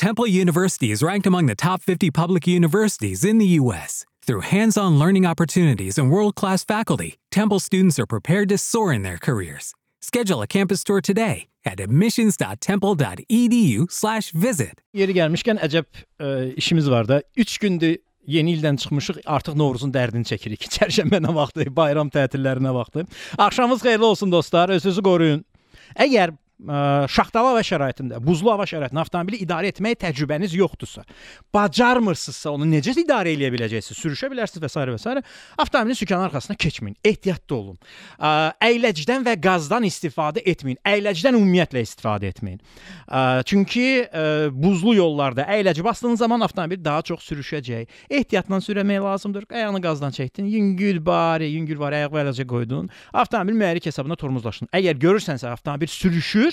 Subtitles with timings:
[0.00, 4.06] Temple University is ranked among the top 50 public universities in the U.S.
[4.22, 8.94] Through hands on learning opportunities and world class faculty, Temple students are prepared to soar
[8.94, 9.74] in their careers.
[10.00, 14.80] Schedule a campus tour today at admissions.temple.edu/slash visit.
[14.96, 17.20] Yeri gəlmişkən əcəb ə, işimiz var da.
[17.36, 20.64] 3 gündür yeni ildən çıxmışıq, artıq Novruzun dərdini çəkirik.
[20.78, 23.04] Çərşənbə nə vaxtı, bayram tətillərinə vaxtı.
[23.36, 24.72] Axşamınız xeyirli olsun dostlar.
[24.80, 25.44] Özünüzü qoruyun.
[25.92, 26.32] Əgər
[26.64, 31.04] ə, şaxtalı hava şəraitində, buzlu hava şəraitində avtomobili idarə etmək təcrübəniz yoxdursa,
[31.54, 33.98] bacarmırsınızsa onu necə idarə edə biləcəksiniz?
[34.00, 34.86] Sürüşə bilərsiniz və s.
[34.90, 35.24] və s.
[35.60, 36.96] Avtomobilin sükanı arxasına keçməyin.
[37.04, 37.78] Ehtiyatlı olun.
[38.18, 38.32] Ə,
[38.70, 40.80] əyləcdən və qazdan istifadə etməyin.
[40.86, 42.60] Əyləcdən ümumiyyətlə istifadə etməyin.
[43.06, 47.88] Ə, çünki ə, buzlu yollarda əyləci bastığınız zaman avtomobil daha çox sürüşəcək.
[48.10, 49.46] Ehtiyatla sürmək lazımdır.
[49.50, 52.90] Ayağını qazdan çəkdin, yüngül bari, yüngül var, ayaq vələcə qoydun.
[53.12, 54.70] Avtomobil mühərrik hesabına tormozlaşdın.
[54.74, 56.49] Əgər görürsənsə avtomobil sürüşür,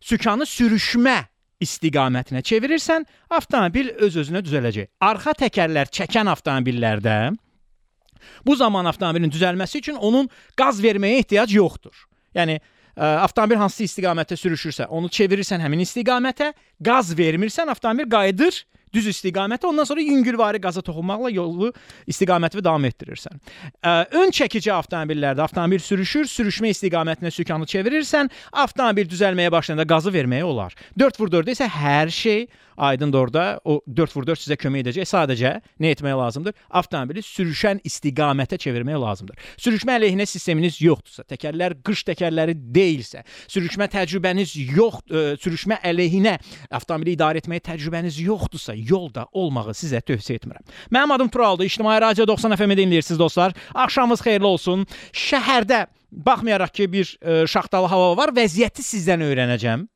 [0.00, 1.18] sükanı sürüşmə
[1.62, 4.92] istiqamətinə çevirirsən, avtomobil öz-özünə düzələcək.
[5.02, 7.18] Arxa təkərlər çəkən avtomobillərdə
[8.46, 11.94] bu zaman avtomobilin düzəlməsi üçün onun qaz verməyə ehtiyac yoxdur.
[12.38, 12.62] Yəni ə,
[13.24, 16.52] avtomobil hansı istiqamətdə sürüşürsə, onu çevirirsən həmin istiqamətə,
[16.84, 18.62] qaz vermirsən, avtomobil qayıdır
[18.94, 21.72] düz istiqamətə, ondan sonra yüngülvari qaza toxunmaqla yolu
[22.10, 23.40] istiqaməti davam etdirirsən.
[24.20, 30.74] Ön çəkici avtomobillərdə avtomobil sürüşür, sürüşmə istiqamətinə sükanı çevirirsən, avtomobil düzəlməyə başlayanda qazı verməyə olar.
[30.98, 33.44] 4x4-də isə hər şey aydındır orada.
[33.66, 35.08] O 4x4 sizə kömək edəcək.
[35.10, 35.50] Sadəcə
[35.82, 36.54] nə etmək lazımdır?
[36.78, 39.40] Avtomobili sürüşən istiqamətə çevirmək lazımdır.
[39.58, 45.02] Sürüşmə əleyhinə sisteminiz yoxdursa, təkərlər qış təkərləri deyilsə, sürüşmə təcrübəniz yox,
[45.42, 46.36] sürüşmə əleyhinə
[46.78, 50.64] avtomobili idarə etməyə təcrübəniz yoxdursa, yolda olmağı sizə tövsiyə etmirəm.
[50.92, 51.64] Mənim adım Turaldır.
[51.64, 53.52] İctimai Radio 90 FM-i dinləyirsiniz dostlar.
[53.74, 54.86] Axşamınız xeyirli olsun.
[55.12, 59.86] Şəhərdə baxmayaraq ki, bir ə, şaxtalı hava var, vəziyyəti sizdən öyrənəcəm.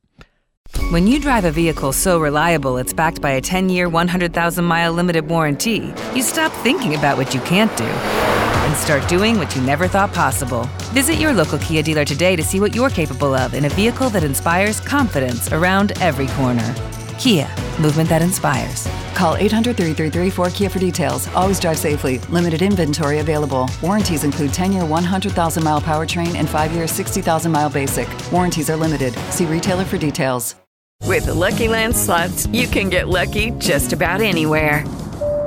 [0.91, 4.91] When you drive a vehicle so reliable it's backed by a 10 year, 100,000 mile
[4.93, 9.61] limited warranty, you stop thinking about what you can't do and start doing what you
[9.61, 10.63] never thought possible.
[10.93, 14.09] Visit your local Kia dealer today to see what you're capable of in a vehicle
[14.09, 17.02] that inspires confidence around every corner.
[17.23, 17.47] Kia,
[17.79, 18.85] movement that inspires.
[19.15, 21.25] Call 800 333 4KIA for details.
[21.29, 22.17] Always drive safely.
[22.27, 23.69] Limited inventory available.
[23.81, 28.09] Warranties include 10 year 100,000 mile powertrain and 5 year 60,000 mile basic.
[28.29, 29.13] Warranties are limited.
[29.31, 30.55] See retailer for details.
[31.03, 34.83] With the Lucky Land slots, you can get lucky just about anywhere.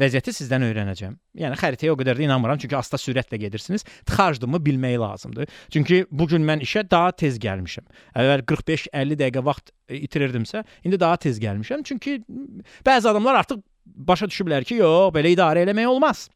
[0.00, 1.16] Vəziyyəti sizdən öyrənəcəm.
[1.36, 3.84] Yəni xəritəyə o qədər də inanmıram, çünki asta sürətlə gedirsiniz.
[4.08, 5.50] Tıxacdımı bilmək lazımdır.
[5.74, 7.84] Çünki bu gün mən işə daha tez gəlmişəm.
[8.22, 11.84] Əvvəl 45-50 dəqiqə vaxt e, itirirdimsə, indi daha tez gəlmişəm.
[11.84, 12.22] Çünki
[12.86, 16.28] bəzi adamlar artıq başa düşüblər ki, yox, belə idarə eləmək olmaz.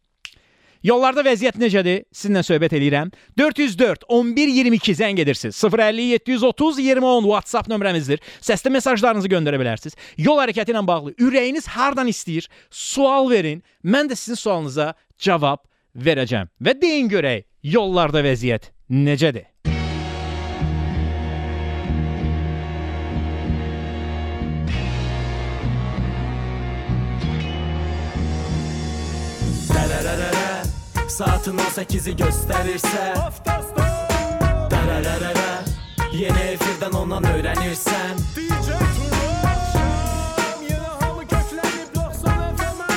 [0.86, 2.04] Yollarda vəziyyət necədir?
[2.14, 3.08] Sizinlə söhbət eləyirəm.
[3.41, 5.58] 404 11 22 zəng edirsiniz.
[5.58, 8.22] 050 730 2010 WhatsApp nömrəmizdir.
[8.38, 9.98] Səsli mesajlarınızı göndərə bilərsiniz.
[10.22, 12.47] Yol hərəkəti ilə bağlı ürəyiniz hardan istəyir?
[12.70, 13.64] Sual verin.
[13.82, 15.64] Mən də sizin sualınıza cavab
[16.06, 16.54] verəcəm.
[16.62, 19.50] Və deyin görək, yollarda vəziyyət necədir?
[31.16, 33.15] Saatin 18'i gösterirse.
[34.71, 35.65] Darararara
[36.12, 38.69] Yeni efirden ondan öğrenirsen DJ
[40.62, 42.97] Yine hamı köklenip 90 FM'e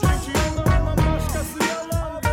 [0.00, 2.28] Çünkü yollarından başkası yalandı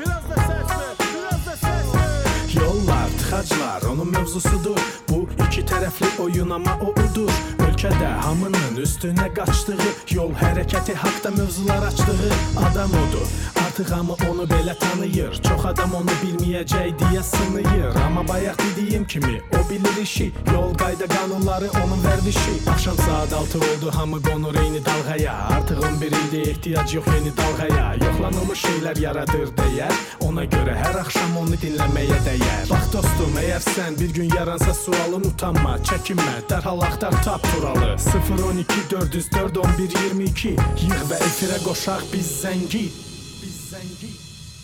[0.00, 2.62] Biraz da ses ver, biraz da ses ver.
[2.62, 7.30] Yollar, tıxaclar onun mövzusudur Bu iki tərəfli oyun ama o udur.
[7.62, 9.76] Ölkədə hamının üstünə qaçdığı
[10.16, 12.30] Yol hərəkəti haqda mövzular açdığı
[12.66, 13.28] Adam odur.
[13.62, 15.38] Artıq hamı onu belə tanıyır.
[15.46, 17.94] Çox adam onu bilməyəcək deyə sınıyır.
[18.06, 20.32] Amma bayaq dediyim kimi o bilir işi.
[20.54, 26.06] Yol qayda qanunları onun vərdişi Axşam saat 6 oldu hamı qonur eyni dalğaya Artıq 11
[26.06, 32.18] ildir ehtiyac yox yeni dalğaya Yoxlanılmış şeylər yaradır dəyər Ona görə hər axşam onu dinləməyə
[32.26, 37.96] dəyər Bax dostum, əgər sən bir gün yaransa sualın utanma, çəkinmə Dərhal axtar tap turalı.
[38.00, 42.86] 012 404 11 22 Yığ və efirə qoşaq biz zəngi
[43.42, 44.10] Biz zəngi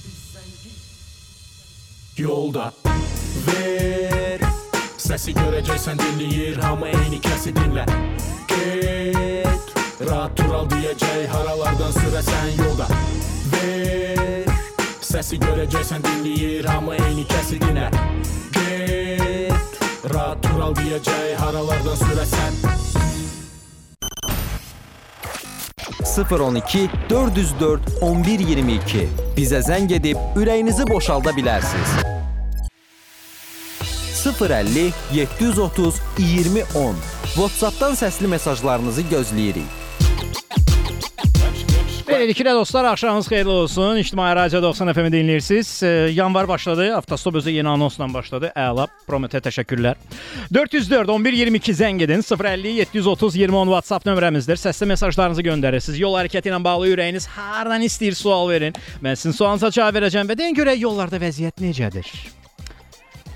[0.04, 0.72] Biz zəngi
[2.22, 2.70] Yolda
[3.46, 4.44] Ver.
[4.96, 7.84] Səsi görəcəksən dinləyir Hamı eyni kəsi dinlə
[8.48, 9.74] Get
[10.08, 12.88] Rahat dural deyəcək Haralardan sürəsən yolda.
[15.10, 17.90] Səsi görəcəksən dinləyir hamı eyni kəsidinə
[18.54, 19.69] Get
[20.00, 22.54] Rahat tural deyəcək haralardan sürəsən
[26.08, 29.02] 012 404 1122
[29.36, 31.92] bizə zəng edib ürəyinizi boşalda bilərsiniz.
[34.24, 36.96] 050 730 2010
[37.36, 39.79] WhatsApp-dan səsli mesajlarınızı gözləyirik.
[42.20, 43.96] Beləliklə dostlar, axşamınız xeyirli olsun.
[43.96, 45.68] İctimai Radio 90 FM-i dinləyirsiniz.
[45.84, 46.96] E, yanvar başladı.
[46.96, 48.50] Avtostop özü yeni anonsla başladı.
[48.56, 48.84] Əla.
[49.06, 49.96] Promete təşəkkürlər.
[50.54, 52.20] 404 11 22 zəng edin.
[52.20, 54.60] 050 730 2010 WhatsApp nömrəmizdir.
[54.60, 55.96] Səsli mesajlarınızı göndərirsiniz.
[56.02, 58.76] Yol hərəkəti ilə bağlı ürəyiniz hardan istəyir sual verin.
[59.00, 62.12] Mən sizin sualınıza cavab verəcəm və deyin görək yollarda vəziyyət necədir?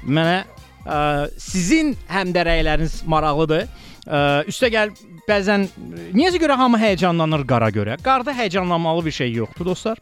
[0.05, 0.43] Mənə
[0.85, 1.01] ə,
[1.41, 3.65] sizin həmdərəyləriniz maraqlıdır.
[4.05, 4.93] Ə, üstəgəl
[5.29, 5.69] bəzən
[6.15, 7.97] niyəsə görə hamı həyecanlanır qara görə.
[8.03, 9.99] Qarda həyecanlanmalı bir şey yoxdur dostlar.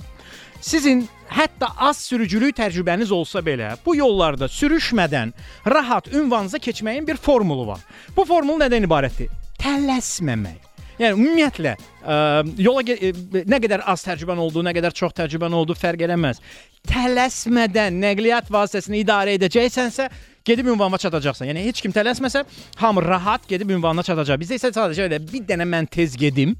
[0.62, 5.32] Sizin hətta az sürücülük təcrübəniz olsa belə, bu yollarda sürüşmədən
[5.66, 7.80] rahat ünvanınıza keçməyin bir formulu var.
[8.16, 9.30] Bu formul nədən ibarətdir?
[9.58, 10.71] Tələsməmək.
[11.02, 12.16] Yəni ümumiyyətlə ə,
[12.62, 16.43] yola ge- ə, nə qədər az təcrübən olduğu, nə qədər çox təcrübən olduğu fərq eləməz.
[16.90, 20.08] Tələsmədən nəqliyyat vasitəsini idarə edəcəksənsə,
[20.46, 21.50] gedib ünvanına çatacaqsan.
[21.50, 22.44] Yəni heç kim tələsməsə,
[22.82, 24.40] hamı rahat gedib ünvanına çatacaq.
[24.43, 26.56] Bizdə isə sadəcə elə bir dənə mən tez gedim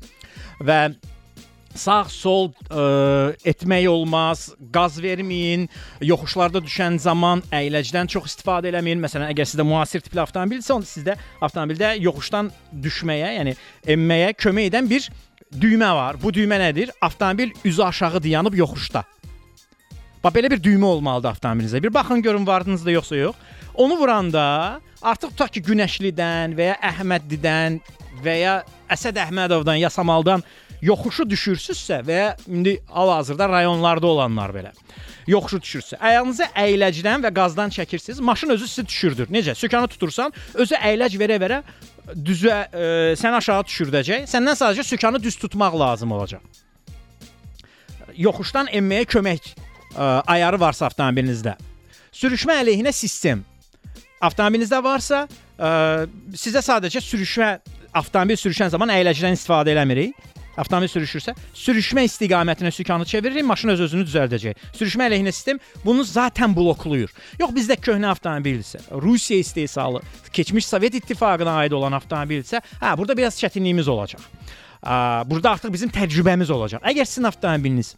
[0.63, 0.85] və
[1.75, 2.85] sağ sol ə,
[3.49, 5.69] etmək olmaz, qaz verməyin,
[6.05, 9.01] yoxuşlarda düşən zaman əyləcdən çox istifadə eləməyin.
[9.03, 12.53] Məsələn, əgər sizdə müasir tipli avtomobilsə, onda sizdə avtomobildə yoxuşdan
[12.85, 13.57] düşməyə, yəni
[13.97, 15.09] enməyə kömək edən bir
[15.53, 16.21] düymə var.
[16.23, 16.93] Bu düymə nədir?
[17.01, 19.05] Avtomobil üzü aşağı dayanıb yoxuşda.
[20.23, 21.83] Bax belə bir düymə olmalıdır avtomobilinizdə.
[21.83, 23.37] Bir baxın görün vardınızda yoxsa yox.
[23.75, 27.81] Onu vuranda artıq tutaq ki, Günəşlidən və ya Əhmədlidən
[28.25, 28.59] və ya
[28.93, 30.45] Əsəd Əhmədovdan, Yasamaldan
[30.83, 34.73] yoxuşu düşürsüzsə və ya indi hal-hazırda rayonlarda olanlar belə
[35.27, 39.29] yoxuşu düşürsə, ayağınızı əyləcdən və qazdan çəkirsiniz, maşın özü sizi düşürdür.
[39.31, 39.55] Necə?
[39.55, 41.63] Sökanı tutursan, özü əyləc verə-verə
[42.17, 42.87] düzə e,
[43.19, 44.27] sən aşağı düşürdəcək.
[44.31, 46.43] Səndən sadəcə sökanı düz tutmaq lazım olacaq.
[48.17, 51.55] Yoxuşdan enməyə kömək ə, ayarı varsa avtomobilinizdə.
[52.13, 53.47] Sürüşmə əleyhinə sistem
[54.23, 55.25] avtomobilinizdə varsa,
[55.59, 55.71] ə,
[56.39, 57.55] sizə sadəcə sürüşmə
[57.93, 60.29] avtomobil sürüşən zaman əyləcədən istifadə eləmirik.
[60.53, 64.67] Avtomobil sürüşürsə, sürüşmə istiqamətinə sükanı çeviririk, maşın öz özünü düzəldəcək.
[64.77, 67.09] Sürüşmə əleyhinə sistem bunu zaten blokluyur.
[67.41, 70.03] Yox bizdə köhnə avtomobilsə, Rusiya istehsalı,
[70.33, 74.29] keçmiş Sovet İttifaqına aid olan avtomobilsə, hə, burada biraz çətinliyimiz olacaq.
[74.85, 76.85] Ə, burada artıq bizim təcrübəmiz olacaq.
[76.85, 77.95] Əgər sizin avtomobiliniz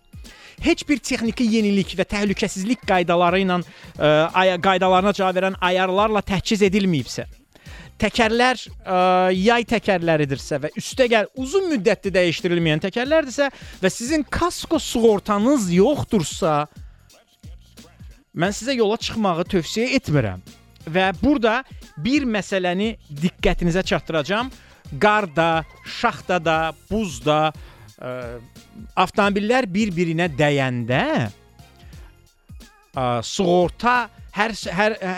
[0.63, 6.63] heç bir texniki yenilik və təhlükəsizlik qaydaları ilə ə, ay- qaydalarına cavab verən ayarlarla təchiz
[6.69, 7.27] edilməyibsə,
[8.01, 8.99] təkərlər ə,
[9.35, 13.51] yay təkərləridirsə və üstəgəl uzun müddətli dəyişdirilməyən təkərlərdirsə
[13.83, 16.65] və sizin kasko sığortanız yoxdursa,
[18.35, 20.43] mən sizə yola çıxmağı tövsiyə etmirəm.
[20.85, 21.63] Və burada
[22.05, 24.51] bir məsələni diqqətinizə çatdıracağam.
[25.01, 27.55] Qarda, şaxtada, buzda
[28.01, 28.13] ə,
[29.05, 31.05] avtomobillər bir-birinə dəyəndə
[32.95, 33.97] ə, sığorta
[34.35, 35.13] hər hər ə,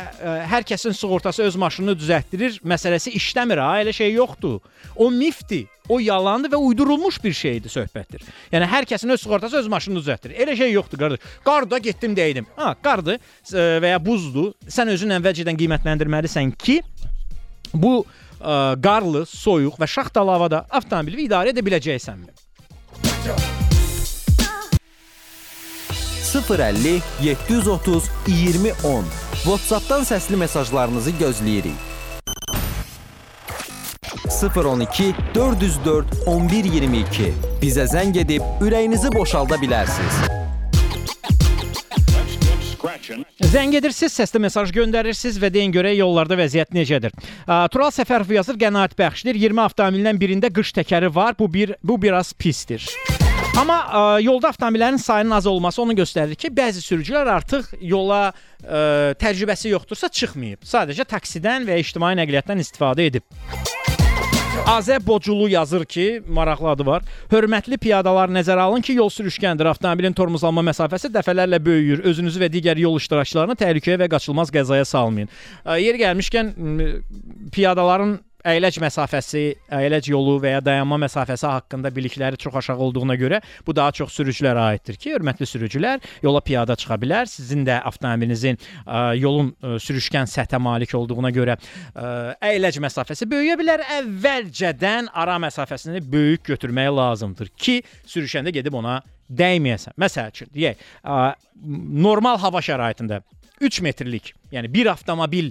[0.50, 4.60] hər kəsin sığortası öz maşınını düzəltdirir məsələsi işləmir ha, elə şey yoxdur.
[4.96, 5.66] O mifdir.
[5.88, 8.24] O yalandır və uydurulmuş bir şeydir söhbətdir.
[8.50, 10.40] Yəni hər kəsin öz sığortası öz maşınını düzəltdirir.
[10.42, 11.28] Elə şey yoxdur qardaş.
[11.46, 12.48] Qarda getdim dəydim.
[12.58, 14.52] Ha, qardır ə, və ya buzdur.
[14.66, 16.80] Sən özün əvvəlcədən qiymətləndirməlisən ki,
[17.72, 22.45] bu ə, qarlı, soyuq və şaxtalı havada avtomobili idarə edə biləcəksənmi?
[26.32, 31.96] 050 730 2010 WhatsApp-dan səsli mesajlarınızı gözləyirik.
[34.54, 40.36] 012 404 1122 bizə zəng edib ürəyinizi boşalda bilərsiniz.
[43.46, 47.14] Zəng edirsiniz, səsli mesaj göndərirsiniz və deyin görək yollarda vəziyyət necədir.
[47.46, 49.38] Tural Səfərov yazır, qənaət bəxşdir.
[49.46, 51.38] 20 avtomobildən birində qış təkəri var.
[51.38, 52.84] Bu bir bu biraz pisdir.
[53.56, 59.14] Amma ə, yolda avtomobillərin sayının az olması onu göstərir ki, bəzi sürücülər artıq yola ə,
[59.16, 60.66] təcrübəsi yoxdursa çıxmayıb.
[60.68, 63.24] Sadəcə taksidən və ictimai nəqliyyatdan istifadə edib.
[64.68, 67.08] Azə Boculu yazır ki, maraqlı adı var.
[67.32, 69.72] Hörmətli piyadalar nəzərə alın ki, yol sürüşkəndir.
[69.72, 72.04] Avtomobilin tormozlanma məsafəsi dəfələrlə böyüyür.
[72.12, 75.32] Özünüzü və digər yol iştirakçılarını təhlükəyə və qaçılmaz qəzaya salmayın.
[75.64, 76.52] Ə, Yeri gəlmişkən
[77.56, 79.42] piyadaların əyləc məsafəsi,
[79.74, 84.14] əyləc yolu və ya dayanma məsafəsi haqqında bilikləri çox aşağı olduğuna görə bu daha çox
[84.16, 87.30] sürücülərə aiddir ki, hörmətli sürücülər, yola piyada çıxa bilər.
[87.30, 92.06] Sizin də avtomobilinizin ə, yolun ə, sürüşkən səthə malik olduğuna görə ə,
[92.52, 93.84] əyləc məsafəsi böyüyə bilər.
[93.98, 99.96] Əvvəlcədən ara məsafəsini böyük götürmək lazımdır ki, sürüşəndə gedib ona dəyməyəsən.
[99.98, 100.82] Məsəl üçün, deyək,
[102.06, 103.22] normal hava şəraitində
[103.64, 105.50] 3 metrlik, yəni bir avtomobil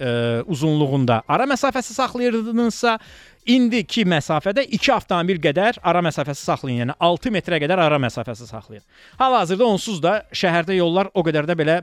[0.00, 2.96] ə, uzunluğunda ara məsafəsi saxlayırdınızsa,
[3.46, 6.82] indiki məsafədə 2 avtomobil qədər ara məsafəsi saxlayın.
[6.84, 8.84] Yəni 6 metrə qədər ara məsafəsi saxlayın.
[9.20, 11.80] Hal-hazırda onsuz da şəhərdə yollar o qədər də belə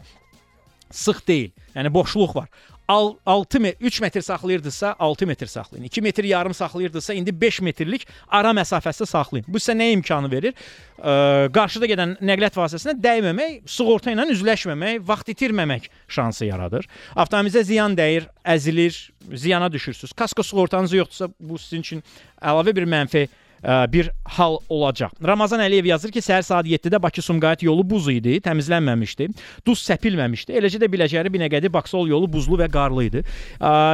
[0.93, 1.51] sıx deyil.
[1.75, 2.49] Yəni boşluq var.
[2.87, 5.85] Al- 6 metr 3 metr saxlayırdısa 6 metr saxlayın.
[5.85, 9.45] 2 metr yarım saxlayırdısa indi 5 metrlik ara məsafəsi saxlayın.
[9.47, 10.53] Bu sizə nə imkanı verir?
[10.99, 16.87] Ə, qarşıda gedən nəqliyyat vasitəsinə dəyməmək, sığorta ilə üzləşməmək, vaxt itirməmək şansı yaradır.
[17.15, 18.99] Avtomobilinizə ziyan dəyir, əzilir,
[19.31, 20.11] ziyana düşürsüz.
[20.13, 22.03] Kasko sığortanız yoxdursa bu sizin üçün
[22.41, 23.27] əlavə bir mənfi
[23.63, 25.13] bir hal olacaq.
[25.23, 29.29] Ramazan Əliyev yazır ki, səhər saat 7-də Bakı-Sumqayıt yolu buz idi, təmizlənməmişdi.
[29.67, 30.55] Duz səpilməmişdi.
[30.59, 33.23] Eləcə də Biləcəri Binəqədi Baksol yolu buzlu və qarlı idi.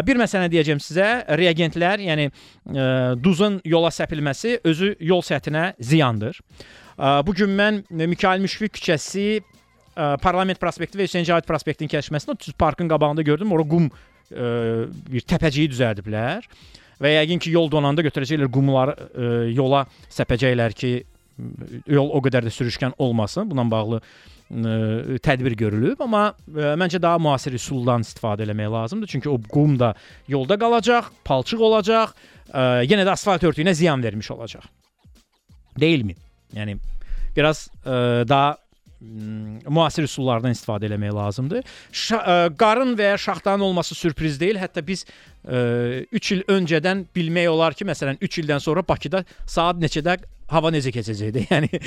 [0.10, 2.88] Bir məsələ deyəcəm sizə, reagentlər, yəni ə,
[3.22, 6.42] duzun yola səpilməsi özü yol səthinə ziyandır.
[7.26, 12.90] Bu gün mən Mikail Müşfiq küçəsi ə, Parlament prospekti və Hüseyn Cavit prospektinin kəsişməsində parkın
[12.92, 13.54] qabağında gördüm.
[13.56, 16.50] Ora qum ə, bir təpəciyi düzəldiblər
[17.02, 20.92] və yəqin ki, yol donanda götürəcəklər qumları ə, yola səpəcəklər ki,
[21.88, 23.48] yol o qədər də sürüşkən olmasın.
[23.50, 29.14] Bununla bağlı ə, tədbir görülüb, amma ə, məncə daha müasir üsuldan istifadə etmək lazımdır.
[29.16, 29.94] Çünki o qum da
[30.28, 32.16] yolda qalacaq, palçıq olacaq,
[32.52, 34.68] ə, yenə də asfalt örtüyünə ziyan vermiş olacaq.
[35.80, 36.18] Deyilmi?
[36.58, 36.80] Yəni
[37.36, 38.58] biraz ə, daha
[39.00, 41.68] müasir üsullardan istifadə etmək lazımdır.
[41.92, 44.60] Şa ə, qarın və ya şaxtanın olması sürpriz deyil.
[44.60, 45.06] Hətta biz
[45.46, 50.18] 3 il öncədən bilmək olar ki, məsələn 3 ildən sonra Bakıda saat neçədə
[50.52, 51.48] hava necə keçəcəkdir.
[51.54, 51.82] Yəni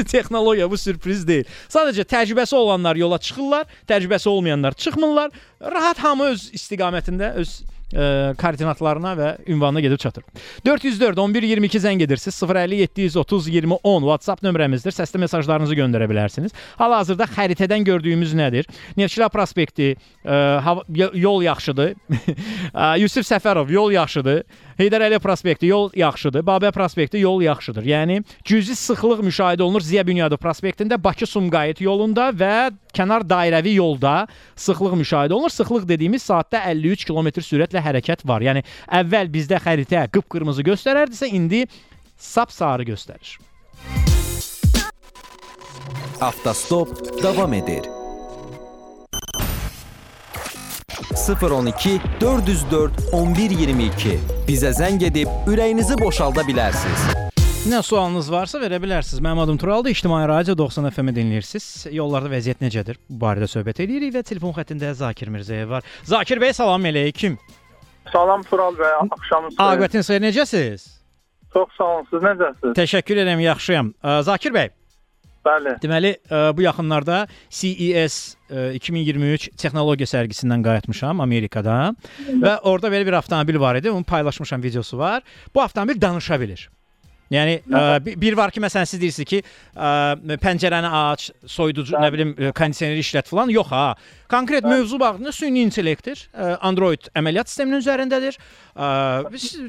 [0.00, 1.46] texnologiya bu sürpriz deyil.
[1.72, 5.32] Sadəcə təcrübəsi olanlar yola çıxırlar, təcrübəsi olmayanlar çıxmırlar.
[5.60, 7.58] Rahat hamı öz istiqamətində öz
[7.92, 10.24] ə, koordinatlarına və ünvanına gedib çatır.
[10.66, 12.42] 404 11 22 zəng edirsiniz.
[12.42, 14.94] 050 730 20 10 WhatsApp nömrəmizdir.
[14.96, 16.54] Səsli mesajlarınızı göndərə bilərsiniz.
[16.78, 18.68] Hal-hazırda xəritədən gördüyümüz nədir?
[18.96, 21.94] Neftçilər prospekti, y- yol yaxşıdır.
[23.02, 24.42] Yusif Səfərov yol yaxşıdır.
[24.76, 26.42] Heydər Əliyev prospekti yol yaxşıdır.
[26.44, 27.86] Babə prospekti yol yaxşıdır.
[27.88, 34.26] Yəni cüzi sıxlıq müşahidə olunur Ziya Bünyadov prospektində, Bakı-Sumqayıt yolunda və kənar dairəvi yolda
[34.56, 35.54] sıxlıq müşahidə olunur.
[35.54, 38.44] Sıxlıq dediyimiz saatda 53 km sürətlə hərəkət var.
[38.44, 38.64] Yəni
[39.00, 41.66] əvvəl bizdə xəritə qıpqırmızı göstərərdisə, indi
[42.16, 43.36] sap-sarı göstərir.
[46.20, 47.84] Avtostop davam edir.
[51.16, 54.18] 012 404 1122
[54.48, 57.26] Bizə zəng edib ürəyinizi boşalda bilərsiniz.
[57.66, 59.18] Nə sualınız varsa verə bilərsiniz.
[59.24, 59.90] Mənim adım Turaldır.
[59.90, 61.86] İctimai Radio 90 FM-i dinləyirsiniz.
[61.90, 63.00] Yollarda vəziyyət necədir?
[63.08, 65.88] Bu barədə söhbət edirik və telefon xəttində Zakir Mirzəyev var.
[66.06, 67.34] Zakir bəy, salam əleykum.
[68.12, 69.68] Salam Tural bəy, axşamınız xeyir.
[69.70, 70.86] Aqibətiniz xeyir, necəsiz?
[71.52, 72.06] Çox sağ olun.
[72.10, 72.74] Siz necəsiz?
[72.78, 73.92] Təşəkkür edirəm, yaxşıyam.
[74.28, 74.70] Zakir bəy,
[75.46, 75.76] Bəli.
[75.82, 76.12] deməli
[76.58, 78.16] bu yaxınlarda CES
[78.50, 81.92] ə, 2023 texnologiya sərgisindən qayıtmışam Amerikada
[82.42, 83.90] və orada belə bir avtomobil var idi.
[83.90, 85.22] Onu paylaşmışam, videosu var.
[85.54, 86.68] Bu avtomobil danışa bilir.
[87.34, 89.40] Yəni ə, bi- bir var ki, məsələn siz deyirsiniz ki,
[89.74, 89.88] ə,
[90.42, 93.50] pəncərəni aç, soyuducu, nə bilim, ə, kondisioneri işlət falan.
[93.50, 93.86] Yox ha.
[94.30, 96.22] Konkret mövzu bağında süni intellektdir.
[96.30, 98.38] Ə, Android əməliyyat sisteminin üzərindədir.
[98.78, 98.92] Ə,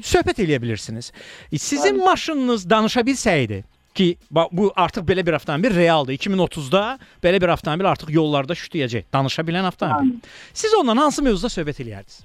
[0.06, 1.10] söhbət eləyə bilirsiniz.
[1.58, 3.64] Sizin maşınınız danışa bilsəydi
[3.98, 6.14] ki, bu artıq belə bir avtomobil realdır.
[6.14, 6.82] 2030-da
[7.24, 9.08] belə bir avtomobil artıq yollarda şütüyəcək.
[9.12, 10.14] Danışa bilən avtomobil.
[10.54, 12.22] Siz ondan hansı mövzuda söhbət eləyərdiniz?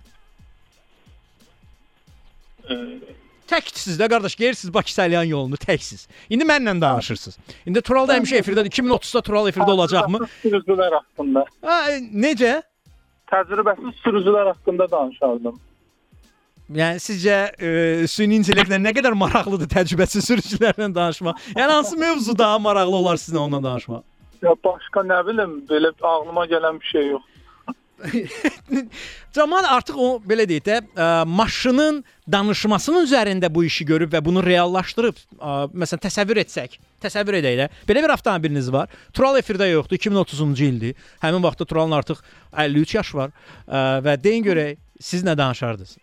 [3.48, 6.08] Təksiniz də qardaş, geyirsiz Bakı Salyan yolunu təksiz.
[6.30, 7.38] İndi mənlə danışırsınız.
[7.66, 8.72] İndi Tural da həmişə efirdədir.
[8.72, 10.22] 2030-da Tural efirdə olacaqmı?
[10.44, 11.46] Sürücülər haqqında.
[11.66, 12.54] Ha, e, necə?
[13.32, 15.60] Təcrübəsiz sürücülər haqqında danışardım.
[16.74, 21.44] Yəni sizcə e, süni intellektlə nə qədər maraqlıdır təcrübəsiz sürücülərlə danışmaq?
[21.58, 24.04] Yəni hansı mövzu daha maraqlı olar sizinlə onunla danışmaq?
[24.44, 27.28] Ya başqa nə bilim, belə ağlıma gələn bir şey yox.
[29.36, 34.44] Cəmaət artıq o belə deyək də, ə, maşının danışmasının üzərində bu işi görüb və bunu
[34.46, 37.70] reallaşdırıb, ə, məsələn təsəvvür etsək, təsəvvür edək də.
[37.90, 38.92] Belə bir avtomobiliniz var.
[39.16, 41.08] Tural efirdə yoxdur, 2030-cu ildir.
[41.24, 45.98] Həmin vaxtda Turalın artıq 53 yaş var ə, və deyin görək, siz nə danışardınız?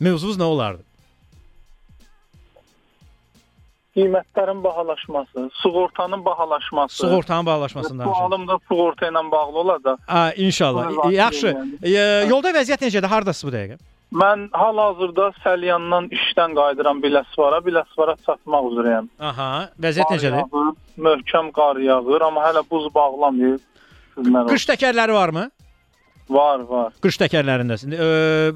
[0.00, 0.82] Mövzunuz nə olardı?
[3.96, 6.96] Qiymətlərin bahalaşması, sığortanın bahalaşması.
[6.96, 8.14] Sığortanın bağlaşmasını danışın.
[8.14, 9.96] Sualım da sığorta ilə bağlı olacaq.
[10.08, 11.12] A, inşallah.
[11.12, 11.46] Yaxşı.
[11.46, 11.96] yəni.
[11.96, 13.06] E, yolda vəziyyət necədir?
[13.06, 13.78] Hardasınız bu dəqiqə?
[14.14, 17.58] Mən hal-hazırda Səlyandan işdən qayıdıram Biləsvara.
[17.66, 19.06] Biləsvara çatmaq üzrəyəm.
[19.30, 20.42] Aha, vəziyyət Qar necədir?
[20.42, 20.74] yağır,
[21.06, 23.62] Möhkəm qar yağır, amma hələ buz bağlamayıb.
[24.50, 25.48] Qış təkərləri varmı?
[26.30, 26.92] Var, var.
[27.04, 27.94] Qış təkərlərindəsin.
[27.94, 28.08] E,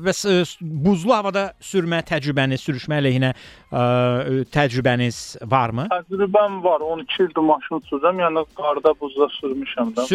[0.03, 5.21] bəs e, buzlu havada sürmə təcrübəniz, sürüşmə əleyhinə e, təcrübəniz
[5.51, 5.89] varmı?
[5.93, 6.85] Təcrübəm var.
[6.85, 8.23] 12 ildir maşın sürürəm.
[8.25, 10.07] Yəni qarda, buzda sürmüşəm də.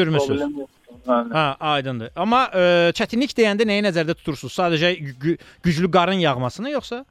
[1.03, 1.33] Bəli.
[1.33, 2.13] Ha, aydındır.
[2.15, 2.63] Amma e,
[2.95, 4.53] çətinlik deyəndə nəyi nəzərdə tutursunuz?
[4.55, 7.01] Sadəcə gü güclü qarın yağmasını yoxsa?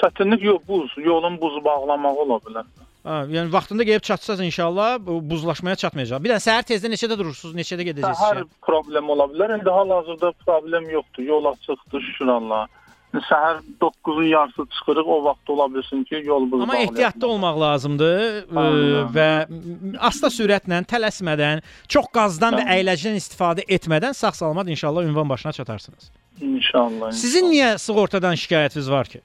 [0.00, 0.94] Çətinlik yox, buz.
[0.96, 2.70] Yolun buzu bağlamağı ola bilər.
[3.04, 6.22] Ha, yəni vaxtında gəlib çatsaz inşallah bu buzlaşmaya çatmayacaq.
[6.24, 8.22] Bir də səhər tezdən neçədə durursunuz, neçədə gedəcəksiniz?
[8.22, 8.62] Səhər işə?
[8.64, 9.58] problem ola bilər.
[9.58, 11.22] İndi hal-hazırda problem yoxdur.
[11.22, 12.62] Yol açıqdır, şükür Allah.
[13.14, 18.20] Səhər 9-un yarısı çıxırıq, o vaxt ola bilsin ki, yol buzu Amma ehtiyatlı olmaq lazımdır
[18.20, 19.12] e, Aynen.
[19.16, 19.28] və
[20.08, 22.72] asta sürətlə, tələsmədən, çox qazdan və Aynen.
[22.78, 26.10] əyləcədən istifadə etmədən sağ-salamat inşallah ünvan başına çatarsınız.
[26.40, 27.12] İnşallah.
[27.12, 29.20] Sizin niyə sığortadan şikayətiniz var ki?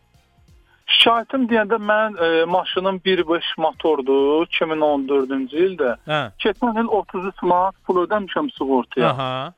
[0.99, 5.95] Şikayətim deyəndə mən e, maşınım 1.5 motordur, 2014-cü ildə.
[6.09, 6.19] Hə.
[6.43, 9.13] Keçən il 33 manat pul ödəmişəm sığortaya.
[9.13, 9.53] Aha.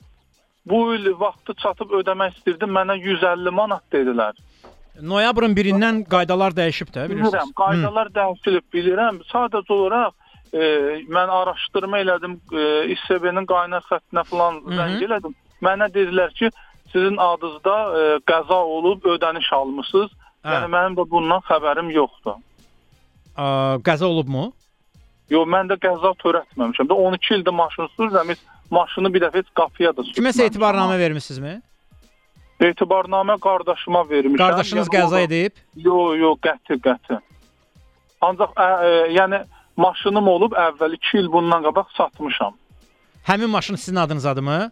[0.69, 4.37] Bu il vaxtı çatıb ödəmək istirdim, mənə 150 manat dedilər.
[5.01, 7.33] Noyabrın 1-dən qaydalar dəyişib də, bilirsiniz.
[7.33, 9.21] Bilirəm, qaydalar dəyişilib, bilirəm.
[9.31, 10.13] Sadəcə olaraq
[10.53, 10.61] e,
[11.09, 14.77] mən araşdırma elədim, e, İSB-nin qaynar xəttinə falan Hı -hı.
[14.77, 15.37] zəng elədim.
[15.65, 16.51] Mənə dedilər ki,
[16.93, 20.11] sizin adınızda e, qəza olub, ödəniş almısınız.
[20.41, 20.55] Hə.
[20.55, 22.39] Yəni mənim də bundan xəbərim yoxdur.
[23.37, 23.45] Ə,
[23.85, 24.47] qəza olubmu?
[25.31, 26.89] Yox, mən də qəza törətməmişəm.
[26.89, 28.33] Də 12 ildir maşın sürürəm,
[28.73, 30.17] maşını bir dəfə heç qapıya da sürməmişəm.
[30.17, 31.53] Kiməsə etibarnamə vermisinizmi?
[32.61, 34.41] Etibarnamə qardaşıma vermişəm.
[34.41, 35.61] Qardaşınız Yəni qəza edib?
[35.85, 37.21] Yox, yox, qəti, qəti.
[38.25, 39.43] Ancaq ə, ə, yəni
[39.81, 42.57] maşınım olub əvvəl 2 il bundan qabaq satmışam.
[43.29, 44.71] Həmin maşın sizin adınızdadırmı?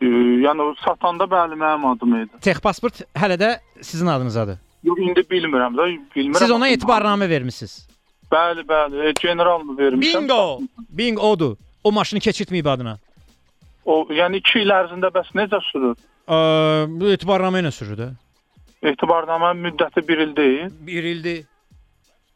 [0.00, 0.08] Ə,
[0.46, 2.40] yəni satanda bəli mənim adım idi.
[2.44, 3.50] Texpasport hələ də
[3.84, 4.58] sizin adınızdadır.
[4.88, 6.40] Yox, indi bilmirəm də, bilmirəm.
[6.40, 7.82] Siz ona etibarnamə vermisiniz.
[8.32, 10.22] Bəli, bəli, e, general mı vermişəm?
[10.22, 10.60] Bingo!
[10.88, 11.56] Bingo odur.
[11.84, 12.96] O maşını keçirtməyib adına.
[13.84, 15.96] O, yəni 2 il ərzində bəs necə sürür?
[16.28, 16.38] Ə,
[17.16, 18.10] etibarnamə ilə sürür də.
[18.92, 20.70] Etibarnamə müddəti 1 il deyil.
[20.86, 21.42] 1 ildir.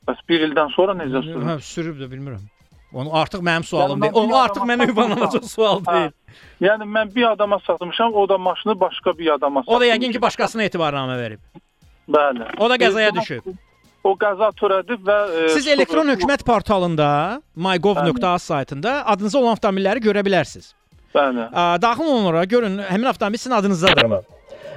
[0.08, 1.46] Bəs 1 ildən sonra necə sürür?
[1.48, 2.44] Hə, sürüb də bilmirəm.
[2.94, 4.14] Onu artıq mənim sualım Yəni deyil.
[4.14, 5.94] mən O bir artıq mənə ünvanlanacaq sual Hə.
[5.94, 6.12] deyil.
[6.62, 9.76] Yəni mən bir adama satmışam, o da maşını başqa bir adama satmış.
[9.76, 11.40] O da yəqin ki, başqasına etibarnamə verib.
[12.08, 12.46] Bəli.
[12.58, 13.42] O da qəzaya düşüb.
[14.04, 20.22] O qəza törədib və e, Siz elektron hökumət portalında mygov.az saytında adınıza olan avtomobilləri görə
[20.26, 20.74] bilərsiniz.
[21.14, 21.46] Bəli.
[21.82, 24.20] Daxil olun ora, görün həmin avtomobil sizin adınızdadırmı?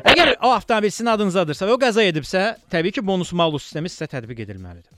[0.06, 4.08] Əgər o avtomobil sizin adınızdadırsa və o qəza edibsə, təbii ki, bonus malus sistemi sizə
[4.08, 4.94] tətbiq edilməlidir.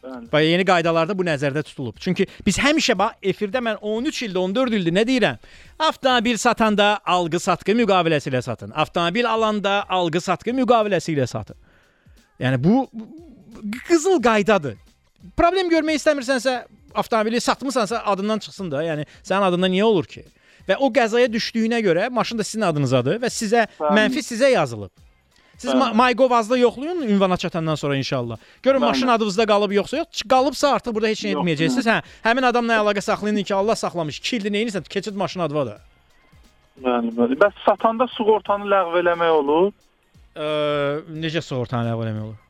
[0.00, 1.98] Və yeni qaydalarda bu nəzərdə tutulub.
[2.00, 5.40] Çünki biz həmişə bax efirdə mən 13 ildə, 14 ildir nə deyirəm?
[5.78, 8.72] Avtomobil satanda alqı-satqı müqaviləsi ilə satın.
[8.72, 11.58] Avtomobil alanda alqı-satqı müqaviləsi ilə satın.
[12.40, 12.86] Yəni bu
[13.88, 14.78] qızıl qaydadır.
[15.36, 16.62] Problem görmək istəmirsənsə,
[16.94, 18.82] avtomobili satmısansa adından çıxsın da.
[18.84, 20.24] Yəni sənin adından niyə olur ki?
[20.68, 24.92] Və o qəzaya düşdüyünə görə maşın da sizin adınızdadır və sizə mənfi sizə yazılıb.
[25.60, 25.74] Siz.
[25.74, 28.36] MyGov-azda yoxlayın ünvana çatandan sonra inşallah.
[28.62, 30.22] Görün maşın adınızda qalıb yoxsa yox.
[30.28, 31.88] Qalıbsa artıq burada heç nə etməyəcəksiniz.
[31.90, 34.18] Hə, həmin adamla əlaqə saxlayın ki, Allah saxlamış.
[34.24, 34.88] 2 ildir nə edirsən?
[34.88, 35.76] Keçid maşın adı var da.
[36.86, 37.36] Bəli, bəli.
[37.42, 39.68] Bəs satanda sığortanı ləğv eləmək olur?
[40.32, 40.48] Ə,
[41.26, 42.40] necə sığortanı ləğv eləmək olur?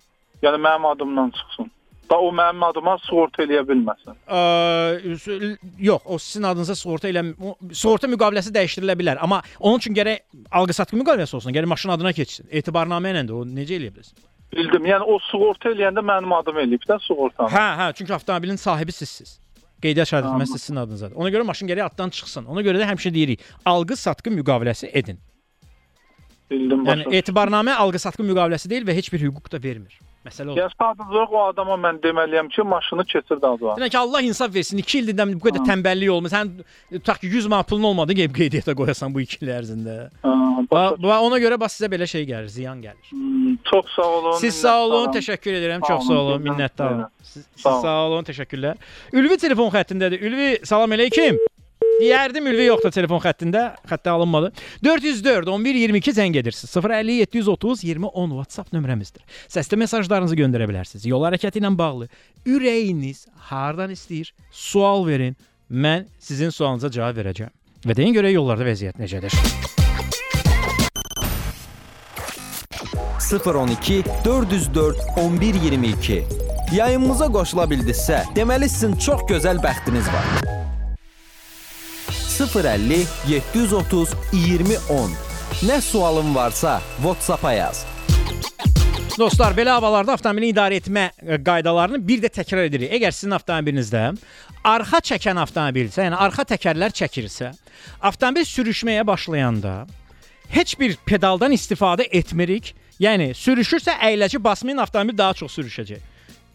[0.46, 1.70] Yəni mənim adımdan çıxsın.
[2.10, 4.16] Da o mənim adıma sığorta eləyə bilməsin.
[4.26, 4.40] Ə,
[5.78, 7.22] yox, o sizin adınıza sığorta elə
[7.70, 11.54] sığorta müqaviləsi dəyişdirilə bilər, amma onun üçün gərək alqı-satqı müqaviləsi olsun.
[11.54, 12.48] Gərək maşın adına keçsin.
[12.50, 14.26] Etibarnamə ilə də o necə eləyə bilərsən?
[14.56, 14.90] Bildim.
[14.90, 17.52] Yəni o sığorta eləyəndə mənim adım eləyib də sığortanı.
[17.54, 19.38] Hə, hə, çünki avtomobilin sahibi sizsiz.
[19.80, 20.58] Şahidləməsi Anladım.
[20.58, 21.16] sizin adınızdadır.
[21.16, 22.44] Ona görə maşın gərək addan çıxsın.
[22.52, 25.16] Ona görə də həmişə deyirik, alqı-satqı müqaviləsi edin.
[26.50, 26.84] Bildim.
[26.84, 29.96] Yəni etibarnamə alqı-satqı müqaviləsi deyil və heç bir hüquq da vermir.
[30.20, 30.58] Məsələ odur.
[30.60, 33.76] Yəni sadəcə o adama mən deməliyəm ki, maşını keçir sonra.
[33.78, 34.76] Demək ki, Allah insaf versin.
[34.82, 36.34] 2 ildən bu qədər tənbəllik olmaz.
[36.34, 36.50] Sən
[36.92, 39.96] tutaq ki 100 manat pulun olmadı, gəlib qeydiyyata qoyasan bu 2 il ərzində.
[40.70, 43.14] Və ona görə bax sizə belə şey gəlir, ziyan gəlir.
[43.14, 44.36] Hmm, Çox sağ olun.
[44.42, 45.86] Siz sağ olun, təşəkkür edirəm.
[45.88, 47.06] Çox sağ olun, minnətdaram.
[47.22, 48.24] Siz, Sağ olun.
[48.28, 48.76] təşəkkürlər.
[49.12, 50.20] Ülvi telefon xəttindədir.
[50.20, 51.40] Ülvi, salam əleykum.
[52.00, 53.74] Deyərdim Ülvi yoxdur telefon xəttində.
[53.88, 54.50] Xəttə alınmadı.
[54.84, 56.72] 404 11 22 zəng edirsiniz.
[56.72, 59.20] 050 730 20 10 WhatsApp nömrəmizdir.
[59.52, 61.04] Səsli mesajlarınızı göndərə bilərsiniz.
[61.10, 62.08] Yol hərəkəti ilə bağlı
[62.48, 64.32] ürəyiniz hardan istəyir?
[64.50, 65.36] Sual verin.
[65.70, 67.52] Mən sizin sualınıza cavab verəcəm.
[67.84, 69.36] Və deyin görək yollarda vəziyyət necədir?
[73.30, 76.24] 012 404 1122.
[76.72, 80.50] Yayımımıza qoşula bildinizsə, deməli sizin çox gözəl bəxtiniz var.
[82.40, 85.10] 050 730 2010.
[85.62, 87.84] Nə sualın varsa WhatsApp-a yaz.
[89.18, 92.92] Dostlar, belə havalarda avtomobilin idarə etmə e, qaydalarını bir də təkrar edirik.
[92.96, 94.04] Əgər sizin avtomobilinizdə
[94.64, 97.50] arxa çəkən avtomobilsə, yəni arxa təkərlər çəkirsə,
[98.00, 99.74] avtomobil sürüşməyə başlayanda
[100.54, 102.72] heç bir pedaldan istifadə etmirik.
[103.00, 106.00] Yəni sürüşürsə əyləci basmayın, avtomobil daha çox sürüşəcək.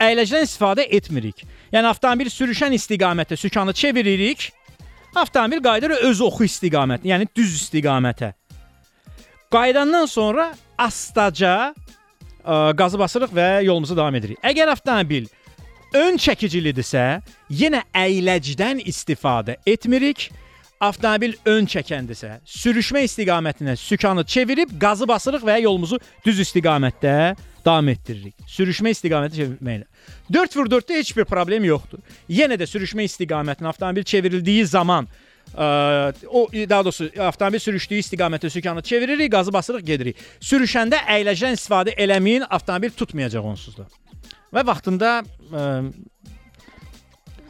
[0.02, 1.46] Əyləcdən istifadə etmirik.
[1.74, 4.50] Yəni avtomobil sürüşən istiqamətə sükanı çeviririk.
[5.16, 8.34] Avtomobil qayıdır öz oxu istiqamətinə, yəni düz istiqamətə.
[9.54, 11.72] Qayıdandan sonra astaca
[12.44, 14.42] ə, qazı basırıq və yolumuza davam edirik.
[14.44, 15.30] Əgər avtomobil
[15.96, 17.06] ön çəkicilidirsə,
[17.50, 20.28] yenə əyləcdən istifadə etmirik.
[20.86, 27.16] Avtomobil ön çəkəndirsə, sürüşmə istiqamətinə sükanı çevirib qazı basırıq və yolumuzu düz istiqamətdə
[27.66, 28.36] davam etdiririk.
[28.50, 29.88] Sürüşmə istiqaməti çevirməklə.
[30.34, 32.04] 4x4-də heç bir problem yoxdur.
[32.30, 38.82] Yenə də sürüşmə istiqamətinə avtomobil çevrildiyi zaman ə, o daha doğrusu avtomobil sürüşdüyü istiqamətə sükanı
[38.86, 40.22] çeviririk, qazı basırıq, gedirik.
[40.42, 43.90] Sürüşəndə əyləcidən istifadə eləməyin, avtomobil tutmayacaq onsuz da.
[44.54, 45.66] Və vaxtında ə,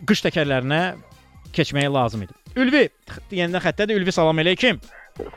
[0.08, 0.82] qış təkərlərinə
[1.56, 2.45] keçmək lazım idi.
[2.56, 2.88] Ülvi,
[3.36, 4.00] yenidən xəttədir.
[4.00, 4.80] Ülvi salam eləykim.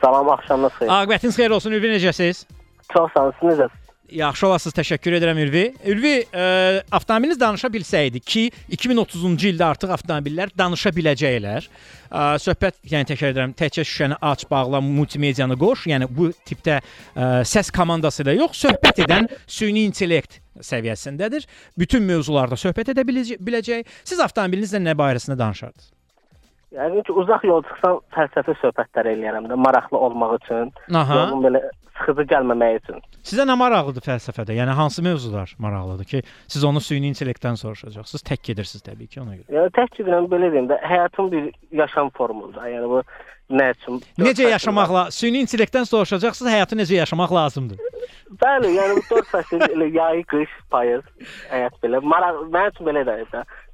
[0.01, 0.91] Salam, axşamınız xeyir.
[0.95, 1.75] Aqibətiniz xeyir olsun.
[1.75, 2.45] Ülvi necəsiz?
[2.93, 3.85] Çox sağ olun, siz necəsiz?
[4.11, 4.75] Yaxşı olasınız.
[4.77, 5.63] Təşəkkür edirəm Ülvi.
[5.85, 6.45] Ülvi, ə,
[6.95, 8.45] avtomobiliniz danışa bilsəydi ki,
[8.77, 11.67] 2030-cu ildə artıq avtomobillər danışa biləcəklər.
[12.07, 17.29] Ə, söhbət, yəni təkrar edirəm, təkcə şüşəni aç, bağla, multimediyanı qoş, yəni bu tipdə ə,
[17.51, 20.39] səs komandası ilə yox, söhbət edən süni intellekt
[20.71, 21.45] səviyyəsindədir.
[21.77, 23.95] Bütün mövzularda söhbət edə biləcək.
[24.07, 25.98] Siz avtomobilinizlə nə barəsində danışardınız?
[26.75, 31.15] Yəqin ki, uzaq yol çıxsam fəlsəfi söhbətlər eləyərəm də, maraqlı olmaq üçün, Aha.
[31.17, 31.61] yolun belə
[31.99, 32.99] sıxıcı gəlməmək üçün.
[33.25, 34.53] Sizə nə maraqlıdır fəlsəfədə?
[34.53, 38.23] Yəni hansı mövzular maraqlıdır ki, siz onu süni intellektdən soruşacaqsınız?
[38.29, 39.49] Tək gedirsiniz təbii ki, ona görə.
[39.57, 41.49] Yəni tək deyirəm belə deyim də, həyatın bir
[41.81, 42.69] yaşam formuludur.
[42.69, 43.01] Yəni bu
[43.59, 43.97] nə üçün?
[44.21, 47.81] Necə yaşamaqla süni intellektdən soruşacaqsınız, həyatı necə yaşamaq lazımdır?
[48.43, 51.01] Bəli, yəni bu 4 fəsil elə yay, qış, payız,
[51.49, 53.17] həyat belə maraq mənim üçün belə də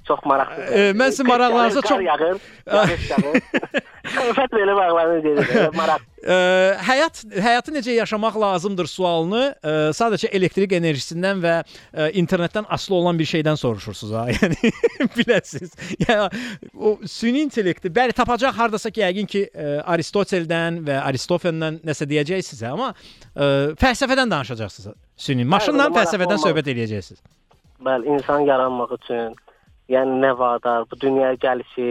[0.08, 0.62] çox maraqlı.
[0.62, 2.40] E, mən sizin maraqlarınıza çox yağır,
[3.10, 3.38] yağır.
[4.06, 6.04] Söhbət belə maraqlarını deyir, maraq.
[6.22, 6.36] Ə,
[6.86, 13.18] həyat həyatı necə yaşamaq lazımdır sualını ə, sadəcə elektrik enerjisindən və ə, internetdən asılı olan
[13.18, 14.26] bir şeydən soruşursunuz ha.
[14.36, 14.72] Yəni
[15.16, 15.74] biləsiniz.
[16.06, 16.28] Yəni
[16.78, 22.46] o süni intellekti bəli tapacaq hardasa ki, yəqin ki, ə, Aristoteldən və Aristofandan nəsə deyəcək
[22.46, 24.94] sizə, amma ə, fəlsəfədən danışacaqsınız.
[25.26, 27.22] Süni maşınla fəlsəfədən söhbət eləyəcəksiniz.
[27.86, 29.34] Bəli, insan yaranmaq üçün
[29.92, 31.86] yəni nə vadar, bu dünyaya gəlişi,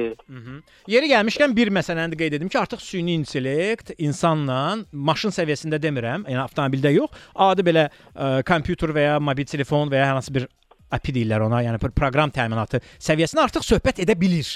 [0.91, 6.27] Yeri gəlmişkən bir məsələni də qeyd edim ki, artıq süni intellekt insanla maşın səviyyəsində demirəm,
[6.27, 7.15] yəni avtomobildə yox,
[7.47, 10.47] adi belə ə, kompüter və ya mobil telefon və ya hər hansı bir
[10.91, 14.49] API deyirlər ona, yəni bir proqram təminatı səviyyəsində artıq söhbət edə bilir.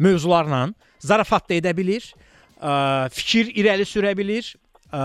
[0.00, 0.70] Mövzularla,
[1.04, 2.08] zarafat da edə bilir,
[2.56, 4.48] ə, fikir irəli sürə bilir,
[4.88, 5.04] ə,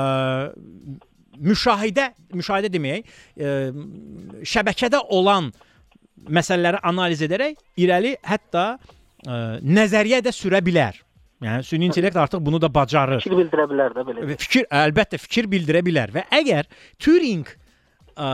[1.36, 3.56] müşahidə, müşahidə deməyək, ə,
[4.48, 5.52] şəbəkədə olan
[6.38, 11.02] məsələləri analiz edərək irəli hətta ə, nəzəriyyə də sürə bilər.
[11.44, 13.22] Yəni süni intellekt artıq bunu da bacarır.
[13.22, 14.38] fikir bildirə bilər də belə.
[14.40, 16.70] Fikir əlbəttə fikir bildirə bilər və əgər
[17.04, 17.46] Turing
[18.16, 18.30] ə,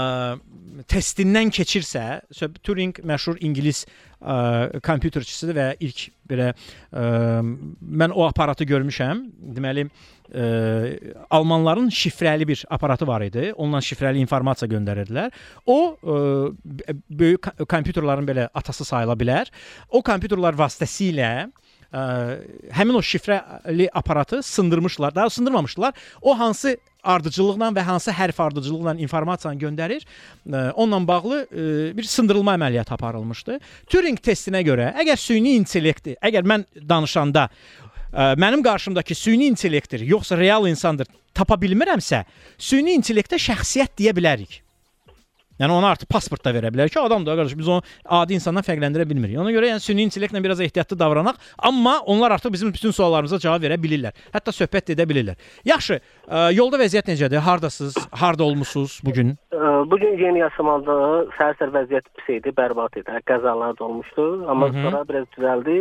[0.91, 2.21] testindən keçirsə,
[2.61, 3.83] Turing məşhur ingilis
[4.21, 7.05] ə, kompüterçisidir və ilk belə ə,
[7.41, 9.25] mən o aparatı görmüşəm.
[9.57, 10.20] Deməli ə,
[11.29, 13.53] almanların şifrəli bir aparatı var idi.
[13.55, 15.31] Onunla şifrəli informasiya göndərirdilər.
[15.65, 19.51] O b- böyük ko- kompüterlərin belə atası sayıla bilər.
[19.89, 21.31] O kompüterlər vasitəsilə
[21.91, 22.05] ə,
[22.71, 25.15] həmin o şifrəli aparatı sındırmışlar.
[25.15, 25.93] Daha sındırmamışdılar.
[26.21, 30.03] O hansı ardıcıllıqla və hansı hərf ardıcıllıqla informasiyanı göndərir,
[30.47, 31.67] ə, onunla bağlı ə,
[31.97, 33.59] bir sındırılma əməliyyatı aparılmışdı.
[33.89, 37.49] Turing testinə görə, əgər süni intellekti, əgər mən danışanda
[38.13, 42.25] ə, mənim qarşımdakı süni intellektdir, yoxsa real insandır tapa bilmirəmsə,
[42.57, 44.61] süni intellektə şəxsiyyət deyə bilərik.
[45.61, 47.83] Yəni ona artıq pasport da verə bilər ki, adam da qardaş biz onu
[48.17, 49.35] adi insandan fərqləndirə bilmirik.
[49.37, 51.37] Ona görə yəni süni intellektlə biraz ehtiyatlı davranaq,
[51.69, 54.15] amma onlar artıq bizim bütün suallarımıza cavab verə bilirlər.
[54.33, 55.37] Hətta söhbət də edə bilirlər.
[55.69, 57.43] Yaxşı, ə, yolda vəziyyət necədir?
[57.45, 57.99] Hardasınız?
[58.23, 59.37] Harda olmusunuz bu gün?
[59.91, 60.97] Bu gün yeni Yasamalda
[61.37, 63.21] səhər-səhər vəziyyət pis idi, bərbad idi.
[63.29, 64.83] Qəzalar da olmuşdu, amma Hı hı.
[64.83, 65.77] sonra biraz düzəldi.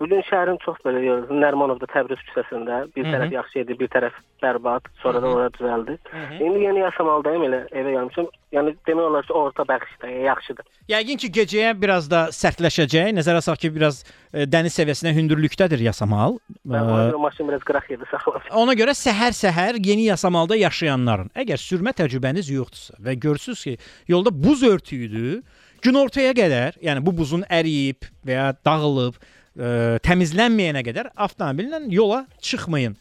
[0.00, 3.12] Bu gün şəhərin çox belə görürsən, Nərmanovda Təbriz küçəsində bir Hı hı.
[3.12, 5.96] tərəf yaxşı idi, bir tərəf bərbad, sonra da ora düzəldi.
[6.40, 8.30] İndi yeni Yasamaldayım elə evə gəlmişəm.
[8.56, 10.70] Yəni demək olar ki, orta bəxşdə yaxşıdır.
[10.88, 13.12] Yəqin ki, gecəyə biraz da sərtləşəcək.
[13.18, 14.00] Nəzərə sal ki, biraz
[14.32, 16.38] ə, dəniz səviyyəsinə hündürlükdədir Yasamal.
[16.64, 18.56] Mən Ə, ona görə maşın biraz qıraq yedi saxlamışam.
[18.62, 23.76] Ona görə səhər-səhər yeni Yasamalda yaşayanların, əgər sürmə təcrübəniz yoxdursa və görürsüz ki,
[24.08, 25.42] yolda buz örtüyüdür,
[25.84, 29.20] günortaya qədər, yəni bu buzun əriyib və ya dağılıb,
[29.58, 32.96] ə, təmizlənməyənə qədər avtomobillə yola çıxmayın.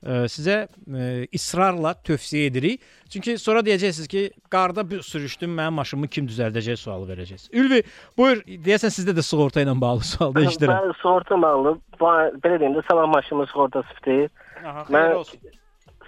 [0.00, 2.80] ə, sizə ə, israrla tövsiyə edirik.
[3.12, 7.50] Çünki sonra deyəcəksiniz ki, qarda sürüşdüm, mənim maşınımı kim düzəldəcək sualı verəcəksiniz.
[7.52, 7.82] Ülvi,
[8.16, 10.76] buyur, deyəsən sizdə də sığorta ilə bağlı sualda eşidirəm.
[10.86, 11.76] Bəli, sığorta bağlı.
[12.00, 14.30] ba- Belə deyim də, sabah maşınımın sığortasıdır.
[14.64, 15.40] Aha, Mən- olsun.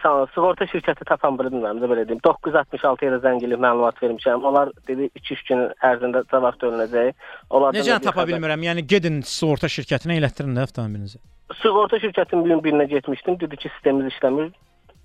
[0.03, 0.27] Sağ ol.
[0.35, 2.21] Sığorta şirkəti tapan bilmirəm də belə deyim.
[2.25, 4.43] 966 yerə zəng elib məlumat vermişəm.
[4.49, 7.13] Onlar dedi 2-3 gün ərzində cavab veriləcək.
[7.51, 8.67] Onlar Necə tapa bilmirəm?
[8.67, 11.23] Yəni gedin sığorta şirkətinə elətdirin də avtomobilinizi.
[11.61, 13.39] Sığorta şirkətinin bir birinə getmişdim.
[13.45, 14.51] Dedi ki, sistemimiz işləmir.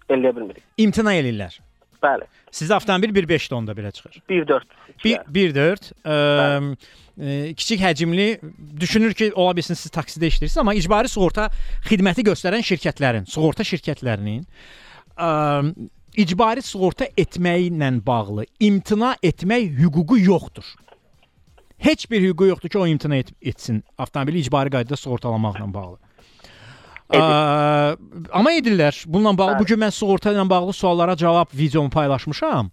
[0.09, 0.63] Eləyə bilmirik.
[0.81, 1.59] İmtina eləyirlər.
[2.01, 2.25] Bəli.
[2.53, 4.21] Sizdə avtomobil 1.5 tonda belə çıxır.
[4.29, 4.75] 1.4.
[5.03, 8.27] 1.4 ə, ə, kiçik həcmli
[8.79, 11.49] düşünür ki, ola bilsin siz taksidə işləyirsiniz, amma icbari sığorta
[11.89, 14.45] xidməti göstərən şirkətlərin, sığorta şirkətlərinin
[15.17, 15.29] ə,
[16.17, 20.65] icbari sığorta etməyi ilə bağlı imtina etmək hüququ yoxdur.
[21.77, 25.97] Heç bir hüququ yoxdur ki, o imtina et, etsin avtomobili icbari qaydada sığortalamaqla bağlı.
[27.07, 27.19] Ə,
[28.35, 29.03] amma edirlər.
[29.07, 32.71] Bununla bağlı bu gün mən sığorta ilə bağlı suallara cavab videomu paylaşmışam.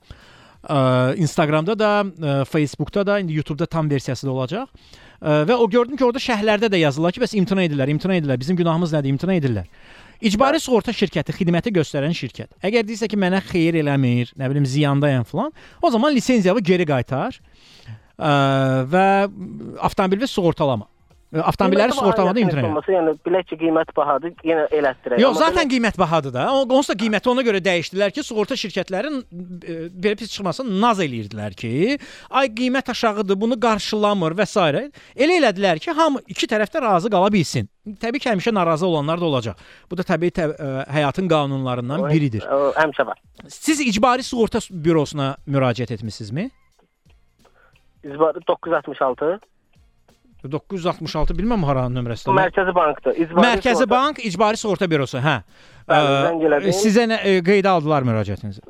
[0.65, 0.79] Ə,
[1.21, 4.73] Instagramda da, ə, Facebookda da, indi YouTube'da tam versiyası da olacaq.
[5.21, 8.41] Ə, və o gördüm ki, orada şərhlərdə də yazılır ki, bəs imtina edirlər, imtina edirlər.
[8.41, 9.15] Bizim günahımız nədir?
[9.15, 9.69] İmtina edirlər.
[10.25, 12.55] İcbari sığorta şirkəti xidməti göstərən şirkət.
[12.65, 17.37] Əgər deyirsə ki, mənə xeyir eləmir, nə bilim ziyandayam falan, o zaman lisenziyamı geri qaytar.
[18.17, 18.33] Ə,
[18.89, 19.07] və
[19.85, 20.89] avtomobili sığortalama.
[21.43, 22.95] Avtomobilləri baha imtina edir.
[22.95, 25.19] Yəni bilək ki, qiymət bahadır, yenə elətdirək.
[25.23, 26.45] Yox, zaten belə- qiymət bahadır da.
[26.63, 31.55] Onsuz da qiyməti ona görə dəyişdilər ki, sığorta şirkətlərin e, belə pis çıxmasını naz eləyirdilər
[31.59, 31.99] ki,
[32.31, 34.61] ay qiymət aşağıdır, bunu qarşılamır və s.
[35.17, 37.69] Elə elədilər ki, hamı iki tərəf də razı qala bilsin.
[38.01, 39.59] Təbii ki, həmişə narazı olanlar da olacaq.
[39.91, 42.47] Bu da təbii tə, ə, həyatın qanunlarından biridir.
[42.49, 43.19] O, Həmişə var.
[43.49, 46.51] Siz icbari sığorta bürosuna müraciət etmisinizmi?
[48.05, 49.41] İcbari 966.
[50.53, 52.27] 966 bilmirəm hara nömrəsi.
[52.29, 53.17] Bu Mərkəzi Bankdır.
[53.25, 55.37] İcbari Mərkəzi sığorta- Bank İcbari Sığorta Bürosu, hə.
[55.89, 56.75] Bəli, Ə.
[56.81, 58.61] Sizə nə, ə, qeydə aldılar müraciətinizi?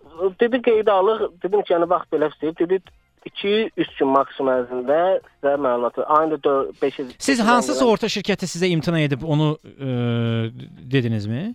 [0.40, 2.80] Dedi qeydə alıq, dedim ki, yəni vaxt belə istəyib, dedi
[3.24, 4.98] 2-3 gün maksimum ərzində
[5.36, 5.98] sizə məlumat.
[6.18, 10.50] Ayında 5 Siz hansı sığorta şirkəti sizə imtina edib onu ə,
[10.92, 11.54] dedinizmi?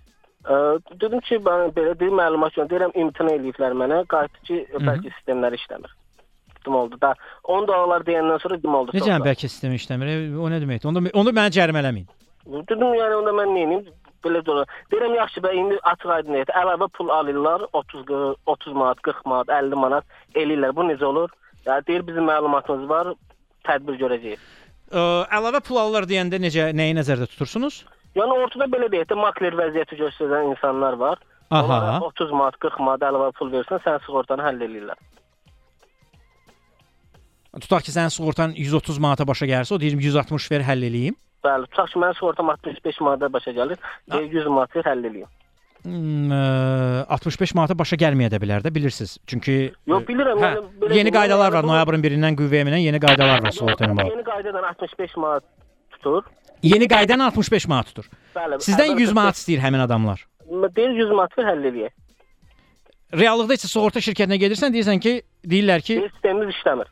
[1.02, 4.04] Dedim ki, mən belə deyim məlumat üçün deyirəm imtina eləyiblər mənə.
[4.10, 5.92] Qayıtdı ki, bəlkə sistemlər işləmir.
[6.60, 7.14] Dedim oldu da.
[7.44, 8.92] Onu da onlar deyəndən sonra dedim oldu.
[8.98, 10.10] Necə yəni bəlkə sistem işləmir?
[10.12, 10.88] E, O nə deməkdir?
[10.92, 12.08] Onda onda məni cərimələməyin.
[12.70, 13.86] Dedim yəni onda mən nə edeyim?
[14.26, 14.68] Belə də olar.
[14.92, 16.50] Deyirəm yaxşı bə indi açıq aydın et.
[16.62, 20.04] Əlavə pul alırlar 30 qı- 30 manat, 40 manat, 50 manat
[20.36, 20.76] eləyirlər.
[20.76, 21.30] Bu necə olur?
[21.66, 23.14] Ya deyir bizim məlumatımız var,
[23.64, 24.44] tədbir görəcəyik.
[24.92, 25.00] Ə,
[25.40, 27.86] əlavə pul alırlar deyəndə necə nəyi nəzərdə tutursunuz?
[28.18, 31.20] Yəni ortada belə deyək də makler vəziyyəti göstərən insanlar var.
[31.50, 31.64] Aha.
[31.64, 35.00] Onlara 30 manat, 40 manat əlavə pul versən, sən sığortanı həll eləyirlər.
[37.58, 41.16] Tutaq ki, sənin sığortan 130 manata başa gəlirsə, o deyir 160 ver həll eləyim.
[41.46, 43.80] Bəli, tutaq ki, mənim sığortam 65 manata başa gəlir,
[44.14, 45.30] deyir 100 manat ver həll eləyim.
[45.80, 49.16] Hmm, ə, 65 manata başa gəlməyə də bilər də, bilirsiniz.
[49.32, 49.56] Çünki
[49.88, 50.50] Yox, bilirəm, hə,
[50.84, 51.66] yəni yeni qaydalar var.
[51.66, 54.12] Noyabrın 1-dən qüvvəyə minən yeni qaydalar var sığorta ilə bağlı.
[54.18, 55.48] Yeni qaydadan 65 manat
[55.96, 56.28] tutur.
[56.68, 58.12] Yeni qaydan 65 manat tutur.
[58.36, 58.60] Bəli.
[58.68, 60.28] Sizdən əvvəl 100 manat istəyir həmin adamlar.
[60.76, 61.96] Deyir 100 manat ver həll eləyək.
[63.24, 65.16] Reallıqda isə sığorta şirkətinə gedirsən, deyirsən ki,
[65.48, 66.92] deyirlər ki, sistemimiz işləmir.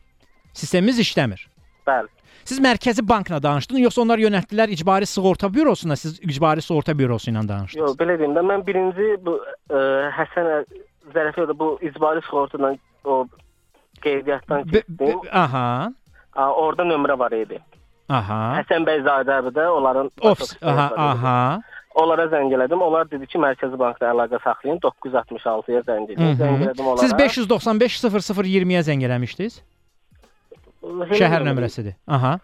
[0.57, 1.45] Sistemimiz işləmir.
[1.87, 2.09] Bəli.
[2.47, 7.41] Siz Mərkəzi Bankla danışdınız, yoxsa onlar yönəltdilər icbari sığorta bürosuna, siz icbari sığorta bürosu ilə
[7.47, 7.81] danışdınız?
[7.83, 9.33] Yox, belə deyim də mən birinci bu
[9.69, 9.81] ə,
[10.15, 10.47] Həsən
[11.15, 13.25] Zərəfiyev də bu icbari sığortadan o
[14.03, 14.83] qeydiyyatdan b-
[15.31, 15.91] aha.
[16.35, 17.59] A, orada nömrə var idi.
[18.09, 18.39] Aha.
[18.61, 21.37] Həsən bəy Zadəbi də onların Ofis, aha, aha.
[21.97, 22.79] Onlara zəng elədim.
[22.85, 24.77] Onlar dedi ki, Mərkəzi Bankla əlaqə saxlayın.
[24.83, 26.35] 966-ya zəng elədim.
[26.39, 27.01] Zəng elədim onlara.
[27.07, 29.57] Siz 595 0020-yə zəng eləmişdiniz?
[31.17, 31.97] Şəhər nömrəsidir.
[32.07, 32.37] Aha.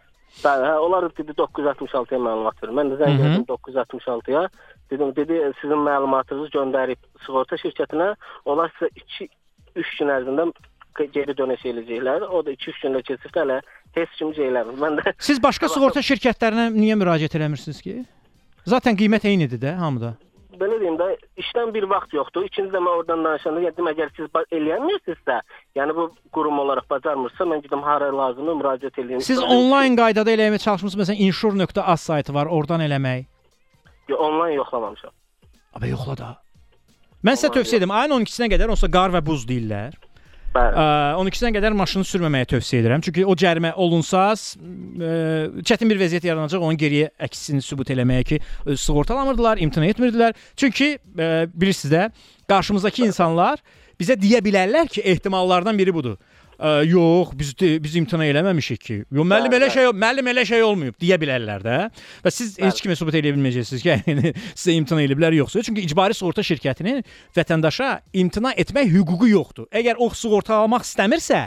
[0.44, 2.76] Bəli, hə, onlar dedi 966-ya məlumat verin.
[2.80, 4.48] Mən də zəng elədim 966-ya.
[4.92, 8.14] Dedim, dedi sizin məlumatınızı göndərib sığorta şirkətinə.
[8.50, 9.30] Onlar sizə 2
[9.76, 10.48] 3 gün ərzində
[11.14, 12.28] geri dönüş eləyəcəklər.
[12.30, 13.60] O da 2-3 gündə keçib də hələ
[13.98, 14.78] heç kim eləmir.
[14.82, 18.04] Mən də Siz başqa sığorta şirkətlərinə niyə müraciət eləmirsiniz ki?
[18.70, 20.14] Zaten qiymət eynidir də hamıda.
[20.64, 21.10] Belə deyim də
[21.44, 22.48] işdən bir vaxt yoxdur.
[22.48, 25.40] İkinci də mən oradan danışanda dedim əgər siz eləyəmirsinizsə,
[25.78, 29.26] yəni bu qurum olaraq bacarmırsa mən gedim hara lazımdır müraciət eləyim.
[29.28, 31.04] Siz onlayn qaydada eləməyə çalışmısınız?
[31.04, 33.28] Məsələn, insure.az saytı var, oradan eləmək.
[34.10, 35.14] Yox, onlayn yoxlamamışam.
[35.74, 36.32] Abi yoxla da.
[37.24, 37.94] Mən sizə tövsiyə edirəm.
[37.96, 39.96] Ayın 12-sinə qədər onsa qar və buz deyirlər.
[40.54, 40.76] Bəli.
[40.78, 40.88] Ə,
[41.18, 43.02] 12-sinə qədər maşını sürməməyə tövsiyə edirəm.
[43.06, 46.62] Çünki o cərimə olunsa çətin bir vəziyyət yaranacaq.
[46.62, 48.40] Onun geriyə əksini sübut eləməyə ki,
[48.86, 50.38] sığortalamırdılar, imtina etmirdilər.
[50.60, 52.04] Çünki bilirsiniz də,
[52.52, 53.64] qarşımızdakı insanlar
[54.00, 56.20] bizə deyə bilərlər ki, ehtimallardan biri budur.
[56.64, 58.96] Ə, yox, biz de, biz imtina eləməmişik ki.
[59.12, 59.74] Yox, müəllim Bəli, elə bəli.
[59.74, 61.80] şey müəllim elə şey olmayıb deyə bilərlər də.
[62.24, 65.60] Və siz heç kimə sübut edə bilməyəcəksiniz ki, yəni sizə imtina eliblər yoxsa.
[65.68, 67.02] Çünki icbari sığorta şirkətinin
[67.36, 67.90] vətəndaşa
[68.24, 69.68] imtina etmək hüququ yoxdur.
[69.76, 71.42] Əgər o sığortalamaq istəmirsə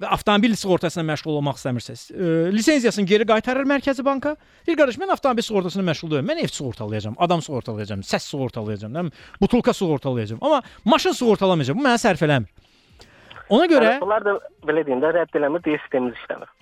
[0.00, 4.38] və avtomobil sığortasına məşğul olmaq istəmirsə, ə, lisenziyasını geri qaytarır mərkəzi banka.
[4.64, 6.32] Deyir qardaş, mən avtomobil sığortasına məşğul deyiləm.
[6.32, 10.40] Mən ev sığortalayacağam, adam sığortalayacağam, səs sığortalayacağam, butulka sığortalayacağam.
[10.40, 11.78] Amma maşın sığortalamayacağam.
[11.78, 12.61] Bu mənə sərf eləmir.
[13.52, 14.36] Ona görə Yəni, bunlar da
[14.68, 16.52] belə deyim də rədd eləmir, deyir sistemimiz işləmir.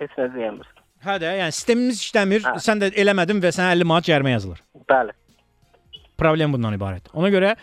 [0.00, 0.72] Heç nə deyəmir.
[1.06, 2.44] Hə də, yəni sistemimiz işləmir.
[2.44, 2.54] Hə.
[2.64, 4.60] Sən də eləmədin və sənə 50 manat cərimə yazılır.
[4.90, 5.16] Bəli.
[6.20, 7.12] Problem bundan ibarətdir.
[7.16, 7.58] Ona görə ə,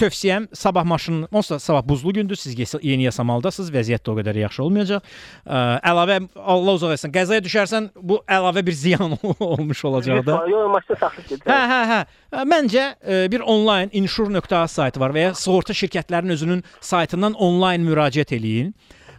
[0.00, 4.38] tövsiyəm sabah maşın, onsuz da sabah buzlu gündür, siz yeni yasamaldasınız, vəziyyət də o qədər
[4.42, 5.02] yaxşı olmayacaq.
[5.46, 5.60] Ə,
[5.92, 7.12] əlavə Allah uzaq etsin.
[7.14, 10.40] Qəzaya düşərsən bu əlavə bir ziyan olmuş olacaq da.
[10.50, 11.52] Yox, maşın saxlıq Hə, gedir.
[11.52, 12.00] hə, hə.
[12.48, 12.86] Məncə
[13.32, 18.72] bir onlayn insure.az saytı var və ya sığorta şirkətlərinin özünün saytından onlayn müraciət eləyin.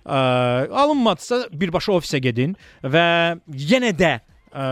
[0.03, 3.05] Ə, alınmadısa birbaşa ofisə gedin və
[3.69, 4.17] yenə də
[4.53, 4.65] ə,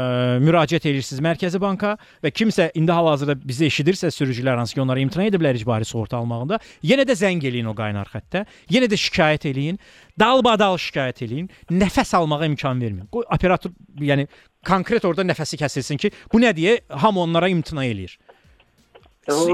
[0.44, 5.26] müraciət edirsiniz Mərkəzi Banka və kimsə indi hal-hazırda bizi eşidirsə sürücülər hansı ki, onlara imtina
[5.28, 8.46] ediblər icbari sığorta almağında, yenə də zəng eləyin o qaynar xəttə.
[8.72, 9.80] Yenə də şikayət eləyin.
[10.20, 11.50] Dalbadal şikayət eləyin.
[11.74, 13.10] Nəfəs almağa imkan verməyin.
[13.13, 14.28] Qoy operator, yəni
[14.67, 18.20] konkret orada nəfəsi kəsilsin ki, bu nə deyə hamı onlara imtina eləyir.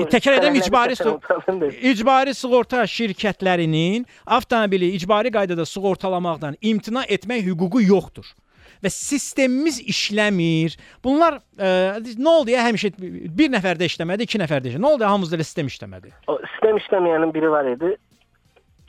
[0.08, 0.96] Təkrar edirəm icbari
[1.92, 8.30] İcbari sığorta şirkətlərinin avtomobili icbari qaydada sığortalamaqdan imtina etmək hüququ yoxdur.
[8.84, 10.78] Və sistemimiz işləmir.
[11.04, 14.84] Bunlar ə, nə oldu ya həmişə bir nəfər də işləmədi, iki nəfər də işləmədi.
[14.86, 16.14] Nə oldu ya hamımızda sistem işləmədi?
[16.28, 17.96] O sistem işləməyənin biri var idi.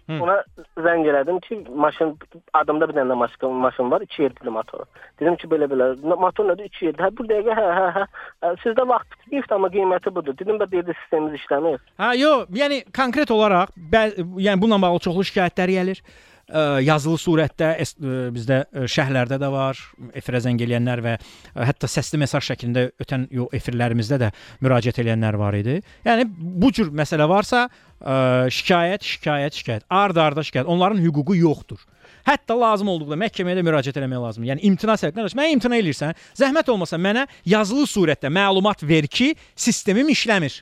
[0.09, 0.17] Hı.
[0.25, 0.39] Ona
[0.81, 2.15] zəng elədim ki, maşın
[2.57, 4.87] adımda bir dənə də maşın, maşın var, 2 yerli motor.
[5.21, 6.97] Dedim ki, belə belə, "Na- motor nədir 2 yerli?
[6.97, 8.53] Hə, bir dəqiqə, hə, hə, hə.
[8.65, 10.33] Sizdə vaxt bitib, amma qiyməti budur.
[10.39, 11.77] Dedim də deyirdi sistemimiz işləmir.
[12.01, 16.01] Hə, yox, yəni konkret olaraq bə, yəni bununla bağlı çoxlu şikayətlər gəlir.
[16.49, 17.87] Yazılı surətdə ə,
[18.33, 19.81] bizdə ə, şərhlərdə də var,
[20.17, 24.31] efirə zəng eləyənlər və ə, hətta səsli mesaj şəklində ötən yo efirlərimizdə də
[24.65, 25.81] müraciət edənlər var idi.
[26.09, 27.67] Yəni bu cür məsələ varsa,
[27.99, 30.71] şikayət, şikayət, şikayət, ard-arda şikayət.
[30.71, 31.81] Onların hüququ yoxdur.
[32.29, 34.51] Hətta lazım olduqda məhkəməyə də müraciət etmək lazımdır.
[34.53, 35.17] Yəni imtina səbəbi.
[35.17, 40.61] Qardaş, mən imtina eləyirsən, zəhmət olmasa mənə yazılı surətdə məlumat ver ki, sistemim işləmir.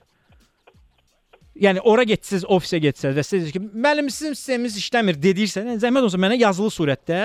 [1.57, 6.21] Yəni ora getsiniz, ofisə getsiniz və siz ki, müəllim sizin sistemimiz işləmir dedirsən, zəhmət olsa
[6.21, 7.21] mənə yazılı surətdə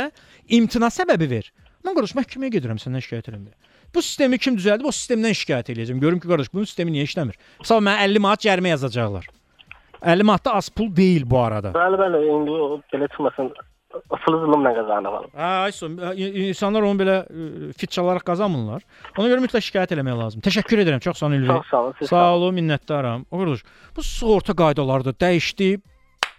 [0.56, 1.50] imtina səbəbi ver.
[1.84, 3.56] Mən qardaş məhkəməyə gedirəm səndən şikayət eləməyə.
[3.92, 4.88] Bu sistemi kim düzəldib?
[4.88, 6.00] O sistemdən şikayət eləyəcəm.
[6.00, 7.36] Görüm ki, qardaş bunun sistemi niyə işləmir?
[7.60, 9.28] Sabah mənə 50 manat cərimə yazacaqlar.
[10.02, 11.74] 50 manat da az pul deyil bu arada.
[11.76, 12.56] Bəli, bəli, indi
[12.94, 13.52] belə çıxmasın.
[14.12, 15.28] Asılı zülmlə qazanır.
[15.36, 15.98] Hə, ay son,
[16.46, 17.16] insanlar onu belə
[17.78, 18.86] fit çalaraq qazanmırlar.
[19.18, 20.44] Ona görə mütləq şikayət eləmək lazım.
[20.46, 21.04] Təşəkkür edirəm.
[21.04, 21.48] Çox sağ olun Ülvi.
[21.48, 21.96] Çox sağ olun.
[22.10, 23.26] Sağ olun, minnətdaram.
[23.32, 23.64] Qardaş,
[23.96, 25.70] bu sığorta qaydaları da dəyişdi.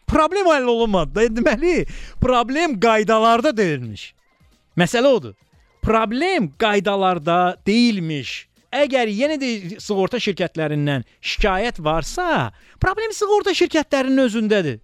[0.07, 1.27] Problem həll olunmadı.
[1.37, 1.87] Deməli,
[2.21, 4.15] problem qaydalarda deyilmiş.
[4.79, 5.35] Məsələ odur.
[5.83, 8.49] Problem qaydalarda deyilmiş.
[8.73, 14.79] Əgər yenə də sığorta şirkətlərindən şikayət varsa, problem sığorta şirkətlərinin özündədir.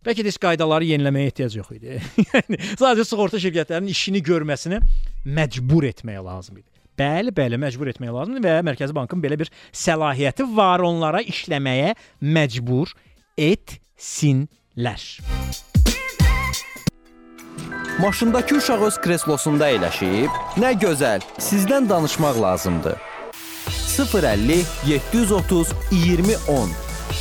[0.00, 1.98] Bəlkə də heç qaydaları yeniləməyə ehtiyac yox idi.
[2.32, 4.78] yəni sadəcə sığorta şirkətlərinin işini görməsinə
[5.28, 6.68] məcbur etmək lazım idi.
[7.00, 11.92] Bəli, bəli, məcbur etmək lazımdır və Mərkəzi Bankın belə bir səlahiyyəti var onlara işləməyə
[12.24, 12.94] məcbur
[13.36, 15.04] etsinlər.
[18.00, 22.96] Maşındakı uşaq öz kreslosunda əyləşib, nə gözəl, sizdən danışmaq lazımdır.
[24.00, 26.76] 050 730 2010.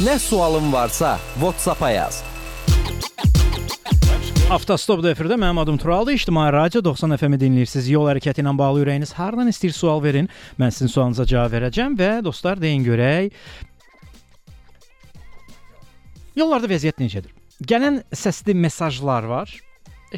[0.08, 2.24] Nə sualın varsa WhatsApp-a yaz.
[4.50, 6.16] Avtostop efirdə mənim adım Turaldır.
[6.18, 7.90] İctimai Radio 90 FM-i dinləyirsiniz.
[7.94, 10.30] Yol hərəkəti ilə bağlı ürəyiniz hardan istəyir sual verin.
[10.58, 13.30] Mən sizin sualınıza cavab verəcəm və dostlar deyin görək.
[16.40, 17.36] Yollarda vəziyyət necədir?
[17.70, 19.54] Gələn səsli mesajlar var.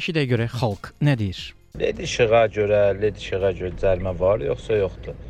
[0.00, 1.42] Eşidək görək xalq nə deyir?
[1.76, 5.20] LED işığa görə, LED işığa görə cərimə var, yoxsa yoxdur?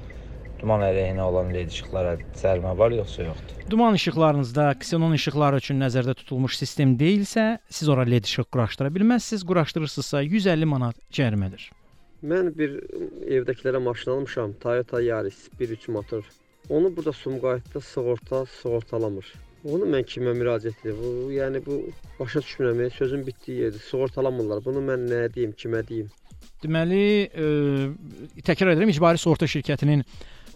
[0.62, 3.62] Duman əleyhinə olan LED işıqlara cərimə var, yoxsa yoxdur?
[3.70, 7.46] Duman işıqlarınızda ksenon işıqları üçün nəzərdə tutulmuş sistem deyilsə,
[7.78, 9.42] siz ora LED işıq quraşdıra bilməzsiniz.
[9.48, 11.64] Quraşdırırsınızsa 150 manat cərimədir.
[12.22, 12.76] Mən bir
[13.40, 16.28] evdəkilərə maşın almışam, Toyota Yaris 1.3 motor.
[16.70, 19.32] Onu burada Sumqayıtda sığorta sığortalamır.
[19.66, 21.00] Onu mən kimə müraciət edim?
[21.02, 21.80] Bu, yəni bu
[22.20, 22.84] başa düşmürəm.
[22.84, 23.82] yəni Sözün bitdiyi yerdir.
[23.90, 24.62] Sığortalamırlar.
[24.64, 26.06] Bunu mən nə deyim, kimə deyim?
[26.62, 27.02] Deməli,
[27.34, 27.50] ə,
[28.46, 30.06] təkrar edirəm, icbari sığorta şirkətinin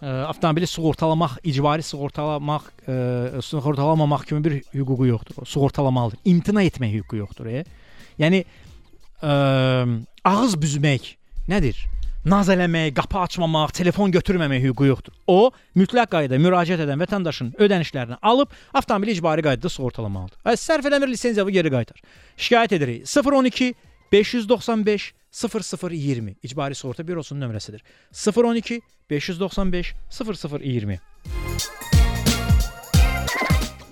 [0.02, 5.46] avtomobili sığortalamaq, icbari sığortalamaq, ə, sığortalamamaq kimi bir hüququ yoxdur.
[5.48, 6.20] Sığortalamalıdır.
[6.24, 7.50] İmtina etmək hüququ yoxdur.
[7.50, 7.64] E?
[8.20, 8.44] Yəni
[9.22, 9.36] ə,
[10.24, 11.14] ağız büzmək
[11.48, 11.80] nədir?
[12.26, 15.14] naz eləmək, qapı açmamaq, telefon götürməmək hüququ yoxdur.
[15.30, 20.40] O mütləq qaydada müraciət edən vətəndaşın ödənişlərini alıb avtomobili icbari qaydada sığortalamalıdır.
[20.46, 22.02] Və sərf eləmir lisenziyanı geri qaytar.
[22.34, 23.06] Şikayət edirik.
[23.06, 23.74] 012
[24.12, 27.80] 595 0020 İcbari Sığorta Bürosunun nömrəsidir.
[28.12, 31.00] 012 595 0020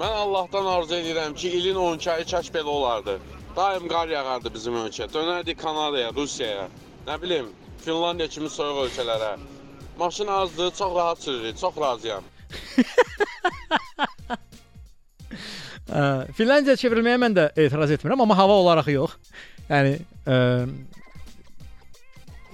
[0.01, 3.21] Mən Allahdan arzu edirəm ki, ilin 12 ayı kaç belə olardı.
[3.57, 5.13] Daim qar yağardı bizim ölkə.
[5.13, 6.69] Dönərdik Kanadaya, Rusiyaya,
[7.07, 7.47] nə bilim,
[7.85, 9.37] Finlandiya kimi soyuq ölkələrə.
[9.99, 12.25] Maşın azdır, çox rahat sürürük, çox razıyam.
[16.37, 19.11] Finlandiya çevrilməyə mən də etiraz etmirəm, amma hava olaraq yox.
[19.71, 19.97] Yəni
[20.29, 20.37] ə,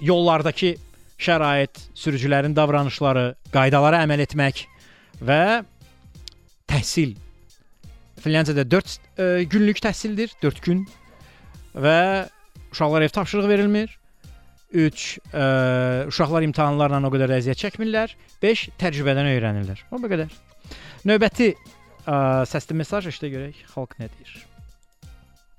[0.01, 0.75] yollardakı
[1.21, 4.65] şərait, sürücülərin davranışları, qaydalara əməl etmək
[5.21, 5.41] və
[6.71, 7.15] təhsil.
[8.21, 10.85] Finlandiyada 4 ə, günlük təhsildir, 4 gün
[11.75, 12.27] və
[12.71, 13.97] uşaqlara ev tapşırığı verilmir.
[14.71, 15.45] 3 ə,
[16.07, 18.15] uşaqlar imtahanlarla o qədər əziyyət çəkmirlər.
[18.43, 19.83] 5 təcrübədən öyrənirlər.
[19.91, 20.31] O bu qədər.
[21.09, 24.39] Növbəti ə, səsli mesaj işdə görək xalq nə deyir.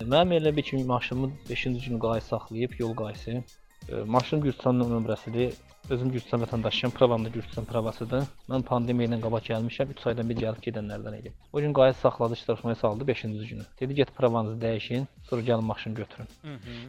[0.03, 3.42] Mənim elə bir kimi maşınımı 5-ci gün qayı saxlayıb yol qayısı.
[3.88, 5.53] E, Maşın Gürcistan nömrəsidir.
[5.90, 8.22] Özüm Gürcistan vətəndaşıyam, pravam da Gürcistan pravasıdır.
[8.50, 11.32] Mən pandemiya ilə qabaq gəlmişəm, 3 aydan bir gəlib gedənlərdən idim.
[11.53, 13.64] O gün qayı saxladı, iştirakçıya saldı 5-ci günü.
[13.80, 16.28] Dedi get pravanızı dəyişin, sonra gəlin maşın götürün.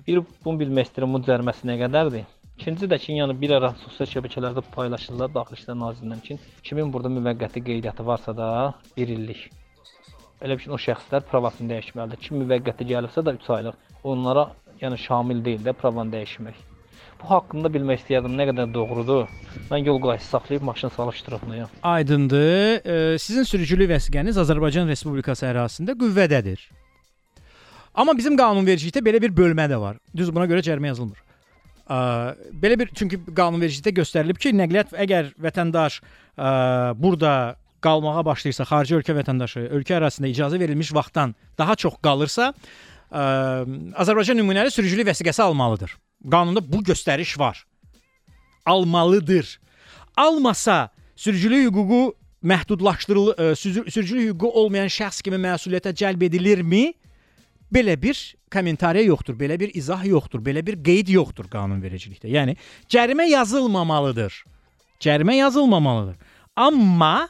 [0.08, 2.30] Bir bunu bilmək istəyirəm, bu cəriməsi nə qədərdir?
[2.60, 7.10] İkinci də ki, yəni bir ara sosial şəbəkələrdə paylaşırlar Daxili İşlər Nazirliyindən ki, kimin burada
[7.18, 9.50] müvəqqəti qeydiyyatı varsa da 1 illik.
[10.44, 12.20] Elə bir ki, o şəxslər pravasını dəyişməlidir.
[12.20, 14.50] Kim müvəqqəti gəlibsə də 3 aylıq, onlara
[14.82, 16.58] yəni şamil deyil də pravanı dəyişmək.
[17.22, 19.32] Bu haqqında bilmək istəyirdim, nə qədər doğrudur.
[19.70, 21.70] Mən yol qaysı saxlayıb maşın iştirakındayam.
[21.84, 22.86] Aydındır.
[22.86, 26.60] E, sizin sürücülük vəsiqəniz Azərbaycan Respublikası ərazisində qüvvədədir.
[27.96, 29.98] Amma bizim qanunvericilikdə belə bir bölmə də var.
[30.16, 31.24] Düz buna görə cərimə yazılmır.
[31.88, 31.98] Ə,
[32.52, 36.50] belə bir çünki qanunvericilikdə göstərilib ki, nəqliyyat əgər vətəndaş ə,
[37.00, 42.54] burada qalmağa başlayırsa, xarici ölkə vətəndaşı ölkə ərazisində icazə verilmiş vaxtdan daha çox qalırsa,
[43.12, 43.24] ə,
[44.00, 45.98] Azərbaycan nümunəli sürücülük vəsiqəsi almalıdır.
[46.32, 47.66] Qanunda bu göstəriş var.
[48.66, 49.60] Almalıdır.
[50.18, 52.14] Almasa sürücülük hüququ
[52.44, 56.94] məhdudlaşdırılır, ə, sürücü- sürücülük hüququ olmayan şəxs kimi məsuliyyətə cəlb edilirmi?
[57.74, 58.18] Belə bir
[58.54, 62.30] kommentariya yoxdur, belə bir izah yoxdur, belə bir qeyd yoxdur qanunvericilikdə.
[62.30, 62.54] Yəni
[62.92, 64.44] cərimə yazılmamalıdır.
[65.02, 66.18] Cərimə yazılmamalıdır.
[66.56, 67.30] Amma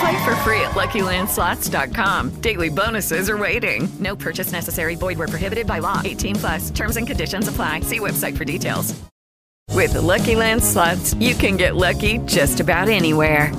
[0.00, 2.30] Play for free at LuckyLandSlots.com.
[2.40, 3.88] Daily bonuses are waiting.
[4.00, 4.94] No purchase necessary.
[4.94, 6.00] Void were prohibited by law.
[6.04, 6.70] 18 plus.
[6.70, 7.80] Terms and conditions apply.
[7.80, 9.00] See website for details.
[9.70, 13.50] With Lucky Land Slots, you can get lucky just about anywhere.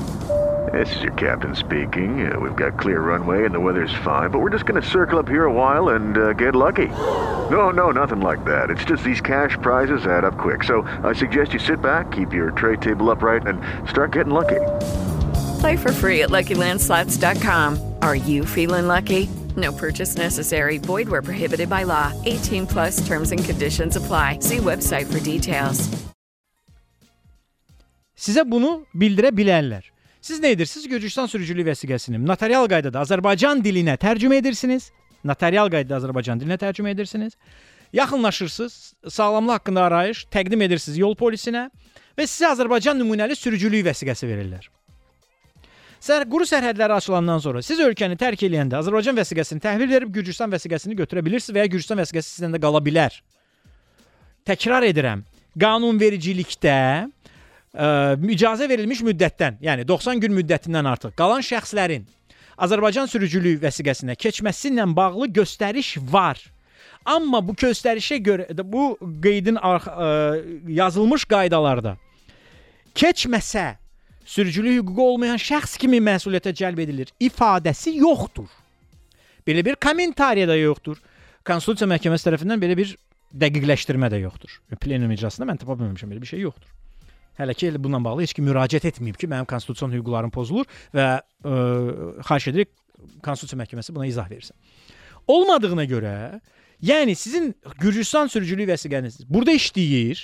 [0.72, 2.32] This is your captain speaking.
[2.32, 5.20] Uh, we've got clear runway and the weather's fine, but we're just going to circle
[5.20, 6.88] up here a while and uh, get lucky.
[6.88, 8.70] No, no, nothing like that.
[8.70, 10.64] It's just these cash prizes add up quick.
[10.64, 14.62] So I suggest you sit back, keep your tray table upright, and start getting lucky.
[15.64, 17.78] Play for free at LuckyLandSlots.com.
[18.02, 19.30] Are you feeling lucky?
[19.56, 20.78] No purchase necessary.
[20.78, 22.12] Void were prohibited by law.
[22.26, 24.40] 18 plus terms and conditions apply.
[24.42, 25.88] See website for details.
[28.24, 29.88] sizə bunu bildirə bilərlər.
[30.22, 30.90] Siz nə edirsiniz?
[30.92, 34.92] Gürcüstan sürücülük vəsiqəsini notarial qaydada Azərbaycan dilinə tərcümə edirsiniz.
[35.24, 37.40] Notarial qaydada Azərbaycan dilinə tərcümə edirsiniz.
[37.94, 38.78] Yaxınlaşırsınız,
[39.16, 41.70] sağlamlıq haqqında arayış təqdim edirsiniz yol polisinə
[42.20, 44.72] və sizə Azərbaycan nümunəli sürücülük vəsiqəsi verirlər.
[46.04, 50.98] Sər quru sərhədləri açılandan sonra siz ölkəni tərk edəndə Azərbaycan vəsiqəsini təhvil verib Gürcüstan vəsiqəsini
[51.00, 53.16] götürə bilirsiniz və ya Gürcüstan vəsiqəsi sizdə də qala bilər.
[54.44, 55.22] Təkrar edirəm.
[55.64, 57.88] Qanunvericilikdə ə,
[58.36, 62.04] icazə verilmiş müddətdən, yəni 90 gün müddətindən artıq qalan şəxslərin
[62.68, 66.42] Azərbaycan sürücülük vəsiqəsinə keçməsi ilə bağlı göstəriş var.
[67.08, 68.90] Amma bu göstərişə görə bu
[69.24, 69.72] qeydin ə,
[70.82, 71.96] yazılmış qaydalarda
[72.92, 73.83] keçməsə
[74.26, 78.50] sürücülük hüququ olmayan şəxs kimi məsuliyyətə cəlb edilir ifadəsi yoxdur.
[79.48, 81.00] Belə bir kommentariya da yoxdur.
[81.48, 82.94] Konstitusiya məhkəməsi tərəfindən belə bir
[83.40, 84.62] dəqiqləşdirmə də yoxdur.
[84.80, 86.70] Plenum iclasında mən tapa bilməmişəm belə bir şey yoxdur.
[87.40, 91.08] Hələ ki elə bununla bağlı heç kim müraciət etməyib ki, mənim konstitusiyon hüquqlarım pozulur və
[91.18, 91.54] ə,
[92.28, 92.70] xahiş edirik
[93.24, 94.56] Konstitusiya məhkəməsi buna izah versin.
[95.28, 96.14] Olmadığına görə,
[96.84, 97.50] yəni sizin
[97.82, 100.22] Gürcüstan sürücülük vəsiqəniz burada işləyir,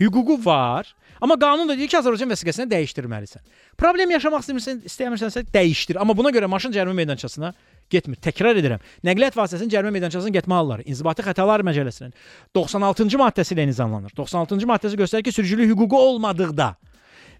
[0.00, 3.44] hüququ var, amma qanun da deyir ki, Azərbaycan vəsiqəsini dəyişdirməlisən.
[3.78, 7.52] Problem yaşamaq istəmirsən, istəmirsənsə dəyişdir, amma buna görə maşın cərimə meydançasına
[7.90, 8.18] getmir.
[8.22, 8.82] Təkrar edirəm.
[9.06, 12.12] Nəqliyyat vasitəsinin cərimə meydançasına getmə halları İnzibati Xətalar Məcəlləsinin
[12.56, 14.16] 96-cı maddəsi ilə nizamlanır.
[14.18, 16.74] 96-cı maddəsi göstərir ki, sürücülük hüququ olmadıqda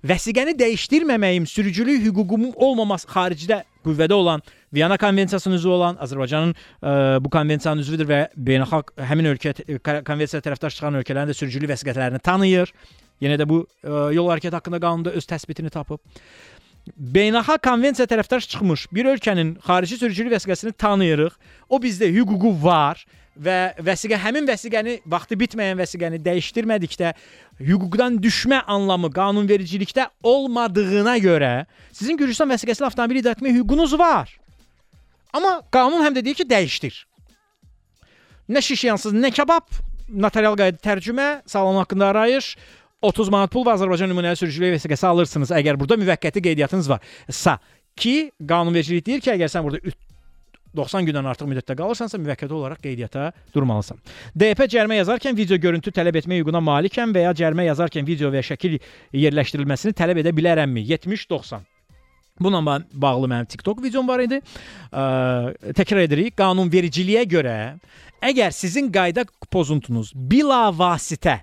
[0.07, 4.43] vəsiqəni dəyişdirməməyim sürücülük hüququmun olmaması xaricdə qüvvədə olan
[4.75, 6.93] Viyana konvensiyasının üzvü olan Azərbaycanın ə,
[7.25, 9.55] bu konvensiyanın üzvüdür və beynəlxalq həmin ölkə
[10.05, 12.73] konvensiya tərəfdaş çıxan ölkələrin də sürücülük vəsiqələrini tanıyır.
[13.25, 16.01] Yenə də bu ə, yol hərəkəti haqqında qanunda öz təsbitini tapıb.
[16.97, 21.33] Beynəlxalq konvensiya tərəfdaş çıxmış bir ölkənin xarici sürücülük vəsiqəsini tanıyırıq.
[21.69, 23.03] O bizdə hüququ var
[23.37, 27.13] və vəsiqə həmin vəsiqəni vaxtı bitməyən vəsiqəni dəyişdirmədikdə
[27.67, 31.53] hüquqdan düşmə anlamı qanunvericilikdə olmadığına görə
[31.91, 34.31] sizin Gürcüstan vəsiqəsilə avtomobil idarə etmə hüququnuz var.
[35.35, 37.03] Amma qanun həm də deyir ki, dəyişdir.
[38.49, 39.67] Nə şişyansız, nə kabab,
[40.09, 42.55] notarial qayda tərcümə, sağlam haqqında arayış,
[43.07, 47.05] 30 manat pul və Azərbaycan nümunəli sürücülük vəsiqəsi alırsınız əgər burada müvəqqəti qeydiyyatınız var.
[47.31, 47.59] Sa
[47.97, 49.95] ki, qanunvericilik deyir ki, əgər sən burada
[50.77, 54.01] 90 gündən artıq müddətdə qalırsansa müvəqqəti olaraq qeydiyyata durmalısan.
[54.37, 58.43] DP cərimə yazarkən video görüntü tələb etmə hüququna malikəm və ya cərimə yazarkən video və
[58.43, 58.77] ya şəkil
[59.17, 60.85] yerləşdirilməsini tələb edə bilərəmmi?
[60.91, 61.65] 70-90.
[62.41, 64.43] Bununla bağlı mənim TikTok videom var idi.
[64.93, 66.35] Ə, təkrar edirik.
[66.37, 67.57] Qanunvericiliyə görə
[68.21, 71.41] əgər sizin qayda pozuntunuz bilavasitə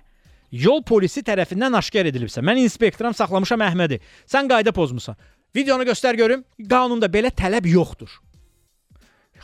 [0.54, 3.98] yol polisi tərəfindən aşkar edilibsə, mən inspektoram saxlamışam Əhmədi.
[4.30, 5.18] Sən qayda pozmusan.
[5.56, 6.44] Videonu göstər görüm.
[6.70, 8.10] Qanunda belə tələb yoxdur.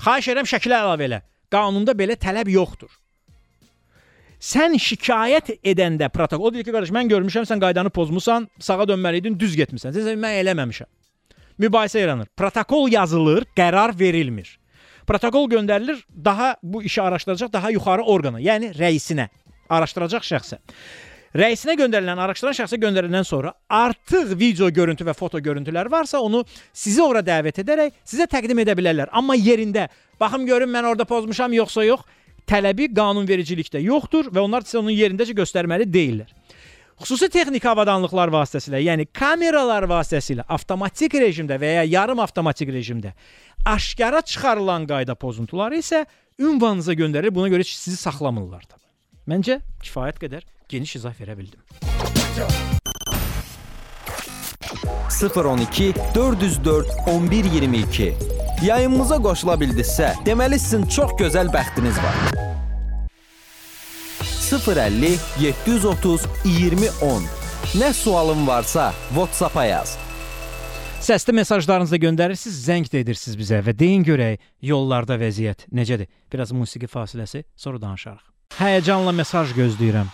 [0.00, 1.20] Xahiş edirəm şəkilə əlavə elə.
[1.50, 2.90] Qanunda belə tələb yoxdur.
[4.40, 9.36] Sən şikayət edəndə protokol o deyir ki, qardaş, mən görmüşəm sən qaydanı pozmusan, sağa dönməliydin,
[9.38, 9.92] düz getmisən.
[9.92, 10.88] Sən mən eləməmişəm.
[11.60, 12.30] Mübahisə yaranır.
[12.36, 14.56] Protokol yazılır, qərar verilmir.
[15.06, 19.28] Protokol göndərilir daha bu işi araşdıracaq daha yuxarı orqana, yəni rəisinə,
[19.70, 20.60] araşdıracaq şəxsə.
[21.30, 26.42] Rəisinə göndərilən, araşdıran şəxsə göndəriləndən sonra artıq video görüntü və foto görüntülər varsa, onu
[26.72, 29.12] sizi ora dəvət edərək sizə təqdim edə bilərlər.
[29.14, 29.86] Amma yerində
[30.20, 32.02] baxım görüm mən orada pozmuşam yoxsa yox,
[32.50, 36.34] tələbi qanunvericilikdə yoxdur və onlar sizə onun yerindəcə göstərməli deyillər.
[37.00, 43.14] Xüsusi texniki avadanlıqlar vasitəsilə, yəni kameralar vasitəsilə avtomatik rejimdə və ya yarım avtomatik rejimdə
[43.64, 46.04] aşkara çıxarılan qayda pozuntuları isə
[46.38, 47.34] ünvanınıza göndərilir.
[47.34, 48.79] Buna görə sizi saxlamırlar da.
[49.30, 51.60] Məncə kifayət qədər geniş izah verə bildim.
[55.20, 58.08] 012 404 1122
[58.64, 62.18] Yayımımıza qoşula bildinizsə, deməli sizin çox gözəl bəxtiniz var.
[64.50, 67.28] 050 730 2010
[67.78, 69.94] Nə sualın varsa WhatsApp-a yaz.
[71.00, 76.10] Səsli mesajlarınızı göndərirsiniz, zəng də edirsiniz bizə və deyin görək yollarda vəziyyət necədir?
[76.32, 78.29] Biraz musiqi fasiləsi, sonra danışarıq.
[78.58, 80.08] Həyəcanla mesaj gözləyirəm.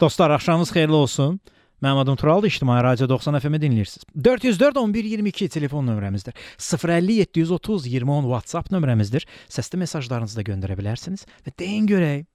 [0.00, 1.40] Dostlar, axşamınız xeyirli olsun.
[1.82, 4.04] Mənim adım Turaldır, İctimai Radio 90 FM-i dinləyirsiniz.
[4.24, 6.34] 404 11 22 telefon nömrəmizdir.
[6.58, 9.26] 050 730 2010 WhatsApp nömrəmizdir.
[9.48, 12.26] Səsli mesajlarınızı da göndərə bilərsiniz və deyin görək.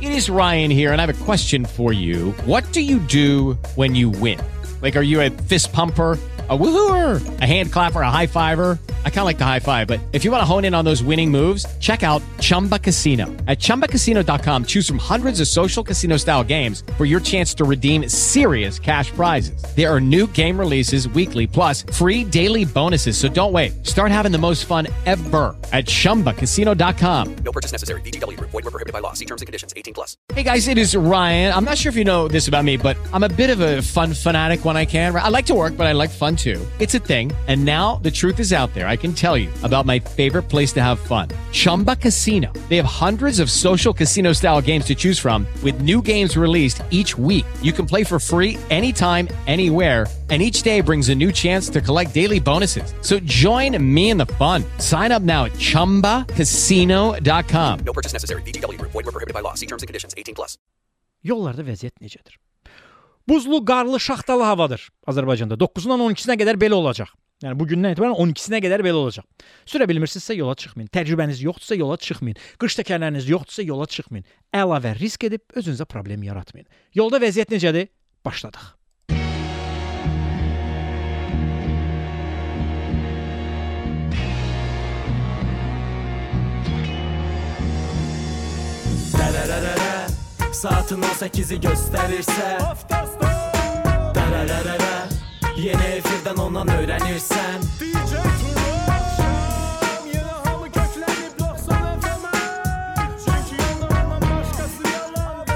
[0.00, 2.32] It is Ryan here, and I have a question for you.
[2.46, 4.40] What do you do when you win?
[4.80, 6.18] Like, are you a fist pumper?
[6.46, 8.78] A woohooer, a hand clapper, a high fiver.
[9.06, 10.84] I kind of like the high five, but if you want to hone in on
[10.84, 13.28] those winning moves, check out Chumba Casino.
[13.48, 18.06] At chumbacasino.com, choose from hundreds of social casino style games for your chance to redeem
[18.10, 19.64] serious cash prizes.
[19.74, 23.16] There are new game releases weekly, plus free daily bonuses.
[23.16, 23.86] So don't wait.
[23.86, 27.36] Start having the most fun ever at chumbacasino.com.
[27.36, 28.02] No purchase necessary.
[28.02, 28.50] Group.
[28.50, 29.14] Void were prohibited by law.
[29.14, 29.72] See terms and conditions.
[29.76, 30.18] 18 plus.
[30.32, 31.54] Hey guys, it is Ryan.
[31.54, 33.80] I'm not sure if you know this about me, but I'm a bit of a
[33.80, 35.14] fun fanatic when I can.
[35.14, 36.66] I like to work, but I like fun too.
[36.78, 37.30] It's a thing.
[37.46, 38.88] And now the truth is out there.
[38.88, 42.50] I can tell you about my favorite place to have fun Chumba Casino.
[42.70, 46.82] They have hundreds of social casino style games to choose from, with new games released
[46.90, 47.44] each week.
[47.60, 50.06] You can play for free anytime, anywhere.
[50.30, 52.94] And each day brings a new chance to collect daily bonuses.
[53.02, 54.64] So join me in the fun.
[54.78, 57.78] Sign up now at chumbacasino.com.
[57.84, 58.40] No purchase necessary.
[58.40, 58.92] VGW Group.
[58.92, 59.52] Void were prohibited by law.
[59.52, 60.14] See terms and conditions.
[60.16, 60.56] 18 plus.
[61.24, 62.34] Yollarda vəziyyət necədir?
[63.28, 65.56] Buzlu, qarlı, şaxtalı havadır Azərbaycanda.
[65.60, 67.08] 9-dan 12-sinə qədər belə olacaq.
[67.42, 69.24] Yəni bu gündən etibarən 12-sinə qədər belə olacaq.
[69.68, 70.90] Sürə bilmirsinizsə yola çıxmayın.
[70.92, 72.38] Təcrübəniz yoxdursa yola çıxmayın.
[72.60, 74.28] Qış təkərləriniz yoxdursa yola çıxmayın.
[74.54, 76.68] Əlavə risk edib özünüzə problem yaratmayın.
[76.94, 77.90] Yolda vəziyyət necədir?
[78.24, 78.72] Başladıq.
[90.64, 92.58] Saatın 18'i gösterirse.
[94.14, 95.08] Darararara
[95.56, 97.62] Yeni efirden ondan öğrenirsen.
[97.80, 98.12] DJ
[100.06, 102.38] Yine hamı köklenip 90 FM'e
[103.24, 105.52] Çünkü yanılmaman başkası yalandı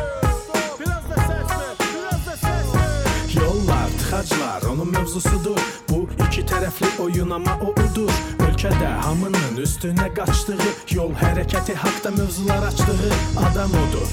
[0.81, 2.49] Biraz da ver, biraz da
[2.79, 8.13] ver Yollar, tıxaclar onun mövzusudur Bu iki tərəfli oyun amma o udur.
[8.39, 13.13] Ölkə ölkədə hamının üstünə qaçdığı, yol hərəkəti haqqda mövzular açdığı
[13.47, 14.09] adam odur.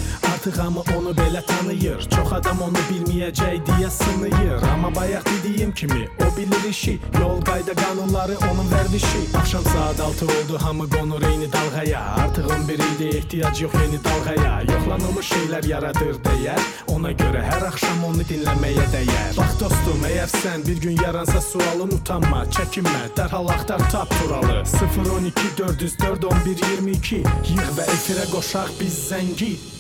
[0.46, 2.02] Artıq hamı onu belə tanıyır.
[2.02, 4.62] Çox adam onu bilməyəcək deyə sınıyır.
[4.74, 7.00] Amma bayaq dediyim kimi o bilir işi.
[7.20, 9.38] Yol qayda qanunları onun vərdişi.
[9.38, 12.02] Axşam saat 6 oldu, hamı qonur eyni dalğaya.
[12.02, 14.62] Artıq 11 ildir ehtiyac yox yeni dalğaya.
[14.62, 16.62] Yoxlanılmış şeylər yaradır dəyər.
[16.88, 19.32] Ona görə hər axşam onu dinləməyə dəyər.
[19.38, 24.62] Bax dostum, əgər sən bir gün yaransa sualın utanma, çəkinmə, dərhal axtar tap turalı.
[25.10, 27.16] 012 404 11 22
[27.56, 29.75] yığ və efirə qoşaq biz zəngi.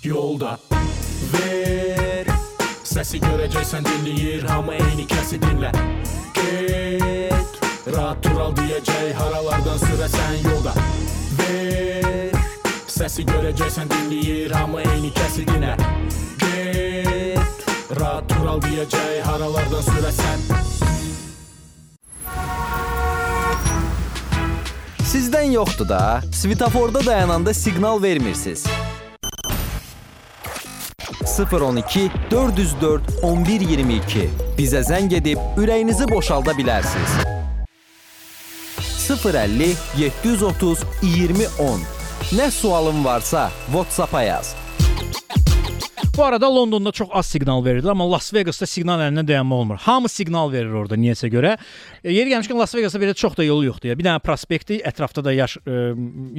[0.00, 0.54] Yolda.
[1.28, 2.28] Ver.
[2.88, 5.68] Səsi görəcəksən dinləyir Hamı eyni kəsi dinlə
[6.38, 7.58] Get
[7.92, 10.72] Rahat tural deyəcək Haralardan sürəsən yolda.
[11.36, 12.32] Ver.
[12.88, 15.76] Səsi görəcəksən dinləyir Hamı eyni kəsi dinlə
[16.40, 17.68] Get
[18.00, 20.48] Rahat tural deyəcək Haralardan sürəsən
[25.10, 26.22] Sizdən yoxdur da.
[26.32, 28.64] Svetoforda dayananda siqnal vermirsiniz.
[31.44, 34.28] 012 404 1122
[34.58, 37.16] bizə zəng edib ürəyinizi boşalda bilərsiniz.
[39.10, 41.88] 050 730 2010
[42.36, 44.54] Nə sualın varsa WhatsApp-a yaz.
[46.16, 49.76] Bu arada Londonda çox az siqnal verilir, amma Las Vegasda siqnal əlindən dayanma olmur.
[49.78, 51.52] Hamı siqnal verir orada niyəsə görə.
[52.02, 53.92] E, yeri gəlmişkən Las Vegasda belə çox da yolu yoxdur.
[53.92, 53.98] Ya.
[53.98, 55.76] Bir dənə prospektdir, ətrafda da yaş e,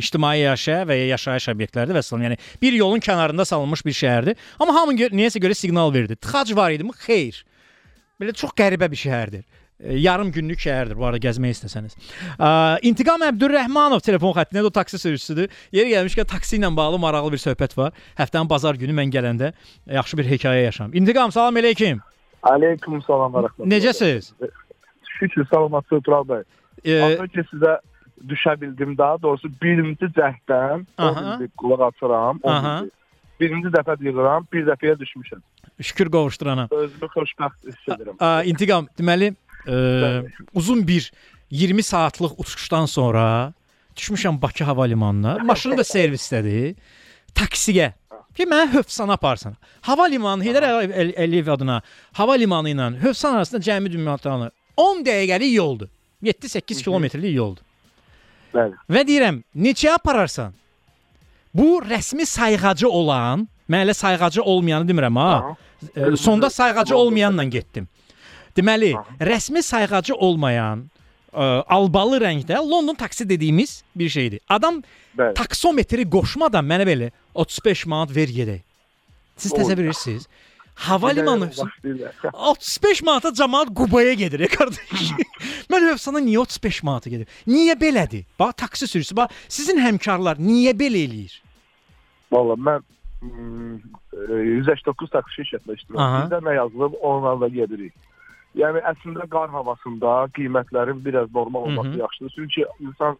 [0.03, 2.27] ictimai yaşaya və ya yaşayış obyektləridir və salam.
[2.27, 4.43] Yəni bir yolun kənarında salınmış bir şəhərdir.
[4.59, 6.19] Amma hamı gö niyəsə görə siqnal verdi.
[6.19, 6.91] Tıxac var idimi?
[7.07, 7.41] Xeyr.
[8.21, 9.47] Belə çox qəribə bir şəhərdir.
[9.83, 11.95] E, yarım günlük şəhərdir bu arada gəzmək istəsəniz.
[12.85, 15.49] İntiqam Əbdürrəhmanov telefon xəttində o taksi sürücüsüdür.
[15.73, 17.93] Yeri gəlmişkən taksi ilə bağlı maraqlı bir söhbət var.
[18.19, 19.53] Həftənin bazar günü mən gələndə
[19.89, 20.93] yaxşı bir hekayə yaşam.
[20.93, 22.01] İntiqam, salam əleykum.
[22.43, 23.69] Aleyküm salam və rəhmətullah.
[23.73, 24.31] Necəsiz?
[25.19, 26.43] Şükür salamatçı Tural bəy.
[26.85, 27.75] E, Az öncə sizə
[28.29, 30.85] düşə bildim daha doğrusu birinci cəhddən
[31.57, 32.41] qulaq açıram.
[33.41, 35.41] Birinci dəfə yığıram, bir dəfəyə düşmüşəm.
[35.81, 36.67] şükür qovuşdurana.
[36.71, 38.17] Özümü xoşbəxt hiss edirəm.
[38.45, 39.31] İntiqam, deməli,
[39.67, 41.11] ə, uzun bir
[41.51, 43.53] 20 saatlıq uçuşdan sonra
[43.97, 45.37] düşmüşəm Bakı hava limanına.
[45.43, 46.75] Maşını da servisdədir.
[47.35, 47.91] Taksiyə.
[48.35, 49.57] Ki mənə Hövsana aparsın.
[49.81, 51.81] Hava limanı Heydər Əliyev- Əl- Əliyev adına
[52.13, 55.87] hava limanı ilə Hövsan arasında cəmi ümumiyyətlə 10 dəqiqəlik yoldur.
[56.23, 57.63] 7-8 kilometrlik yoldur.
[58.53, 58.73] Bəli.
[58.89, 60.53] Və deyirəm, neçəyə apararsan?
[61.53, 65.55] Bu rəsmi sayğacı olan, mən elə sayğacı olmayanı demirəm ha.
[65.95, 67.87] E, sonda sayğacı olmayanla getdim.
[68.57, 68.91] Deməli,
[69.21, 70.85] rəsmi sayğacı olmayan
[71.31, 74.39] ə, albalı rəngdə London taksi dediyimiz bir şeydir.
[74.49, 74.81] Adam
[75.17, 75.33] Bəli.
[75.37, 78.63] taksometri qoşmadan mənə belə 35 manat ver gedək.
[79.37, 80.27] Siz təsəvvür edirsiniz?
[80.75, 82.15] Hava limanı Başlayırlar.
[82.33, 85.11] 35 manata cəmaət Qubaya gedir, e, qardaş.
[85.71, 87.27] Mən Hövsana niyə 35 manata gedir?
[87.47, 88.25] Niyə belədir?
[88.39, 91.35] Bax taksi sürücüsü, bax sizin həmkarlar niyə belə eləyir?
[92.31, 92.85] Valla mən
[93.21, 93.75] mm,
[94.15, 96.23] e, 189 taksi şirkətində iştirak Aha.
[96.23, 97.93] Bizdə nə yazılıb onlarla gedirik.
[98.59, 101.99] Yəni əslində qar havasında qiymətlərin biraz normal olması Hı hı.
[101.99, 102.31] yaxşıdır.
[102.35, 103.17] Çünki insan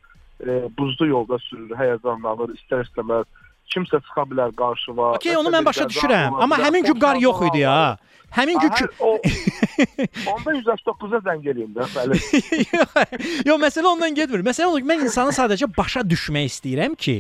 [0.48, 3.26] e, buzlu yolda sürür, həyəcanlanır, istər-istəməz
[3.74, 5.12] kimsə çıxa bilər qarşıma.
[5.18, 7.98] Okey, onu mən başa düşürəm, amma həmin gün qar yox idi ya.
[8.32, 9.18] Həmin gün Hə, o,
[10.32, 12.20] onda 189-a zəng eləyim də, bəli.
[13.50, 14.40] Yox, məsələ ondan getmir.
[14.48, 17.18] Məsələ odur ki, mən insanı sadəcə başa düşmək istəyirəm ki,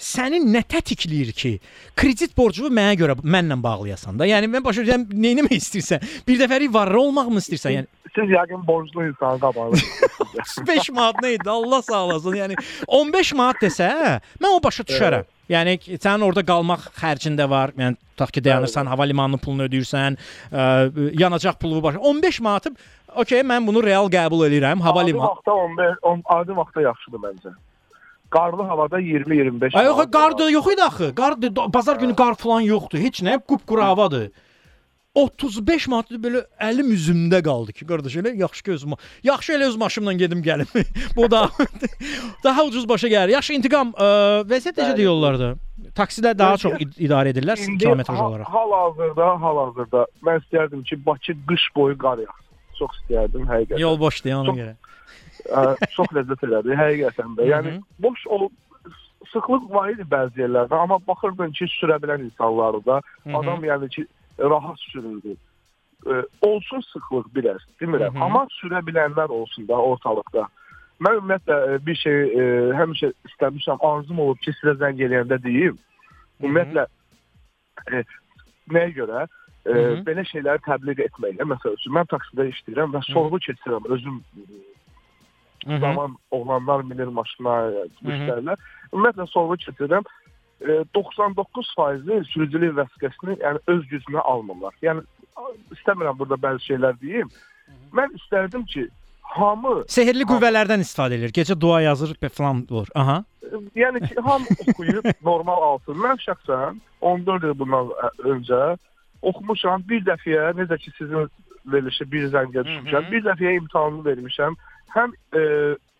[0.00, 1.52] sənin nə tətikləyir ki,
[2.00, 4.30] kredit borcunu mənə görə mənlə bağlayasan da.
[4.32, 6.08] Yəni mən başa düşürəm, nə etmək istəyirsən?
[6.24, 7.76] Bir dəfəlik varlı olmaqmı istəyirsən?
[7.76, 9.76] Yəni Siz yəqin borclu insanın qabağında.
[10.40, 11.50] 35 manat nə idi?
[11.52, 12.40] Allah sağ olasın.
[12.40, 12.56] Yəni
[12.88, 13.90] 15 manat desə,
[14.40, 15.28] mən o başa düşərəm.
[15.50, 17.72] Yəni sənin orada qalmaq xərcində var.
[17.78, 20.16] Yəni tutaq ki, dayanırsan, hava limanının pulunu ödəyirsən,
[20.50, 20.64] ə,
[21.20, 21.98] yanacaq pulu var.
[22.00, 22.72] 15 manatı
[23.16, 24.82] okey, mən bunu real qəbul edirəm.
[24.82, 25.28] Hava Adi limanı.
[25.28, 27.54] vaxtda 15, on, adi vaxtda yaxşıdır məncə.
[28.30, 29.76] Qarlı havada 20-25.
[29.78, 31.14] Ay yox, qar da yox idi axı.
[31.14, 31.36] Qar
[31.74, 32.98] bazar günü qar falan yoxdur.
[32.98, 34.30] Heç nə, qupquru havadır.
[35.16, 39.76] 35 manatlı belə əlim üzümdə qaldı ki, qardaş elə yaxşı ki özüm yaxşı elə öz
[39.80, 40.68] maşınımla gedim gəlim.
[41.16, 41.46] Bu da
[42.44, 43.32] daha ucuz başa gəlir.
[43.36, 44.08] Yaxşı intiqam ə,
[44.50, 45.54] vəziyyət necədir yollarda?
[45.96, 48.50] Taksilər daha çox id- idarə edirlər kilometraj olaraq.
[48.52, 52.44] Hal-hazırda, hal-hazırda mən istərdim ki, Bakı qış boyu qar yağsın.
[52.76, 53.80] Çox istərdim həqiqətən.
[53.80, 54.74] Yol boşdur ona Çox- görə.
[55.46, 57.48] Ə, çox ləzzət elədi həqiqətən də.
[57.54, 58.48] Yəni boş ol
[59.32, 63.36] sıxlıq var idi bəzi yerlərdə, amma baxırdın ki, sürə bilən insanlar da Hı hı.
[63.40, 64.04] adam yəni ki
[64.38, 65.36] rahat sürürdü.
[66.06, 68.24] Ə, olsun sıxlıq biraz, demirəm, Hı hı.
[68.24, 70.46] amma sürə bilənlər olsun da ortalıqda.
[71.00, 72.44] Mən ümumiyyətlə ə, bir şey ə,
[72.80, 75.80] həmişə istəmişəm, arzum olub ki, sizə zəng eləyəndə deyim.
[76.42, 76.86] Ümumiyyətlə
[77.86, 78.04] ə,
[78.72, 79.26] nəyə görə?
[79.66, 79.74] e,
[80.06, 84.20] belə şeyləri təbliğ etməklə məsəl üçün mən taksidə işləyirəm və sorğu keçirəm özüm
[85.66, 85.78] Hı-hı.
[85.82, 88.66] zaman oğlanlar minir maşına, yəni, müştərilər.
[88.92, 90.06] Ümumiyyətlə sorğu keçirəm.
[90.60, 94.76] E, 99% sürücülük vəsiqəsini yəni öz gücünə almırlar.
[94.82, 95.02] Yəni
[95.76, 97.28] istəmirəm burada bəzi şeylər deyim.
[97.96, 98.86] Mən istərdim ki,
[99.36, 101.34] hamı Sehrli qüvvələrdən istifadə edir.
[101.36, 102.88] Gecə dua yazır və falan olur.
[102.94, 103.22] Aha.
[103.76, 105.98] yəni ki, hamı oxuyub normal alsın.
[106.04, 108.62] Mən şəxsən 14 il bundan ə- öncə
[109.22, 109.84] oxumuşam.
[109.88, 111.28] Bir dəfəyə necə ki sizin
[111.66, 113.10] verilişi bir zəngə düşmüşəm.
[113.12, 114.56] Bir dəfəyə imtahanını vermişəm.
[114.96, 115.42] Həm e,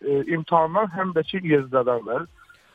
[0.01, 2.27] e, imtahandan, həm də ki yezdədən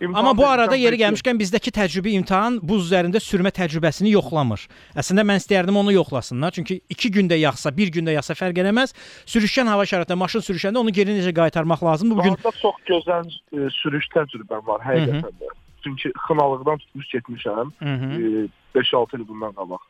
[0.09, 0.19] var.
[0.19, 4.67] Amma bu arada yeri gəlmişkən bizdəki təcrübi imtahan buz üzərində sürmə təcrübəsini yoxlamır.
[4.99, 6.57] Əslində mən istərdim onu yoxlasınlar.
[6.59, 8.95] Çünki 2 gündə yaxsa, 1 gündə yaxsa fərq eləməz.
[9.27, 12.17] Sürüşkən hava şəraitində maşın sürüşəndə onu geri necə qaytarmaq lazımdır?
[12.17, 15.55] Bu gün çox gözəl e, sürüş təcrübəm var həqiqətən də.
[15.85, 17.73] Çünki xınalıqdan tutmuş getmişəm.
[17.79, 18.47] Hı -hı.
[18.75, 19.83] E, 5-6 il bundan qabaq.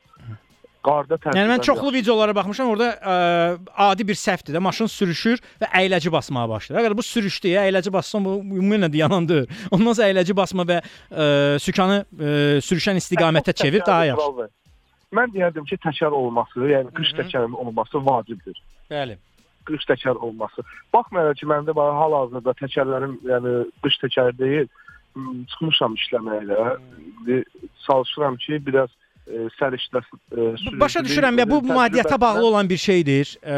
[0.82, 1.38] Qarda təcrübəm.
[1.38, 2.70] Yəni mən çoxlu videolara baxmışam.
[2.72, 3.16] Orada ə,
[3.86, 6.80] adi bir səhvdir də maşın sürüşür və əyləci basmağa başlayır.
[6.82, 9.46] Əgər bu sürüşdü, əyləci bassan bu ümumiyyətlə yanandır.
[9.74, 11.26] Ondan sonra əyləci basma və ə,
[11.62, 12.32] sükanı ə,
[12.66, 14.48] sürüşən istiqamətə çevir daha yaxşı.
[15.14, 18.56] Mən deyərdim ki, təkər olması, yəni qış təkərinin olması vacibdir.
[18.90, 19.18] Bəli.
[19.68, 20.64] Qış təkər olması.
[20.94, 23.52] Baxmayaraq ki, məndə var hal-hazırda təkərlərim, yəni
[23.84, 24.70] qış təkər deyil,
[25.52, 26.64] çıxmışam işləməklə.
[27.02, 27.42] İndi
[27.84, 28.90] çalışıram ki, biraz
[29.26, 30.18] e, səriştəsin.
[30.32, 33.36] E, Başa düşürəm ya bu maddiyyata bağlı olan bir şeydir.
[33.42, 33.56] Ə,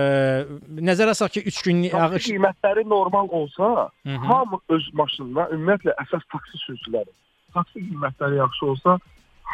[0.81, 4.25] nəzərə salaq ki 3 gün Taksi yağış qiymətləri normal olsa, Hı hı.
[4.29, 7.11] hamı öz maşınına, ümumiyyətlə əsas taksi sürücüləri,
[7.55, 8.99] taksi qiymətləri yaxşı olsa,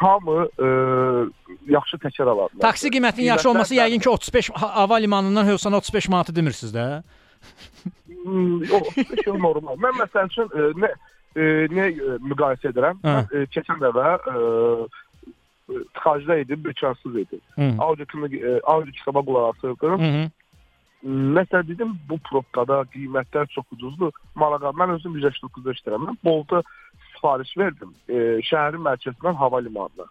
[0.00, 0.68] hamı e,
[1.72, 2.48] yaxşı təkər alar.
[2.60, 7.02] taksi qiymətinin yaxşı olması yəqin ki 35 ha- hava limanından Hövsana 35 manatı demirsiniz də.
[8.24, 8.94] Hmm, Yox,
[9.24, 9.76] şey normal.
[9.80, 10.90] Mən məsəl üçün e, nə
[11.36, 11.42] e,
[11.72, 12.98] nə e, müqayisə edirəm?
[13.04, 13.14] Hə.
[13.16, 14.88] Mən e, keçən dəfə e, e,
[16.00, 17.40] tıxacda idim, bükarsız idim.
[17.54, 17.74] Hı.
[17.78, 20.00] Audio kimi e, audio kitaba qulaq asırdım.
[20.00, 20.30] Hı -hı.
[21.36, 24.12] Məsələn dedim bu probkada qiymətlər çox ucuzdur.
[24.34, 26.02] Malaqa mən özüm 189-da işləyirəm.
[26.08, 26.62] Mən Bolta
[27.14, 27.94] sifariş verdim.
[28.08, 28.16] E,
[28.48, 30.06] şəhərin mərkəzindən hava limanına.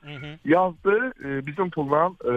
[0.46, 2.34] Yazdı e, bizim pulla e,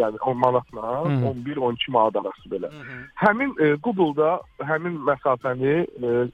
[0.00, 1.32] yəni 10 manatla Hı.
[1.32, 2.72] 11-12 manat arası belə.
[3.14, 4.40] Həmin e, Google-da
[4.70, 6.28] həmin məsafəni e,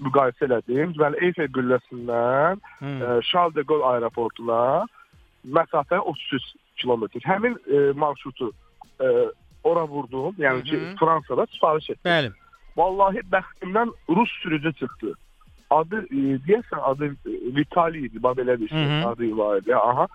[0.00, 0.96] müqayisə elədim.
[0.96, 4.86] Deməli Eyfel qülləsindən e, Charles de Gaulle aeroportuna
[5.44, 7.20] məsafə 33 kilometr.
[7.26, 8.52] Həmin e, marşrutu
[9.00, 9.06] e,
[9.64, 10.34] ora vurdum.
[10.38, 10.94] Yəni ki, Hı.
[11.00, 12.10] Fransada sifariş etdim.
[12.10, 12.32] Bəli.
[12.76, 15.14] Vallahi bəxtimdən rus sürücü çıxdı.
[15.70, 18.84] Adı e, deyəsən adı e, Vitali idi, bax belə bir şey.
[18.84, 19.06] Hı -hı.
[19.06, 19.76] Adı var idi.
[19.76, 20.06] Aha.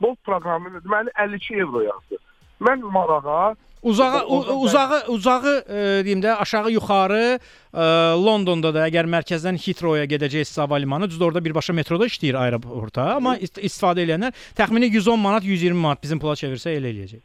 [0.00, 2.16] Bu proqramı deməli 52 evro yazdı.
[2.60, 7.38] Mən marağa Uzağı Orada u- uzağı uzağı e, deyim də aşağı yuxarı
[7.74, 7.84] e,
[8.26, 13.36] Londonda da əgər mərkəzdən Heathrow-ya gedəcəksə hava limanı düzdür orada birbaşa metroda işləyir aeroporta, amma
[13.36, 17.22] ist istifadə edənlər təxmini 110 manat, 120 manat bizim pula çevirsə elə eləyəcək.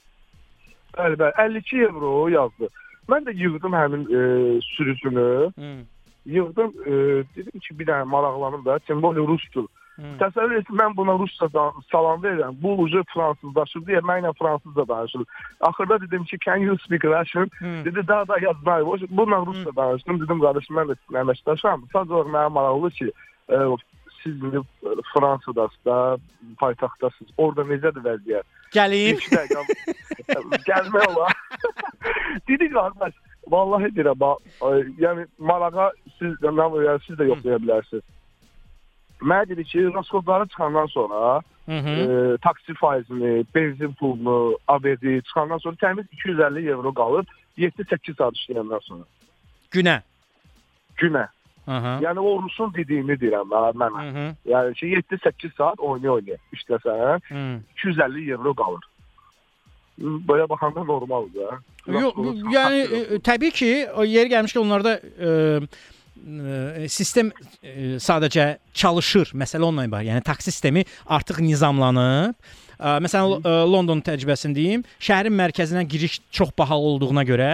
[0.97, 2.67] Bəli, bəli, 52 evro yazdı.
[3.09, 4.21] Mən də yığdım həmin e,
[4.75, 5.27] sürücünü.
[5.55, 5.71] Hı.
[6.25, 6.91] Yığdım, e,
[7.37, 9.71] dedim ki, bir dənə maraqlanım da, bu rusdur.
[9.99, 10.15] Hmm.
[10.21, 12.55] Təsəvvür et, mən buna ruscadan salam verirəm.
[12.63, 15.25] Bu ucu fransızlaşır deyə mənlə fransızca danışır.
[15.69, 17.49] Axırda dedim ki, can you speak Russian?
[17.59, 17.83] Hmm.
[17.85, 18.85] Dedi, da da yazmayı.
[19.09, 19.47] Bununla hmm.
[19.47, 20.21] rusca danışdım.
[20.21, 21.83] Dedim, qardaşım, mən də sizinlə əməkdaşam.
[21.93, 23.11] Sadəcə olaraq mənə maraqlı ki,
[23.49, 23.59] ə,
[24.23, 24.61] siz indi
[25.13, 25.97] Fransadasınız da,
[26.61, 27.33] paytaxtdasınız.
[27.37, 28.47] Orda necədir vəziyyət?
[28.75, 29.19] Gəlib.
[30.69, 31.35] Gəlmək olar.
[32.47, 33.19] Dedi qardaş,
[33.51, 34.23] vallahi deyirəm,
[34.69, 34.71] e,
[35.03, 37.67] yəni marağa siz, yəni siz də yoxlaya hmm.
[37.67, 38.07] bilərsiniz.
[39.21, 41.93] Mənə dedi ki, rasxodları çıxandan sonra Hı -hı.
[42.33, 47.25] e, taksi faizini, benzin pulunu, ABD çıxandan sonra təmiz 250 evro qalır
[47.57, 49.03] 7-8 saat işləyəndən sonra
[49.71, 50.01] Günə.
[50.97, 51.27] günə.
[51.67, 51.99] Aha.
[52.01, 54.01] Yəni o Rusun dediyini deyirəm mən- mənə.
[54.13, 54.35] -hı.
[54.45, 57.59] Yəni ki 7-8 saat oynaya oynaya işləsən Hı.
[57.75, 58.83] 250 evro qalır.
[59.99, 61.59] Belə baxanda normaldır da.
[61.87, 62.13] Yox,
[62.55, 65.59] yəni e, təbii ki, o yeri gəlmişkən onlarda e, e,
[66.91, 67.31] sistem
[68.01, 69.33] sadəcə çalışır.
[69.37, 70.09] Məsələ onunla ibarət.
[70.11, 72.35] Yəni taksi sistemi artıq nizamlanıb.
[72.79, 74.83] Məsələn, London təcrübəsini deyim.
[75.03, 77.49] Şəhərin mərkəzinə giriş çox bahalı olduğuna görə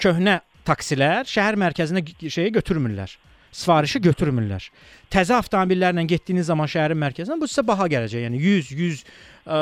[0.00, 3.12] köhnə taksilər şəhər mərkəzinə şeyi götürmürlər.
[3.50, 4.68] Sifarişi götürmürlər.
[5.10, 8.22] Təzə avtomobillərlə getdiyiniz zaman şəhərin mərkəzinə bu sizə baha gələcək.
[8.28, 9.00] Yəni 100, 100
[9.50, 9.56] ə,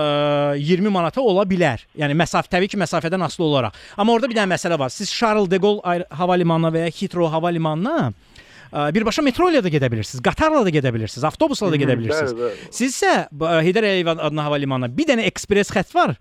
[0.61, 1.83] 20 manata ola bilər.
[1.97, 3.79] Yəni məsafə təbii ki, məsafədən asılı olaraq.
[3.97, 4.93] Amma orada bir dənə məsələ var.
[4.93, 8.13] Siz Charles de Gaulle hava limanına və ya Heathrow hava limanına
[8.73, 12.35] birbaşa metro ilə də gedə bilirsiniz, qatarla da gedə bilirsiniz, avtobusla da gedə bilirsiniz.
[12.37, 12.73] bəli, bəli.
[12.75, 16.17] Siz isə ə, Heydər Əliyev adına hava limanına bir dənə ekspres xətt var.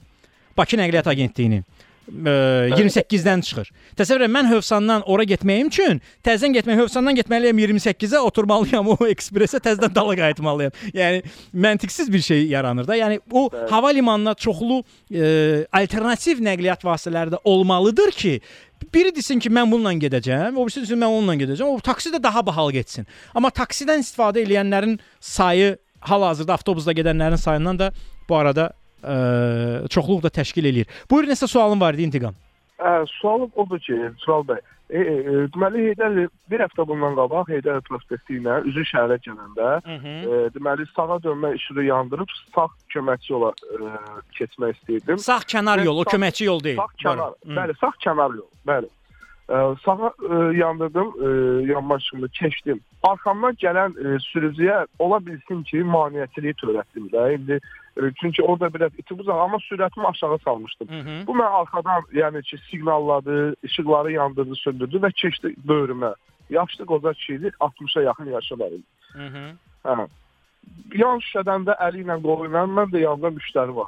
[0.58, 1.66] Bakı Nəqliyyat Agentliyinin.
[2.08, 3.72] ə, 28-dən çıxır.
[4.00, 9.60] Təsəvvür et, mən Hövsandan ora getməyim üçün təzədən getmək Hövsandan getməliyəm 28-ə, oturmalıyam o ekspresə,
[9.64, 10.76] təzədən dala qayıtmalıyam.
[10.96, 11.24] Yəni
[11.68, 12.98] məntiqsiz bir şey yaranır da.
[13.00, 14.82] Yəni o hava limanına çoxlu
[15.12, 18.34] ə, alternativ nəqliyyat vasitələri də olmalıdır ki,
[18.94, 21.76] biri desin ki, mən bununla gedəcəm, o birisi desin mən onunla gedəcəm.
[21.76, 23.08] O taksi də daha bahalı getsin.
[23.36, 27.92] Amma taksidən istifadə edənlərin sayı hal-hazırda avtobusda gedənlərin sayından da
[28.30, 28.72] bu arada
[29.02, 30.90] ə, çoxluq da təşkil eləyir.
[31.10, 32.36] Buyur nəsə sualın var idi İntiqam.
[32.78, 36.18] Ə, sualım odur ki, Tural bəy, e, e, e, deməli Heydər
[36.52, 41.88] bir həftə bundan qabaq Heydər prospekti ilə üzü şəhərə gələndə, e, deməli sağa dönmə işığı
[41.90, 43.96] yandırıb sağ köməkçi yola e,
[44.40, 45.24] keçmək istəyirdim.
[45.24, 46.80] Sağ kənar yol, o köməkçi yol deyil.
[46.82, 48.92] Sağ kənar, bəli, sağ kənar yol, bəli.
[49.48, 51.30] Ə, sağa ə, yandırdım, ə,
[51.70, 52.82] yanma işığını keçdim.
[53.08, 57.24] Arxamdan gələn ə, sürücüyə ola bilsin ki, maneəçiliyi törətdim də.
[57.38, 60.88] İndi ə, çünki orada biraz iti buzaq, amma sürətimi aşağı salmışdım.
[60.92, 61.16] Hı -hı.
[61.28, 66.14] Bu mən arxadan, yəni ki, siqnalladı, işıqları yandırdı, söndürdü və keçdi böyrümə.
[66.50, 68.88] Yaşlı qoca kişi idi, 60-a yaxın yaşı var idi.
[69.14, 69.46] Hı -hı.
[69.86, 70.08] Hə.
[70.96, 73.88] Yan şüşədən də əli ilə qolu ilə mən də yanımda müştəri var.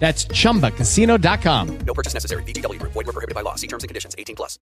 [0.00, 1.78] That's chumbacasino.com.
[1.86, 2.42] No purchase necessary.
[2.42, 2.92] Group.
[2.92, 3.54] Void were prohibited by law.
[3.54, 4.14] See terms and conditions.
[4.18, 4.58] 18 plus.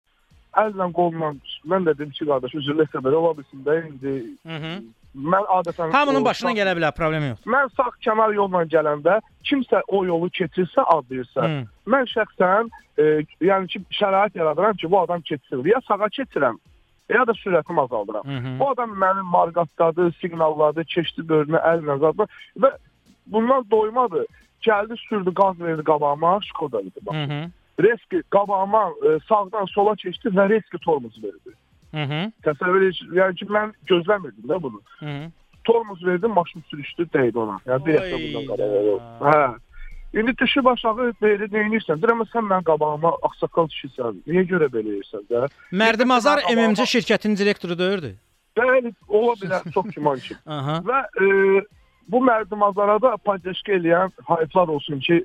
[0.58, 1.34] Əllə qolla
[1.68, 4.14] mən də dedim ki, qardaş, üzrləsə belə ola bilsin də indi.
[5.18, 7.44] Mən adətən Hamının o başına gələ bilər, problem yox.
[7.48, 11.60] Mən sağ kənar yolla gələndə kimsə o yolu keçirsə, adlayırsa, Hı.
[11.94, 13.06] mən şəxsən e,
[13.44, 15.62] yəni ki, şərait yaradıram ki, bu adam keçsin.
[15.68, 16.58] Ya sağa keçirəm,
[17.12, 18.24] ya da sürətimi azaldıram.
[18.24, 18.58] Hı -hı.
[18.58, 22.28] Bu adam mənim marqatdadı, siqnalladı, keçdi bölünə əlinə qazdı
[22.62, 22.72] və
[23.26, 24.26] bundan doymadı.
[24.66, 27.00] Gəldi, sürdü, qaz verdi qabağıma, Şkoda idi.
[27.06, 27.16] bax.
[27.82, 31.50] Reski qabağıma e, sağdan sola keçdi və reski tormoz verdi.
[31.94, 32.32] Hı -hı.
[32.46, 34.80] Təsəvvür et, yəni ki, mən gözləmirdim də bunu.
[34.98, 35.30] Hı -hı.
[35.64, 37.56] Tormoz verdim, maşın sürüşdü, dəydi ona.
[37.66, 39.00] Yəni bir həftə bundan qabaq.
[39.20, 39.56] Hə.
[40.14, 42.00] İndi düşüb aşağı deyir, neynirsən?
[42.02, 44.12] Deyirəm, sən mənim qabağıma ağsaqqal düşürsən.
[44.26, 45.48] Niyə görə belə edirsən də?
[45.72, 48.14] Mərdimazar Qabağıma- MMC şirkətinin direktoru deyirdi.
[48.58, 50.34] Bəli, ola bilər, çox güman ki.
[50.90, 51.26] Və e,
[52.08, 55.24] bu mərdimazlara da poddeşka eləyən hayflar olsun ki,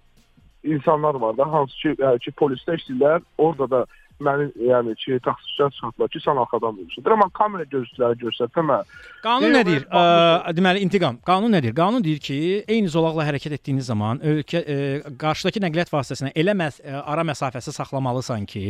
[0.64, 3.82] insanlar var da, hansı ki, yəni ki, polisdə işləyirlər, orada da
[4.24, 6.78] məni, yəni ki, taksicilər çıxartdılar ki, sən arxadan.
[6.94, 8.78] Deyirəm, mən kamera görüntüləri göstərsəm, hə.
[9.26, 9.86] Qanun nə deyir?
[9.92, 11.20] Ə, deməli intiqam.
[11.28, 11.76] Qanun nə deyir?
[11.76, 14.80] Qanun deyir ki, eyni zolaqla hərəkət etdiyiniz zaman ölkə ə,
[15.20, 18.66] qarşıdakı nəqliyyat vasitəsinə elə məs ə, ara məsafəsi saxlamalısan ki,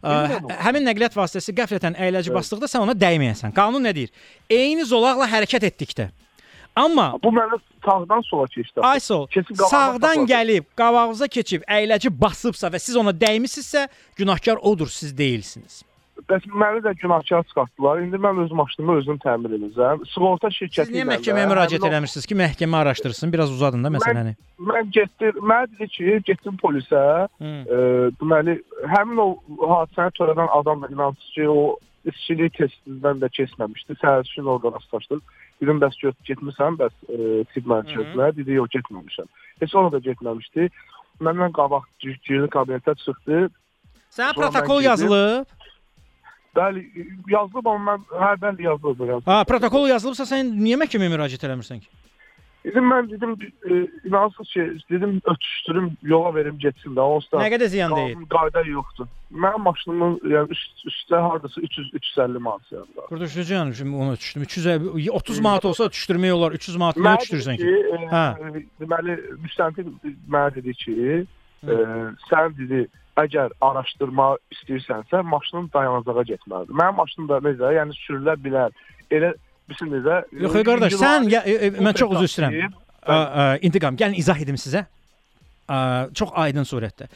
[0.00, 3.52] ə, hə- həmin nəqliyyat vasitəsi qəflətən əyləci basdıqda sən ona dəyməyəsən.
[3.56, 4.14] Qanun nə deyir?
[4.48, 6.12] Eyni zolaqla hərəkət etdikdə.
[6.76, 8.80] Amma bu mənə sağdan sola keçdi.
[9.30, 13.86] Keçib qabağıma sağdan gəlib qabağınıza keçib əyləci basıbsa və siz ona dəymisinizsə,
[14.18, 15.82] günahkar odur, siz deyilsiniz.
[16.30, 18.00] Bəs məni də günahkar çıxartdılar.
[18.00, 20.04] İndi mən öz maşınımı özüm təmir edəcəm.
[20.14, 24.34] Sığorta şirkəti Siz niyə məhkəməyə müraciət eləmirsiniz ki, məhkəmə araşdırsın, biraz uzadın da məsələni.
[24.70, 27.02] Mən getdim, mənə dedi ki, getdim polisə.
[28.20, 28.56] Deməli,
[28.94, 29.28] həmin o
[29.74, 31.76] hadisəni törədən adam da inandı ki, o
[32.10, 33.96] işçilik testindən də keçməmişdi.
[34.02, 35.22] Səhərçin orada rastlaşdıq.
[35.62, 38.30] Dedim, bəs get, getmisən, bəs e, tibb mərkəzinə?
[38.36, 39.28] Dedi, yox, getməmişəm.
[39.62, 40.68] Heç ona da getməmişdi.
[41.24, 43.48] Məndən qabaq girdi kabinetə çıxdı.
[44.10, 45.46] Sonra protokol yazılıb?
[46.54, 46.84] Bəli,
[47.30, 49.00] yazılıb amma mən hə, bəli yazılıb.
[49.08, 49.26] yazılıb.
[49.26, 51.88] Ha, protokol yazılıbsa sən niyə məhkəməyə müraciət eləmirsən ki?
[52.64, 53.36] Dedim mən dedim
[53.70, 57.00] e, inansız şey dedim ötüşdürüm yola verim getsin də.
[57.00, 58.22] Onsuz da Nə qədər ziyan deyil?
[58.32, 59.10] Qayda yoxdur.
[59.44, 63.06] Mənim maşınımın yəni üst, üstdə hardasa 300 350 manat yanında.
[63.10, 64.42] Qurtuluşucu yəni şimdi onu ötüşdüm.
[64.42, 66.52] 300 30 manat olsa ötüşdürmək olar.
[66.52, 67.76] 300 manat niyə ötüşdürsən ki?
[67.92, 68.26] Hə.
[68.40, 68.64] Hə.
[68.80, 69.92] Deməli müstəntiq
[70.32, 70.98] mənə dedi ki,
[71.68, 71.80] e,
[72.30, 72.86] sən dedi
[73.20, 76.78] əgər araşdırma istəyirsənsə maşının dayanacağa getməlidir.
[76.80, 78.72] Mənim maşınım da necə, yəni sürülə bilər.
[79.12, 79.34] Elə
[79.70, 80.20] bilsin necə?
[80.32, 82.76] Yox, yox, qardaş, sən e, e, mən çox üzr istəyirəm.
[83.68, 84.86] İntiqam, gəlin izah edim sizə.
[85.64, 85.76] Ə,
[86.16, 87.08] çox aydın surətdə.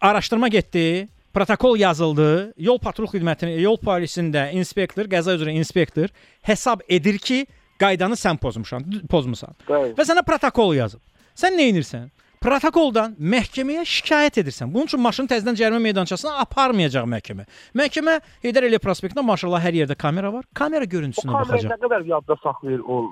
[0.00, 2.52] Araşdırma getdi, protokol yazıldı.
[2.56, 6.12] Yol patrul xidmətinin, yol polisində inspektor, qəza üzrə inspektor
[6.46, 7.44] hesab edir ki,
[7.80, 9.56] qaydanı sən pozmusan, pozmusan.
[9.68, 9.94] Bəli.
[9.98, 11.02] Və sənə protokol yazıb.
[11.38, 12.10] Sən nə edirsən?
[12.40, 14.70] Protokoldan məhkəməyə şikayət edirsən.
[14.72, 17.44] Bunun üçün maşını təzədən cərimə meydançasına aparmayacaq məhkəmə.
[17.76, 18.14] Məhkəmə
[18.46, 20.46] Heydər Əliyev prospektində maşallah hər yerdə kamera var.
[20.56, 21.74] Kamera O görüntüsünə kamera baxacaq.
[21.74, 23.02] nə qədər yadda saxlayır o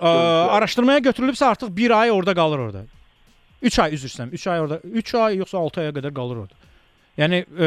[0.00, 0.10] Ə,
[0.56, 2.84] araşdırmaya götürülübsə artıq 1 ay orada qalır orada.
[3.62, 4.30] 3 ay istəyirəm.
[4.38, 6.54] 3 ay orada, 3 ay yoxsa 6 aya qədər qalır orada.
[7.18, 7.66] Yəni e,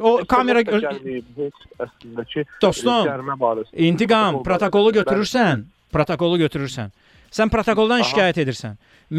[0.00, 3.76] o kamera gəlməyib heç əslində ki, Dostum, cərimə barəsində.
[3.90, 6.94] İntiqam, protokolu götürürsən, protokolu götürürsən.
[7.34, 8.08] Sən protokoldan Aha.
[8.10, 8.76] şikayət edirsən.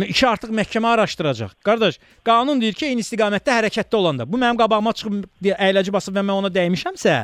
[0.07, 1.57] İşi artıq məhkəmə araşdıracaq.
[1.67, 6.23] Qardaş, qanun deyir ki, eyni istiqamətdə hərəkətdə olanda bu mənim qabağıma çıxıb əyləci basıb və
[6.23, 7.15] mən ona dəymişəmsə,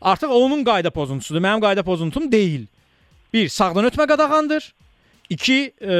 [0.00, 1.44] artıq onun qayda pozuntusudur.
[1.44, 2.64] Mənim qayda pozuntum deyil.
[3.36, 3.48] 1.
[3.52, 4.72] Sağdan ötmə qadağandır.
[5.30, 5.56] 2.
[5.80, 5.96] E,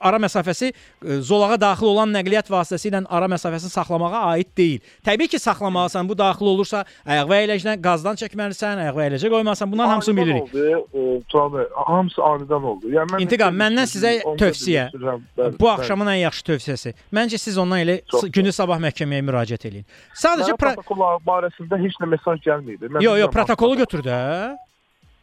[0.00, 4.80] ara məsafəsi e, zolağa daxil olan nəqliyyat vasitəsi ilə ara məsafəsini saxlamağa aid deyil.
[5.04, 6.08] Təbii ki, saxlamalısan.
[6.08, 9.72] Bu daxil olursa, ayaq və əyləcinə qazdan çəkməlisən, ayaq və əyləcə qoymalısan.
[9.72, 10.86] Bunların hamısını Anidən bilirik.
[11.34, 12.92] Oldu, e, hamısı anidən oldu.
[12.96, 14.86] Yəni mən İntiqam, məndən sizə tövsiyə.
[14.96, 15.72] bəli, Bu bəli.
[15.76, 16.94] axşamın ən yaxşı tövsiyəsi.
[17.12, 17.98] Məncə siz ondan elə
[18.32, 19.84] günü sabah məhkəməyə müraciət eləyin.
[20.16, 22.88] Sadəcə Mənə pra protokol barəsində heç nə mesaj gəlməyib.
[22.88, 24.18] Mən Yo, yo, bilmirəm, protokolu götür də.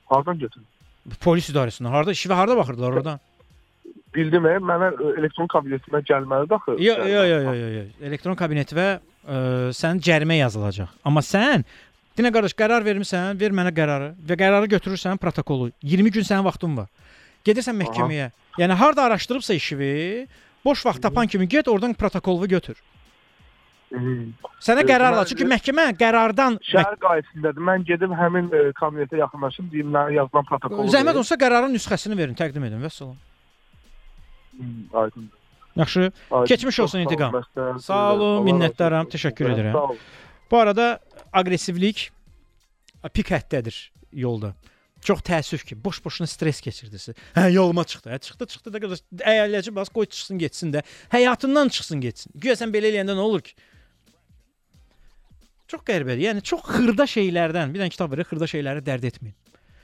[0.09, 0.67] Hardan götürdün?
[1.23, 1.91] Polis idarəsindən.
[1.91, 3.23] Harda işə harda baxırdılar oradan?
[4.15, 6.77] Bildim, e, mənə e, elektron kabinetimə gəlməlidir axı.
[6.79, 7.87] Yo, yo, yo, yo, yo, yo.
[8.09, 9.39] Elektron kabinetivə ə,
[9.75, 10.93] sənin cərimə yazılacaq.
[11.03, 11.65] Amma sən
[12.13, 15.71] Dinə qardaş qərar vermisən, ver mənə qərarı və qərarı götürürsən protokolu.
[15.81, 16.91] 20 gün sənin vaxtın var.
[17.47, 18.27] Gedirsən məhkəməyə.
[18.61, 20.27] Yəni harda araşdırıbsa işini,
[20.65, 22.77] boş vaxt tapan kimi get, oradan protokolu götür.
[23.93, 25.27] Sənə qərar mən- var.
[25.29, 27.61] Çünki məhkəmə qərardan Şəhər qayəsindədir.
[27.69, 30.87] Mən gedib həmin e, kabinetə yaxınlaşım, deyim mənə yazılan protokolu.
[30.93, 32.81] Zəhmət olsa qərarın nüsxəsini verin, təqdim edin.
[32.81, 33.15] Vəssalam.
[34.57, 35.29] Hmm, Aydın.
[35.75, 36.11] Yaxşı.
[36.31, 36.45] Aydın.
[36.45, 37.41] Keçmiş olsun intiqam.
[37.79, 39.09] Sağ olun, minnətdaram.
[39.13, 39.97] Təşəkkür edirəm.
[40.51, 40.99] Bu arada
[41.33, 42.09] aqressivlik
[43.13, 44.53] pik həddədir yolda.
[45.03, 47.09] Çox təəssüf ki, boş-boşuna stres keçirdiniz.
[47.35, 48.09] Hə, yoluma çıxdı.
[48.13, 50.83] Hə, çıxdı, çıxdı da qardaş, əyləci bas, qoy çıxsın, getsin də.
[51.11, 52.31] Həyatından çıxsın, getsin.
[52.35, 53.51] Güya sən belə eləyəndə nə olur ki?
[55.73, 56.27] Çox qəribədir.
[56.27, 59.33] Yəni çox xırda şeylərdən, bir dənə kitab verir, xırda şeyləri dərd etməyin.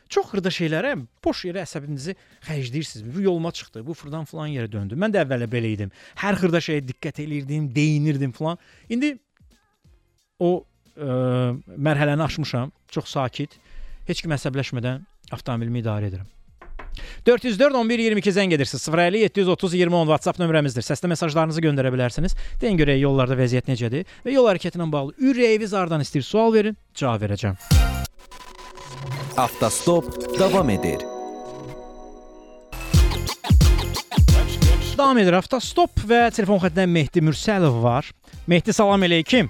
[0.10, 0.92] Çox xırda şeylərə
[1.26, 2.16] boş yerə əsəbinizi
[2.46, 3.06] xərcləyirsiniz.
[3.14, 4.98] Bu yoluma çıxdı, bu fırdan falan yerə döndü.
[4.98, 5.94] Mən də əvvəllə belə idim.
[6.22, 8.62] Hər xırda şeyə diqqət elirdim, deyinirdim falan.
[8.90, 9.16] İndi
[10.42, 11.14] o ə,
[11.74, 12.74] mərhələni aşmışam.
[12.94, 13.58] Çox sakit.
[14.10, 16.30] Heç kim əsəbləşmədən avtomobilimi idarə edirəm.
[17.28, 18.88] 404 11 22 zəng edirsiniz.
[18.88, 20.86] 050 730 20 10 WhatsApp nömrəmizdir.
[20.86, 22.36] Səslə mesajlarınızı göndərə bilərsiniz.
[22.62, 26.78] Deyin görək yollarda vəziyyət necədir və yol hərəkəti ilə bağlı ürəyiniz hardan istəyir sual verin,
[26.98, 27.60] cavab verəcəm.
[29.40, 31.06] Avtostop davam edir.
[35.00, 38.10] Davam edir avtostop və telefon xəttində Mehdi Mürsəlov var.
[38.52, 39.48] Mehdi salam əleykum.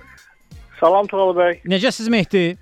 [0.78, 1.58] Salam Tural bəy.
[1.66, 2.54] Necəsiz Mehdi?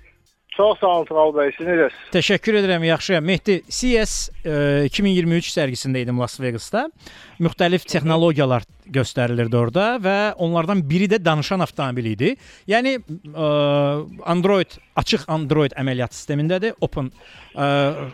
[0.56, 1.52] Çox sağ olun Tural bəy.
[1.56, 1.98] Siz necəsiz?
[2.14, 3.24] Təşəkkür edirəm, yaxşıyam.
[3.24, 4.54] Mehdi, CS e,
[4.88, 6.88] 2023 sərgisində idim Las Vegasda.
[7.38, 12.32] Müxtəlif texnologiyalar göstərilirdi orada və onlardan biri də danışan avtomobil idi.
[12.70, 13.50] Yəni e,
[14.26, 16.74] Android açıq Android əməliyyat sistemindədir.
[16.82, 17.68] Open e,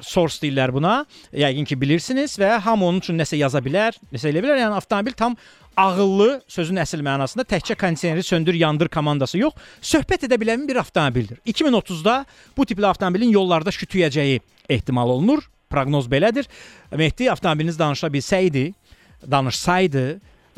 [0.05, 0.99] source deyirlər buna.
[1.33, 4.61] Yəqin ki bilirsiniz və hamı onun üçün nəsə yaza bilər, nəsə elə bilər.
[4.67, 5.39] Yəni avtomobil tam
[5.77, 11.41] ağıllı sözün əsl mənasında təkcə kondisioneri söndür, yandır komandası yox, söhbət edə bilən bir avtomobildir.
[11.47, 12.25] 2030-da
[12.57, 15.43] bu tipli avtomobilin yollarda şütüyəcəyi ehtimal olunur.
[15.71, 16.47] Proqnoz belədir.
[16.95, 18.69] Mehdi avtomobiliniz danışa bilsəydi,
[19.31, 20.05] danışsaydı,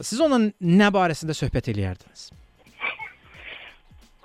[0.02, 2.28] siz onunla nə barəsində söhbət eləyərdiniz?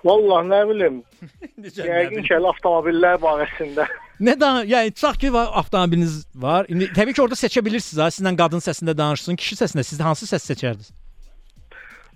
[0.03, 1.01] Vallahi nə bilim.
[1.61, 3.87] Yəqin ki, avtomobillər barəsində.
[4.21, 6.67] Nə da, yəni tutaq ki, var, avtomobiliniz var.
[6.69, 7.97] İndi təbii ki, orada seçə bilirsiniz.
[8.01, 10.91] Ha, sizlə qadın səsində danışsın, kişi səsində siz hansı səs seçərdiniz?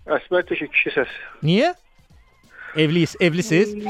[0.05, 1.15] Əlbəttə ki, kişi səs.
[1.45, 1.73] Niyə?
[2.77, 3.73] Evliyiz, evlisiz?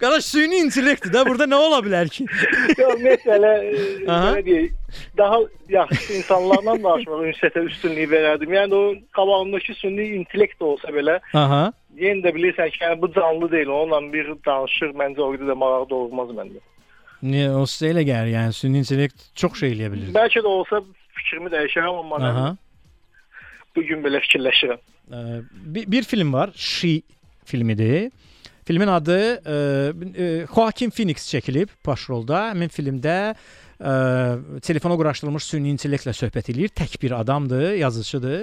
[0.00, 1.22] Qardaş süni intellektdir də.
[1.28, 2.26] Burada nə ola bilər ki?
[2.78, 5.38] Yox, məsələ e, belə deyək, daha
[5.72, 8.52] yaxşı insanlarla danışmağa ünsiyyətə üstünlük verərdim.
[8.56, 8.82] Yəni o
[9.16, 11.62] qabağımdakı süni intellekt olsa belə, Aha.
[12.00, 13.72] Yenə də bilirsən ki, yəni, bu canlı deyil.
[13.72, 16.62] Onunla bir danışır, məncə orada da maraq doğurmaz məndə.
[17.22, 18.32] Niyə o sizə elə gəlir?
[18.34, 20.10] Yəni süni intellekt çox şey eləyə bilər.
[20.16, 20.82] Bəlkə də olsa
[21.18, 22.48] fikrimi dəyişərəm, amma Aha.
[23.76, 24.82] bu gün belə fikirləşirəm.
[25.12, 25.22] Ə,
[25.74, 27.02] bir, bir film var, She
[27.46, 28.10] filmidir.
[28.66, 29.56] Filmin adı ə,
[29.92, 32.48] ə, Joaquin Phoenix çəkilib başrolda.
[32.52, 33.34] Həmin filmdə
[33.82, 36.72] ə, telefona quraşdırılmış süni intellektlə söhbət eləyir.
[36.76, 38.42] Tək bir adamdır, yazıçıdır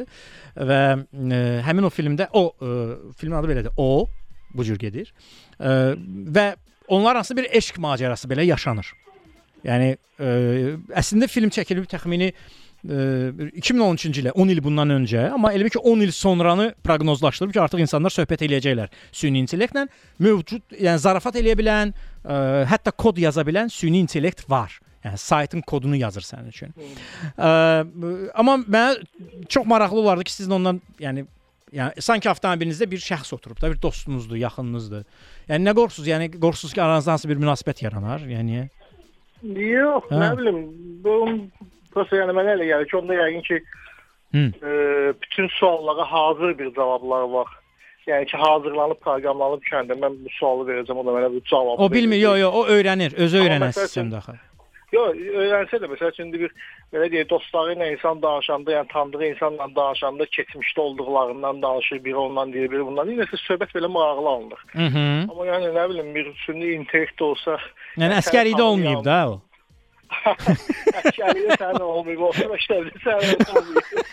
[0.70, 2.72] və ə, həmin o filmdə o ə,
[3.20, 3.76] filmin adı belədir.
[3.78, 4.08] O
[4.54, 5.14] bu cür gedir.
[5.60, 5.96] Ə,
[6.36, 6.48] və
[6.88, 8.92] onlar arasında bir eşq macərası belə yaşanır.
[9.68, 10.34] Yəni ə,
[11.00, 12.36] əslində film çəkilib təxmini ə,
[13.60, 17.62] 2013-cü ilə 10 il bundan öncə, amma elə bil ki 10 il sonranı proqnozlaşdırıb ki,
[17.62, 19.88] artıq insanlar söhbət eləyəcəklər süni intellektlə.
[20.24, 22.38] Mövcud, yəni zarafat eləyə bilən, ə,
[22.72, 24.80] hətta kod yaza bilən süni intellekt var.
[25.06, 26.74] Yəni saytın kodunu yazır sənin üçün.
[27.40, 27.50] Ə,
[28.36, 29.04] amma mənə
[29.50, 31.26] çox maraqlı olardı ki, sizin ondan, yəni
[31.70, 35.04] Yəni sanki avtomobilinizdə bir şəxs oturub da, bir dostunuzdur, yaxınınızdır.
[35.52, 36.08] Yəni nə qorxursunuz?
[36.10, 38.24] Yəni qorxursunuz ki, aranızda hansı bir münasibət yaranar?
[38.26, 38.64] Yəni
[39.44, 40.18] Yox, Hə.
[40.18, 40.58] nə bilim,
[41.06, 41.20] bu
[41.94, 43.60] prosta yəni mənə elə gəlir ki, onda yəqin ki
[44.34, 44.42] Hı.
[44.66, 44.74] e,
[45.22, 47.54] bütün suallara hazır bir cavablar var.
[48.10, 51.84] Yəni ki, hazırlanıb proqramlanıb kəndə mən bu sualı verəcəm, o da mənə bu cavabı.
[51.86, 54.40] O bilmir, yo yo, o öyrənir, özü üçün- sistemdə axı.
[54.94, 56.54] Yox, öyrənsə də məsəl üçün bir
[56.94, 62.54] belə deyək, dostları ilə insan danışanda, yəni tanıdığı insanla danışanda keçmişdə olduqlarından danışır, biri ondan
[62.54, 63.12] deyir, biri bundan.
[63.20, 64.64] Nəsə söhbət belə maraqlı alınır.
[64.74, 65.30] Mhm.
[65.30, 67.60] Amma yəni nə bilim bir süni intellekt olsa,
[67.98, 69.38] Yəni əskəridə olmayıb da o.
[71.00, 73.20] Əskəriyə sən olmayıb, olsa məktəbdə sən
[73.60, 74.04] olmayıb.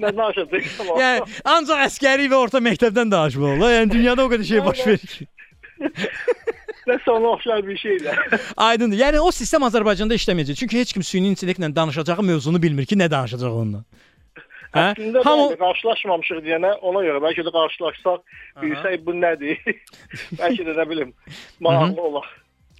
[0.00, 0.92] Nə danışacaqsan?
[1.02, 3.76] Yəni ancaq əskəri və orta məktəbdən danışmaq olar.
[3.76, 5.28] Yəni dünyada o qədər şey baş verir ki.
[6.88, 8.18] Nəsə ona oxşar bir şeydir.
[8.56, 8.98] Aydındır.
[8.98, 10.58] Yəni o sistem Azərbaycanda işləməyəcək.
[10.62, 13.84] Çünki heç kim süni intellektlə danışacağı mövzunu bilmir ki, nə danışacaq onunla.
[14.72, 14.86] Hə?
[14.94, 18.22] Əslində Hamı bəli, qarşılaşmamışıq deyənə ona görə bəlkə də qarşılaşsaq,
[18.62, 19.60] bilsək bu nədir?
[20.40, 21.12] bəlkə də nə bilim,
[21.60, 22.30] maraqlı olar.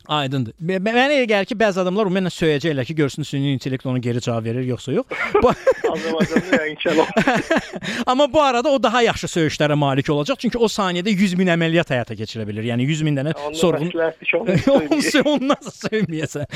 [0.09, 0.55] Aydındır.
[0.59, 4.21] Mə- Mənə elə gəlir ki, bəzi adamlar ümumiyyətlə söyləyəcəklər ki, görsün süni intellekt ona geri
[4.21, 5.07] cavab verir yoxsa yox.
[5.43, 5.53] Bu
[5.93, 7.11] Azərbaycanda inşallah.
[8.07, 10.41] Amma bu arada o daha yaxşı söyüşlərə malik olacaq.
[10.43, 12.67] Çünki o saniyədə 100 min əməliyyat həyata keçirə bilir.
[12.73, 13.91] Yəni 100 min dənə sorğun
[14.43, 16.47] onu Onu onu nasıl söyməyəsən?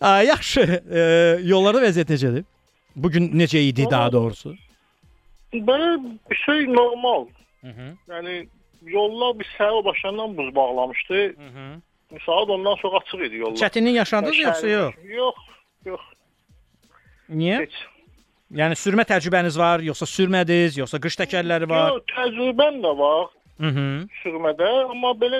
[0.00, 0.66] Aa, yaxşı.
[0.90, 1.00] E,
[1.44, 2.44] yollarda vəziyyət necədir?
[2.96, 4.54] Bu gün necə idi daha doğrusu?
[5.52, 5.96] Belə
[6.30, 7.26] bir şey normal.
[8.08, 8.46] Yəni
[8.86, 11.20] yollar bir səhər başlandan buz bağlamışdı.
[12.26, 13.56] Saat ondan sonra açıq idi yollar.
[13.58, 14.94] Çətinlik yaşadınız yoxsa yox?
[15.04, 15.38] Yox,
[15.84, 16.00] yox.
[17.30, 17.60] Niyə?
[17.66, 17.74] Heç.
[18.54, 21.88] Yəni sürmə təcrübəniz var, yoxsa sürmədiniz, yoxsa qış təkərləri var?
[21.96, 23.26] Yox, təcrübəm də var
[23.58, 24.04] Mhm.
[24.20, 25.38] sürmədə, amma belə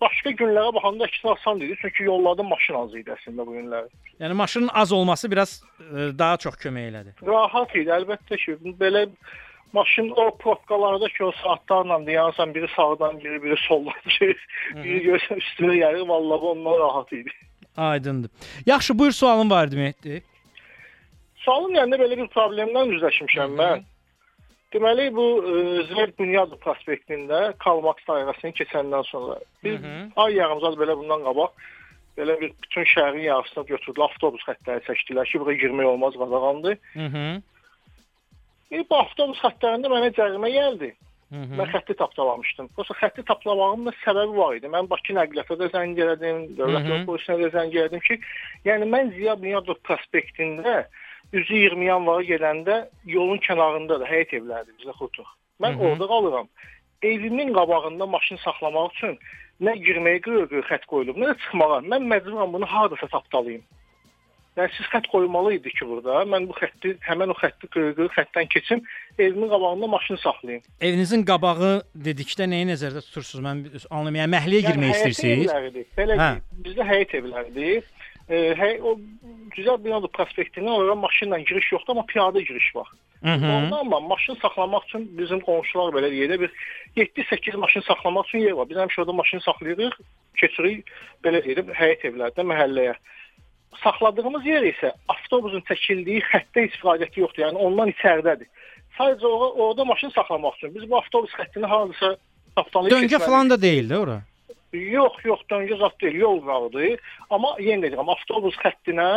[0.00, 1.76] başqa günlərə baxanda əksinə asan idi.
[1.82, 3.90] Çünki yollarda maşın az idi əslində bu günlər.
[4.20, 7.12] Yəni maşının az olması biraz e, daha çox kömək elədi.
[7.26, 8.56] Rahat idi, əlbəttə ki.
[8.80, 9.04] Belə
[9.72, 14.46] maşın o probkalarda ki, o saatlarla dayansan, biri sağdan, biri biri soldan gedir.
[14.84, 17.30] Biri görsən üstünə gəlir, vallahi ondan rahat idi.
[17.76, 18.30] Aydındır.
[18.66, 20.22] Yaxşı, buyur sualın var idi Mehdi.
[21.36, 23.84] Sualın yanında belə bir problemdən üzləşmişəm mən.
[24.72, 25.54] Deməli bu e,
[25.90, 29.80] Zəyd Bünyadov prospektində Kalmax dairəsini keçəndən sonra biz
[30.16, 31.52] ay yarımzad belə bundan qabaq
[32.18, 36.78] belə bir bütün şəhərin yarısını götürdülər, avtobus xəttləri çəkdilər ki, bura girmək olmaz, qadağandır.
[36.94, 37.42] Mhm.
[38.72, 40.94] E, bu avtobus xəttlərində mənə cərimə gəldi.
[41.32, 42.68] Mən xətti tapdalamışdım.
[42.76, 44.68] Prosta xətti tapdamağımın da səbəbi var idi.
[44.68, 48.18] Mən Bakı nəqliyyata da zəng elədim, dövlət yol polisinə də zəng elədim ki,
[48.68, 50.86] yəni mən Ziya Bünyadov prospektində
[51.32, 52.76] üzü 20 yanvara gedəndə
[53.08, 55.28] yolun kənarında da həyət evləridir bizə xutuq.
[55.60, 55.80] Mən Mhm.
[55.86, 56.48] orada qalıram.
[57.02, 59.18] Evimin qabağında maşın saxlamaq üçün
[59.60, 61.80] nə girməyə qırıq xətt qoyulub, nə də çıxmağa.
[61.92, 63.64] Mən məcburam bunu hardasa tapdalayım.
[64.52, 66.22] Yəni siz xətt qoymalı idi ki, burada.
[66.28, 68.82] Mən bu xətti, həmin o xətti qırıq xəttdən keçim,
[69.18, 70.66] evimin qabağında maşın saxlayım.
[70.80, 71.70] Evinizin qabağı
[72.08, 73.44] dedikdə nəyi nəzərdə tutursunuz?
[73.46, 74.18] Mən anlamayam.
[74.20, 75.86] Yəni məhəlləyə girmək həyət istəyirsiniz?
[75.96, 76.28] Belə Hə.
[76.66, 77.88] bizdə həyət evləridir.
[78.28, 78.98] E, hey, o
[79.56, 82.92] güzel binadır prospektindən ora maşınla giriş yoxdur, amma piyada giriş var.
[83.24, 86.50] Orada amma maşın saxlamaq üçün bizim qonşular belə deyək də bir
[86.96, 88.68] 7-8 maşın saxlamaq üçün yer var.
[88.68, 89.98] Biz həmişə orada maşını saxlayırıq,
[90.40, 90.90] keçirik
[91.24, 92.96] belə də həyət evlərdə məhəlləyə.
[93.80, 97.46] Saxladığımız yer isə avtobusun çəkildiyi xəttdə heç fəaliyyəti yoxdur.
[97.46, 98.50] Yəni ondan içəridədir.
[98.98, 102.16] Sadəcə orada, orada maşın saxlamaq üçün biz bu avtobus xəttini hardasa
[102.56, 104.18] tapdalayıb Döngə falan da deyil də ora.
[104.72, 107.00] Yox, yox, döngə zat deyil, yol qalıdır.
[107.30, 109.08] Amma yenə deyirəm, avtobus xəttinə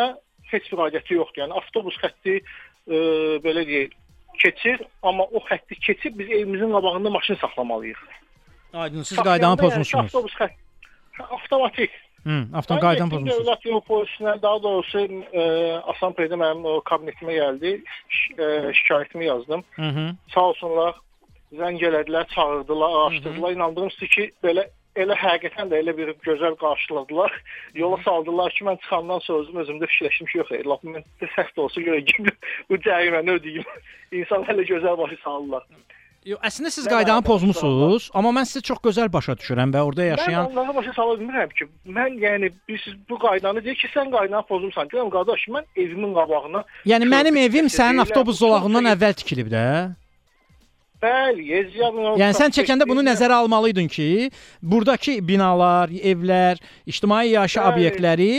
[0.52, 1.44] heç bir aidiyyəti yoxdur.
[1.44, 2.98] Yəni avtobus xətti e,
[3.44, 3.96] belə deyək,
[4.40, 8.02] keçir, amma o xətti keçib biz evimizin qabağında maşın saxlamalıyıq.
[8.74, 10.06] Aydın, siz qaydanı yəni pozmusunuz.
[10.06, 10.64] Avtobus xətt
[11.24, 11.92] avtomatik.
[12.26, 12.38] Hı,
[12.82, 13.48] qaydanı getdim pozmusunuz.
[13.48, 15.44] Dövlət yol polisinə, daha doğrusu e,
[15.94, 17.74] Asan Peydə mənim o kabinetimə gəldi,
[18.10, 18.48] şi- e,
[18.80, 19.64] şikayətimi yazdım.
[19.76, 20.06] Hı hı.
[20.34, 20.96] Sağ olsunlar,
[21.54, 23.52] zəng elədilər, çağırdılar, araşdırdılar.
[23.52, 24.66] İnandığım ki, ki, belə
[24.96, 27.34] elə həqiqətən də elə bir gözəl qarşıladılar.
[27.76, 31.06] Yola saldılar ki, mən çıxandan sonra özüm özümdə fikirləşdim ki, yox, e, lap mən
[31.36, 32.34] səhv də olsa görə
[32.70, 33.70] bu cəriməni ödəyim.
[34.12, 35.64] İnsan hələ gözəl başa salırlar.
[36.26, 40.02] Yox, əslində siz Mən qaydanı pozmusunuz, amma mən sizi çox gözəl başa düşürəm və orada
[40.02, 41.68] Mən yaşayan onlara başa sala bilmirəm ki,
[41.98, 42.50] mən yəni
[42.82, 44.90] siz bu qaydanı deyir ki, sən qaydanı pozmusan.
[44.90, 49.66] Deyirəm qardaş, mən evimin qabağına Yəni mənim evim sənin avtobus bu zolağından əvvəl tikilib də.
[51.04, 54.30] Bəli, Yeziyanın Yəni sən çəkəndə bunu nəzərə almalıydın ki,
[54.64, 58.30] burdakı binalar, evlər, ictimai yaşayış obyektləri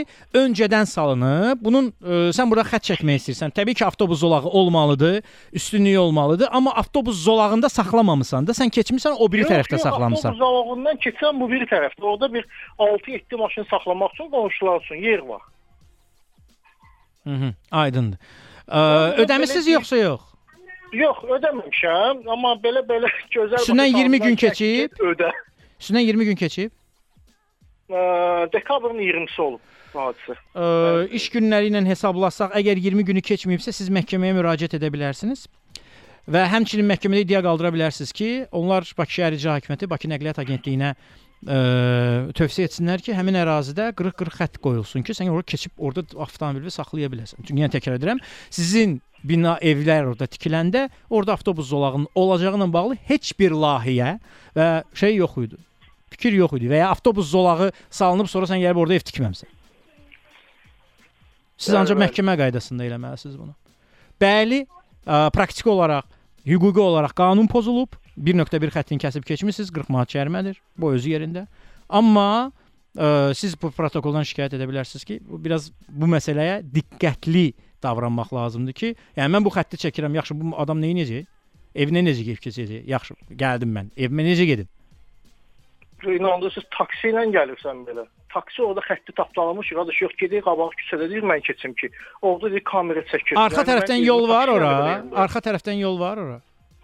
[0.40, 1.60] öncədən salınıb.
[1.60, 3.52] Bunun ə, sən bura xətt çəkmək istəyirsən.
[3.56, 5.20] Təbii ki, avtobus zolağı olmalıdır,
[5.52, 10.32] üstünlüyü olmalıdır, amma avtobus zolağında saxlamamısan da, sən keçmisən o biri tərəfdə saxlamısan.
[10.32, 12.00] Avtobus zalağından keçən bu biri tərəfdə.
[12.02, 12.46] Orada bir
[12.78, 15.44] 6-7 maşın saxlamaq üçün qonşular üçün yer var.
[17.26, 18.18] Mhm, aydındır.
[18.66, 18.80] Ə,
[19.26, 20.35] ödəmisiniz belə yoxsa yox?
[20.96, 25.00] Yox, ödəməmişəm, amma belə-belə gözəl Üstündən başa 20 gün keçib?
[25.12, 25.30] Ödə.
[25.80, 26.72] Üstündən 20 gün keçib?
[27.90, 28.00] Ə,
[28.54, 29.74] dekabrın 20-si olub.
[29.96, 30.34] hadisə.
[30.56, 30.64] Ə,
[31.16, 35.46] iş günləri ilə hesablasaq, əgər 20 günü keçməyibsə, siz məhkəməyə müraciət edə bilərsiniz.
[36.26, 40.90] Və həmçinin məhkəmədə iddia qaldıra bilərsiniz ki, onlar Bakı Şəhər İcra Hakimiyyəti, Bakı Nəqliyyat Agentliyinə
[40.92, 41.58] ə,
[42.36, 47.12] tövsiyə etsinlər ki, həmin ərazidə qırıq-qırıq xətt qoyulsun ki, sən ora keçib orada avtomobili saxlaya
[47.12, 47.46] biləsən.
[47.46, 48.18] Çünki yenə təkrar edirəm,
[48.50, 48.98] sizin
[49.28, 54.16] bina evlər orada tikiləndə orada avtobus zolağının olacağı ilə bağlı heç bir layihə
[54.56, 55.60] və şey yox idi.
[56.14, 59.50] Fikir yox idi və ya avtobus zolağı salınıb sonra sən gəlib orada ev tikməmisən.
[61.56, 62.04] Siz Bəli, ancaq bəli.
[62.04, 63.54] məhkəmə qaydasında eləməlisiniz bunu.
[64.20, 64.62] Bəli,
[65.04, 66.04] ə, praktiki olaraq,
[66.48, 70.60] hüquqi olaraq qanun pozulub, 1.1 xəttin kəsib keçmisiniz, 40 manat cərimədir.
[70.76, 71.46] Bu özü yerində.
[71.88, 72.28] Amma
[72.96, 77.46] ə, siz bu protokoldan şikayət edə bilərsiniz ki, bu biraz bu məsələyə diqqətli
[77.86, 81.32] davranmaq lazımdır ki, yəni mən bu xətti çəkirəm, yaxşı bu adam nə edəcək?
[81.76, 82.86] Evinə necə gedib keçəcək?
[82.88, 83.92] Yaxşı, gəldim mən.
[84.00, 84.68] Evimə necə gedim?
[86.04, 88.04] İnandırırsınız taksi ilə gəlirsən belə.
[88.32, 91.88] Taksi orada xətti tapdalamış, qardaş yox gedək qabaq küçədə deyir mən keçim ki.
[92.20, 93.38] Orada deyir kamera çəkir.
[93.40, 94.72] Arxa Yəni, tərəfdən yol var ora.
[95.24, 96.36] Arxa tərəfdən yol var ora.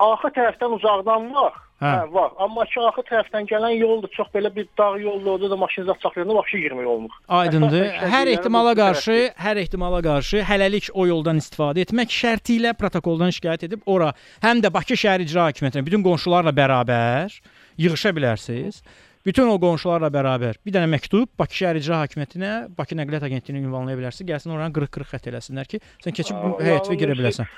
[0.07, 1.61] Arxa tərəfdən uzaqdan var.
[1.83, 1.91] Hə.
[1.91, 2.31] Hə, var.
[2.45, 4.11] Amma ki arxa tərəfdən gələn yoldur.
[4.15, 5.33] Çox belə bir dağ yoldur.
[5.35, 7.17] Orada da maşın zət saxlayanda vəhşi girmək olmur.
[7.43, 7.87] Aydındır.
[8.13, 13.67] Hər ehtimala qarşı, hər ehtimala qarşı hələlik o yoldan istifadə etmək şərti ilə protokoldan şikayət
[13.67, 14.13] edib ora
[14.45, 17.35] həm də Bakı şəhər icra hakimiyyətinə bütün qonşularla bərabər
[17.83, 18.79] yığışa bilərsiniz.
[19.27, 23.99] Bütün o qonşularla bərabər bir dənə məktub Bakı şəhər icra hakimiyyətinə, Bakı nəqliyyat agentliyinə ünvanlaya
[23.99, 24.31] bilərsiniz.
[24.31, 27.51] Gəlsin oranı qırıq-qırıq xətt eləsinlər ki, sən keçib həyətə girə biləsən.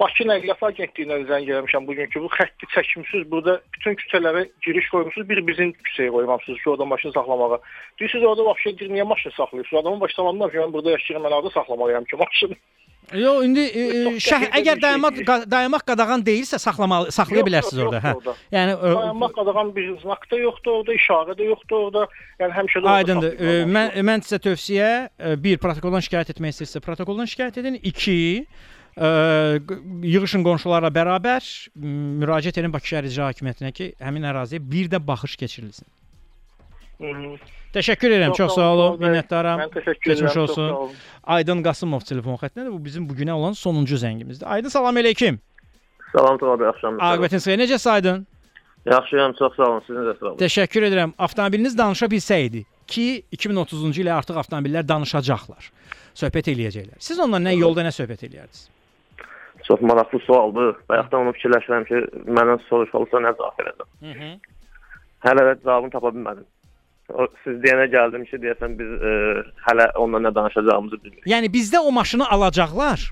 [0.00, 3.30] Bakı Nəqliyyat Agentliyindən zəng eləmişəm bugünkü bu xətti çəkmisiniz.
[3.30, 5.28] Burada bütün küçələrə giriş qoymusunuz.
[5.28, 7.58] Bir bizim küçəyə qoymamışsınız ki, orada maşın saxlamağa.
[8.00, 9.82] Deyirsiniz orada vəbşə niyə maşın saxlayırsınız?
[9.82, 12.56] Adamın baş tamamından ki, mən burada yaşayıram, mən orada saxlamalıyam ki, maşını.
[13.14, 15.24] Yox, indi e, e, şəh əgər şeydir.
[15.28, 18.14] qa- dayanmaq qadağan deyilsə saxlamalı saxlaya Yox, bilərsiniz yox, orada, yoxdur hə.
[18.16, 18.34] orada.
[18.56, 22.08] Yəni e, Dayanmaq qadağan bir znak da yoxdur orada, işarə də yoqdur orada.
[22.40, 23.36] Yəni həmişə də Aydındır.
[23.38, 24.90] E, mən mən sizə tövsiyə
[25.22, 27.78] e, bir protokoldan şikayət etmək istəyirsə, protokoldan şikayət edin.
[27.82, 28.46] 2 e, q-
[28.96, 31.44] yığışın qonşularla bərabər
[31.76, 35.86] müraciət edin Bakı şəhər icra hakimiyyətinə ki, həmin əraziyə bir də baxış keçirilsin.
[37.00, 37.34] Hı-hı.
[37.76, 38.32] Təşəkkür edirəm.
[38.32, 38.94] Çox, sağ olun.
[39.02, 39.66] Minnətdaram.
[40.04, 40.94] Keçmiş çox olsun.
[41.24, 42.72] Aydın Qasımov telefon xəttindədir.
[42.72, 44.46] Bu bizim bu günə olan sonuncu zəngimizdir.
[44.48, 45.36] Aydın salam əleykum.
[46.14, 47.02] Salam Tuğba, axşamınız.
[47.02, 47.60] Aqibətin xeyir.
[47.60, 48.26] Necəsən Aydın?
[48.86, 49.82] Yaxşıyam, çox sağ olun.
[49.86, 50.38] Sizin də sağ olun.
[50.40, 51.12] Təşəkkür edirəm.
[51.18, 53.06] Avtomobiliniz danışa bilsəydi ki,
[53.36, 55.68] 2030-cu ilə artıq avtomobillər danışacaqlar.
[56.16, 56.96] Söhbət eləyəcəklər.
[56.98, 58.70] Siz onunla nə yolda nə söhbət eləyərdiniz?
[59.66, 60.76] Çox maraqlı sualdır.
[60.88, 63.88] Bayaqdan onu fikirləşirəm ki, məndən soruşulsa nə cavab verəcəm.
[65.26, 66.46] Hələ də cavabını tapa bilmədim.
[67.14, 69.12] O, siz deyənə gəldim ki, deyəsən biz e,
[69.66, 71.26] hələ onunla nə danışacağımızı bilmirik.
[71.30, 73.04] Yəni bizdə o maşını alacaqlar.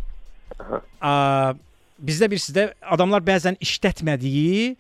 [0.63, 0.81] Aha.
[1.01, 1.13] A,
[2.03, 4.75] bizdə bir sizdə adamlar bəzən işlətmədiyi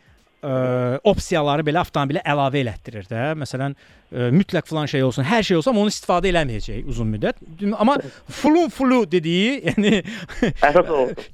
[0.45, 3.23] ə, opsiyaları belə avtomobilə əlavə elətdirir də.
[3.41, 3.75] Məsələn,
[4.12, 7.41] ə, mütləq falan şey olsun, hər şey olsa amma onu istifadə eləməyəcək uzun müddət.
[7.73, 7.97] Amma
[8.43, 10.03] fulun fulu dediyi, yəni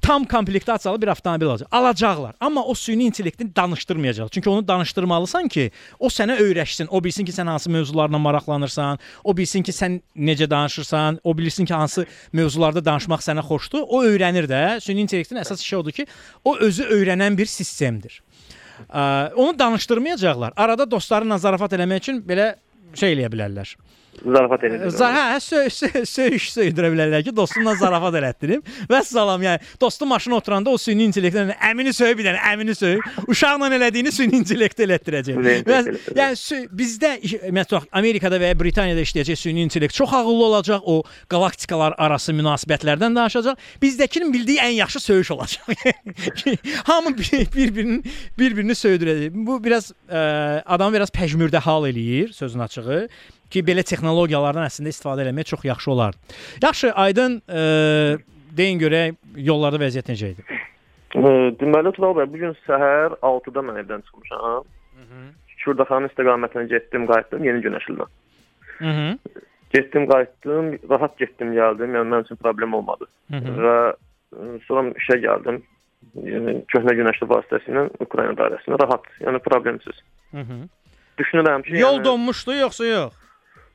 [0.02, 1.68] tam komplektasiyalı bir avtomobil alacaq.
[1.72, 2.34] Alacaqlar.
[2.40, 4.28] Amma o süni intellektini danışdırmayacaq.
[4.30, 6.88] Çünki onu danışdırmalısan ki, o sənə öyrəşsin.
[6.90, 11.64] O bilsin ki, sən hansı mövzularla maraqlanırsan, o bilsin ki, sən necə danışırsan, o bilsin
[11.64, 13.86] ki, hansı mövzularda danışmaq sənə xoşdur.
[13.88, 14.80] O öyrənir də.
[14.80, 16.06] Süni intellektin əsas işi odur ki,
[16.44, 18.22] o özü öyrənən bir sistemdir.
[19.36, 20.52] Onu danışdırmayacaqlar.
[20.56, 22.54] Arada dostlarına zarafat eləmək üçün belə
[22.94, 23.74] şey eləyə bilərlər.
[24.24, 24.88] Zarafat edir.
[24.92, 28.62] Zar hə, söy, söy, söyüş söydürə bilərlər ki, dostumla zarafat elətdirim.
[28.90, 32.98] Və salam, yəni dostum maşına oturanda o süni intellektlə əmini söy bir dənə, əmini söy.
[33.30, 35.40] Uşaqla elədiyini süni intellekt elətdirəcək.
[35.40, 35.80] Və
[36.18, 37.14] yəni bizdə
[37.54, 40.84] məsələn Amerikada və ya Britaniyada işləyəcək süni intellekt çox ağıllı olacaq.
[40.84, 41.02] O
[41.32, 43.58] qalaktikalar arası münasibətlərdən danışacaq.
[43.82, 45.74] Bizdəkinin bildiyi ən yaxşı söyüş olacaq.
[46.88, 48.04] Hamı bir- bir-birinin
[48.38, 49.34] bir-birini söydürəcək.
[49.46, 53.08] Bu biraz ə, adamı biraz pəjmürdə hal eləyir, sözün açığı
[53.50, 56.18] ki, belə texnologiyalardan əslində istifadə etmək çox yaxşı olar.
[56.62, 58.18] Yaxşı, Aydın, ə,
[58.56, 59.16] deyin görək
[59.50, 60.60] yollarda vəziyyət necə idi?
[61.14, 61.22] E,
[61.60, 64.68] deməli Tuğba, bu gün səhər 6-da mən evdən çıxmışam.
[65.60, 68.12] Şurdaxanın istiqamətinə getdim, qayıtdım Yeni Günəşildən.
[68.80, 69.40] Mhm.
[69.74, 71.92] Getdim, qayıtdım, rahat getdim, gəldim.
[71.96, 73.06] Yəni mənim üçün problem olmadı.
[73.30, 73.56] Hı -hı.
[73.64, 75.60] Və e, sonra işə gəldim.
[76.16, 79.96] Yəni köhnə günəşli vasitəsilə Ukrayna dairəsinə rahat, yəni problemsiz.
[80.32, 80.66] Mhm.
[81.18, 83.12] Düşünürəm ki, Yol yəni, donmuşdu yoxsa yox?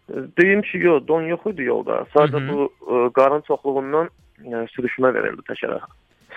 [0.09, 2.03] Deyim ki, yox, don yox idi yolda.
[2.13, 4.09] Sadəcə bu e, qarın çoxluğundan
[4.43, 5.79] yəni, sürüşmə verildi təkərə.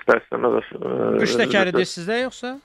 [0.00, 0.58] İstər-istəməz.
[0.78, 2.56] e, Qış təkəridir sizdə yoxsa?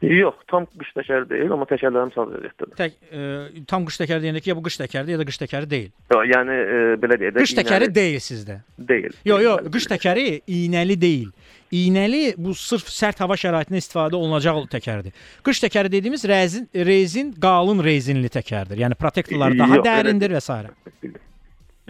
[0.00, 2.76] Yox, tam qış təkəri deyil, amma təkərlərim sağ vəziyyətdədir.
[2.78, 5.68] Tək ə, tam qış təkəri deyəndə ki, ya bu qış təkəridir ya da qış təkəri
[5.68, 5.90] deyil.
[6.14, 7.44] Yox, yəni e, belə deyək də.
[7.44, 8.56] Qış təkəri iynəli- deyil sizdə.
[8.78, 9.12] deyil.
[9.28, 11.28] Yox, yox, qış təkəri iynəli deyil.
[11.70, 15.12] İynəli bu sırf sərt hava şəraitində istifadə olunacaq təkərdir.
[15.46, 18.80] Qış təkəri dediyimiz rezin rezin qalın rezinli təkərdir.
[18.80, 20.56] Yəni protektorları daha Yox, elə dərindir və s.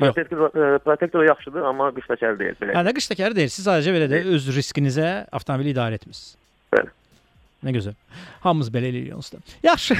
[0.00, 2.74] Protektor e, protektor yaxşıdır, amma qış təkəri deyil belə.
[2.74, 3.50] Hə, də qış təkəri deyil.
[3.54, 6.34] Siz sadəcə belə də öz riskinizə avtomobili idarə etmisiniz.
[6.74, 6.90] Bəli.
[7.60, 7.92] Nə gözəl.
[8.40, 9.38] Hamımız belə eləyirik onsuz da.
[9.62, 9.94] Yaxşı.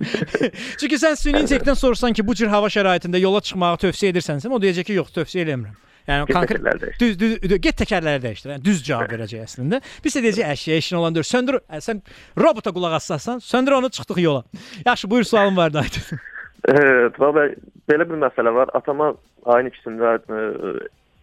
[0.80, 4.60] Çünki sən süni intellektdən soruşsan ki, bu cür hava şəraitində yola çıxmağı tövsiyə edirsənsə, o
[4.62, 5.76] deyəcək ki, yox, tövsiyə eləmirəm.
[6.08, 8.54] Yəni konkret düz, düz, düz get təkərləri dəyişdir.
[8.54, 9.82] Yəni düz cavab verəcək əslində.
[10.04, 11.28] Biz deyəcək əşya işin olan deyir.
[11.28, 11.60] Söndür.
[11.68, 12.00] ə, Sən
[12.38, 14.44] robota qulaq assasan, söndür onu çıxdıq yola.
[14.86, 16.18] Yaxşı, buyur sualım vardı Aydın.
[16.68, 17.54] Evet, bəli,
[17.88, 18.68] belə bir məsələ var.
[18.76, 19.14] Atama
[19.48, 20.40] ayın 2-sində e,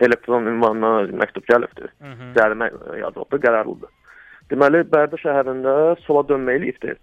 [0.06, 1.92] elektron ünvanına məktub gəlibdi.
[2.34, 2.72] Cərimə
[3.04, 3.92] yazılıbdı, qərarlıdır.
[4.52, 5.74] Deməli, Bərdə şəhərində
[6.06, 6.98] sola dönməli liftdir.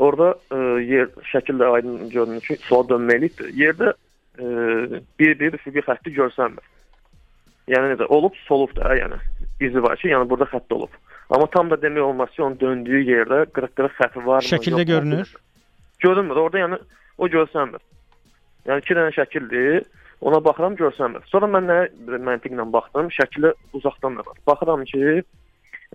[0.00, 0.58] Orada e,
[0.88, 3.50] yer şəkildə aydın görünür ki, sola dönməli liftdir.
[3.58, 6.64] Yerdə e, bir-bir üfüqi xətti görsənmir.
[7.70, 9.20] Yəni necə olub, solub da, yəni
[9.62, 10.96] izi var ki, yəni burada xətt olub.
[11.30, 14.48] Amma tam da demək olmaz ki, onun döndüyü yerdə qırıq-qırıq xətti varmı?
[14.48, 14.92] Şəkildə yoxmu?
[14.94, 15.34] görünür.
[16.00, 16.40] Görünmür.
[16.42, 16.78] Orada yəni
[17.18, 17.84] o görsənmir.
[18.66, 19.84] Yəni iki dənə şəkildir.
[20.26, 21.22] Ona baxıram görsənmir.
[21.30, 21.78] Sonra mən nə
[22.26, 24.40] məntiqlə baxdım, şəkli uzaqdan da var.
[24.46, 25.22] Baxıram ki,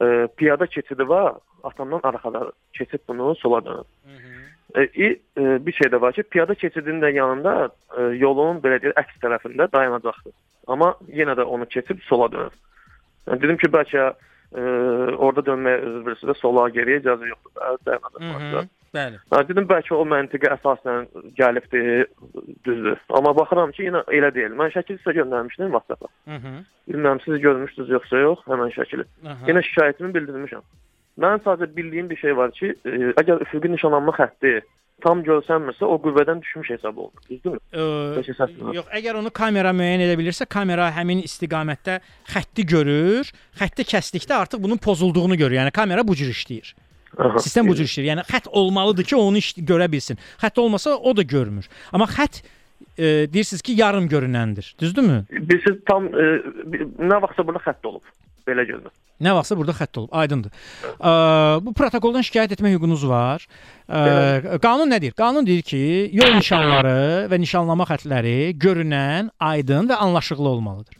[0.01, 3.85] e, piyada keçidi var, atamdan arxada keçid bunu sola dönür.
[4.75, 8.97] E, e, bir şey də var ki, piyada keçidinin də yanında e, yolun belə deyək
[8.99, 10.33] əks tərəfində dayanacaqdır.
[10.67, 12.55] Amma yenə də onu keçib sola dönür.
[13.27, 14.61] Yəni, dedim ki, bəlkə e,
[15.15, 17.53] orada dönməyə özür verirsə də sola geriyə icazə yoxdur.
[17.55, 18.73] da, Dayanacaq.
[18.95, 19.19] Bəli.
[19.49, 21.81] Dedim bəlkə o məntiqə əsasən gəlibdi,
[22.67, 23.01] düzdür.
[23.17, 24.55] Amma baxıram ki, yenə elə deyil.
[24.59, 26.11] Mən şəkil sizə göndərmişdim WhatsApp-a.
[26.31, 26.63] Mhm.
[26.89, 29.07] Bilmirəm siz görmüşdünüz yoxsa yox, həmin şəkili.
[29.49, 30.65] Yenə şikayətimi bildirmişəm.
[31.23, 34.59] Mən sadəcə bildiyim bir şey var ki, e, əgər üfüqi nişanlanma xətti
[35.03, 37.23] tam görsənmirsə, o qüvvədən düşmüş hesab olunur.
[37.29, 37.59] Düzdürmü?
[37.71, 41.99] Ə, Yox, əgər onu kamera müəyyən edə bilirsə, kamera həmin istiqamətdə
[42.31, 43.31] xətti görür.
[43.59, 45.59] Xətti kəsdikdə artıq bunun pozulduğunu görür.
[45.59, 46.73] Yəni kamera bu cür işləyir.
[47.17, 47.39] Aha.
[47.39, 48.11] Sistem bu cür işləyir.
[48.13, 50.19] Yəni xətt olmalıdır ki, onu görə bilsin.
[50.41, 51.69] Xətt olmasa o da görmür.
[51.91, 52.41] Amma xətt
[52.97, 54.75] e, deyirsiniz ki, yarım görünəndir.
[54.79, 55.23] Düzdürmü?
[55.31, 56.27] Bilirsiz tam e,
[56.99, 58.03] nə vaxtsa burada xətt olub.
[58.47, 58.93] Belə görünür.
[59.25, 60.51] Nə vaxtsa burada xətt olub, aydındır.
[60.99, 61.11] Ə,
[61.63, 63.45] bu protokoldan şikayət etmə hüququnuz var.
[63.87, 65.15] Ə, qanun nə deyir?
[65.17, 65.79] Qanun deyir ki,
[66.13, 70.99] yol nişanları və nişanlama xəttləri görünən, aydın və anlaşıqlı olmalıdır.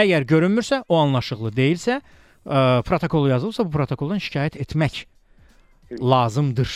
[0.00, 1.98] Əgər görünmürsə, o anlaşıqlı deyilsə,
[2.46, 5.04] ə, protokol yazılıbsa, bu protokoldan şikayət etmək
[6.00, 6.72] lazımdır.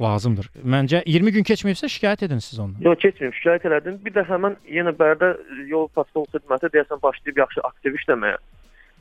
[0.00, 0.46] Lazımdır.
[0.64, 2.80] Məncə 20 gün keçməyibsə şikayət edin siz ondan.
[2.86, 3.98] Yox, keçməyim, şikayət elədim.
[4.04, 5.34] Bir də həmin yenə Bərdə
[5.68, 8.38] yol patrul xidməti deyəsən başlayıb yaxşı aktiv işləməyə.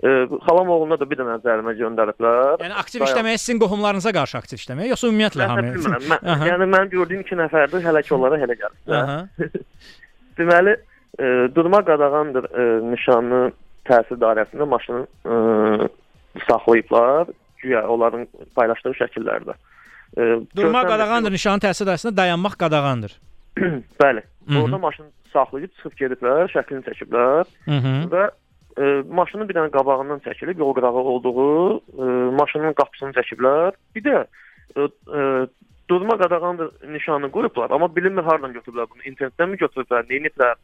[0.03, 0.09] E,
[0.47, 2.59] xalam oğluna da bir dənə cərimə göndəriblər.
[2.65, 5.63] Yəni aktiv işləməyə sizin qohumlarınıza qarşı aktiv işləməyə, yoxsa ümumiyyətlə Mən hamı?
[5.63, 6.05] də bilmirəm.
[6.11, 9.57] Mən, yəni mən gördüyüm 2 nəfərdir, hələ ki onlara hələ gəlib.
[10.39, 10.75] Deməli,
[11.19, 13.41] e, durma qadağandır e, nişanlı
[13.89, 15.33] təsir dairəsində maşını e,
[16.47, 17.27] saxlayıblar.
[17.61, 19.53] Güya onların paylaşdığı şəkillərdə.
[20.17, 20.21] E,
[20.55, 23.17] Durma görsənmir- qadağandır, nişanın təsir dairəsində dayanmaq qadağandır.
[24.03, 24.21] Bəli.
[24.47, 24.61] Mhm.
[24.63, 27.97] Orada maşını saxlayıb çıxıb gediblər, şəklini çəkiblər Mhm.
[28.13, 28.23] və
[28.79, 28.83] e,
[29.19, 32.03] maşının bir dənə qabağından çəkilib, yol qırağı olduğu e,
[32.39, 33.71] maşının qapısını çəkiblər.
[33.95, 34.25] Bir də
[34.77, 34.81] e,
[35.19, 35.47] e,
[35.89, 39.01] durma qadağandır nişanı qoyublar, amma bilinmir hardan götürüblər bunu.
[39.11, 40.55] İnternetdən mi götürüblər, nə ediblər?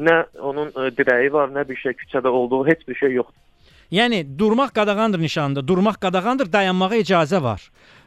[0.00, 3.36] Nə onun e, dirəyi var, nə bir şey küçədə olduğu, heç bir şey yoxdur.
[3.92, 5.66] Yəni durmaq qadağandır nişanında.
[5.68, 7.64] Durmaq qadağandır, dayanmağa icazə var.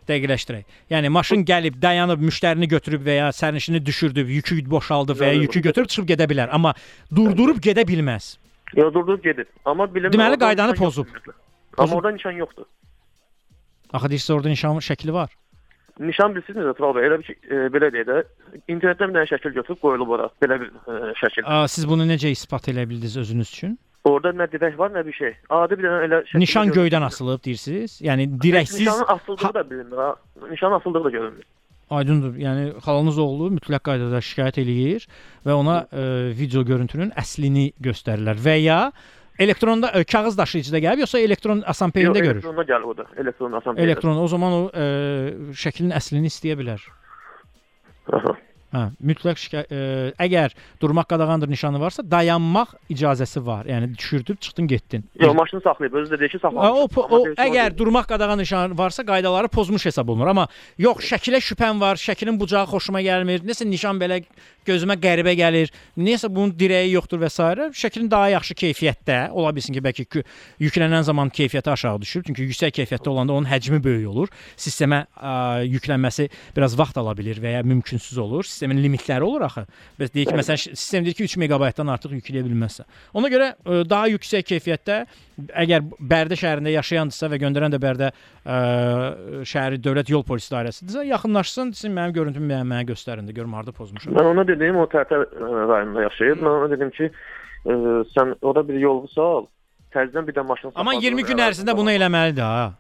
[0.08, 0.64] Dəqiqləşdirək.
[0.92, 5.62] Yəni maşın gəlib, dayanıb, müştərini götürüb və ya sərnişini düşürdüb, yükü boşaldıb və ya yükü
[5.68, 6.74] götürüb çıxıb gedə bilər, amma
[7.16, 8.38] durdurub gedə bilməz.
[8.76, 10.18] Ya durdurub gedib, amma bilinmir.
[10.18, 11.08] Deməli qaydanı pozub.
[11.08, 11.34] yoxdur.
[11.78, 12.66] Amma orada nişan yoxdur.
[13.94, 15.30] Axı deyirsiz orada nişan şəkli var.
[16.00, 18.20] Nişan bilirsiniz Tural bəy, elə bir e, belə deyə də
[18.68, 20.30] internetdən bir dənə şəkil götürüb qoyulub ora.
[20.42, 21.46] Belə bir e, şəkil.
[21.46, 23.78] Aa, siz bunu necə isbat edə bildiniz özünüz üçün?
[24.10, 25.36] Orada nə dirək var, nə bir şey.
[25.54, 26.44] Adi bir dənə elə şəkil.
[26.44, 28.00] Nişan göydən asılıb deyirsiniz.
[28.02, 30.16] Yəni dirəksiz Nişanın asıldığı da bilinmir ha.
[30.50, 31.46] Nişanın asıldığı da görünmür.
[31.90, 32.38] Aydındır.
[32.42, 35.06] Yəni xalanız oğlu mütləq qaydada şikayət eləyir
[35.46, 38.80] və ona e, video görüntünün əslini göstərirlər və ya
[39.44, 42.40] elektronda e, kağız daşıyıcıda gəlib yoxsa elektron asamperində görür.
[42.40, 43.06] Elektronda gəlir o da.
[43.18, 43.78] Elektron asan.
[43.78, 44.86] Elektron o zaman o e,
[45.66, 46.84] şəklin əslini istəyə bilər.
[48.14, 48.38] Aha.
[48.74, 49.82] Hə, mütləq şikayət e,
[50.26, 53.68] əgər durmaq qadağandır nişanı varsa dayanmaq icazəsi var.
[53.70, 55.04] Yəni düşürdüb çıxdın, getdin.
[55.22, 56.80] Yox, maşını saxlayıb, özü də deyir ki, Ha, saxlamış.
[56.82, 60.28] o, po- o əgər durmaq qadağan nişanı varsa qaydaları pozmuş hesab olunur.
[60.28, 60.48] Amma
[60.78, 63.46] yox, şəkilə şübhəm var, şəklin bucağı xoşuma gəlmir.
[63.46, 64.24] Nəsə nişan belə
[64.66, 65.70] gözümə qəribə gəlir.
[65.98, 67.44] Nəyəsə bunun dirəyi yoxdur və s.
[67.78, 70.24] Şəklin daha yaxşı keyfiyyətdə ola bilsin ki, bəlkə
[70.64, 72.24] yüklənən zaman keyfiyyəti aşağı düşür.
[72.26, 74.34] Çünki yüksək keyfiyyətdə olanda onun həcmi böyük olur.
[74.58, 78.44] Sistemə ə, yüklənməsi biraz vaxt ala bilər və ya mümkünsüz olur.
[78.64, 79.66] Sistemin limitləri olur axı.
[80.00, 82.88] Bəs deyək ki, məsələn sistem deyir ki, 3 meqabaytdan artıq yükləyə bilməzsən.
[83.20, 85.00] Ona görə ə, daha yüksək keyfiyyətdə
[85.64, 88.60] əgər Bərdə şəhərində yaşayandısa və göndərən də Bərdə ə,
[89.50, 93.76] şəhəri dövlət yol polisi dairəsidirsə, yaxınlaşsın, desin mənim görüntümü mənə, mənə göstərin də görüm harda
[93.76, 94.16] pozmuşam.
[94.16, 96.40] Mən ona dedim, o Tərtər ə, rayonunda yaşayır.
[96.40, 97.78] Mən ona dedim ki, ə,
[98.16, 99.50] sən orada bir yolu sal,
[99.96, 102.72] təzədən bir də maşın Amma saxladın, 20 gün ərzində bunu eləməlidir ha.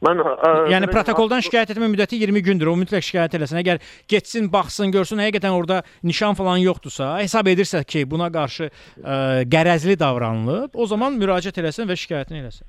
[0.00, 2.70] Mən ə, Yəni protokoldan şikayət etmə müddəti 20 gündür.
[2.72, 3.58] O mütləq şikayət eləsin.
[3.60, 9.18] Əgər getsin, baxsın, görsün həqiqətən orada nişan falan yoxdursa, hesab edirsə ki, buna qarşı ə,
[9.52, 12.64] qərəzli davranılıb, o zaman müraciət eləsin və şikayətini eləsin.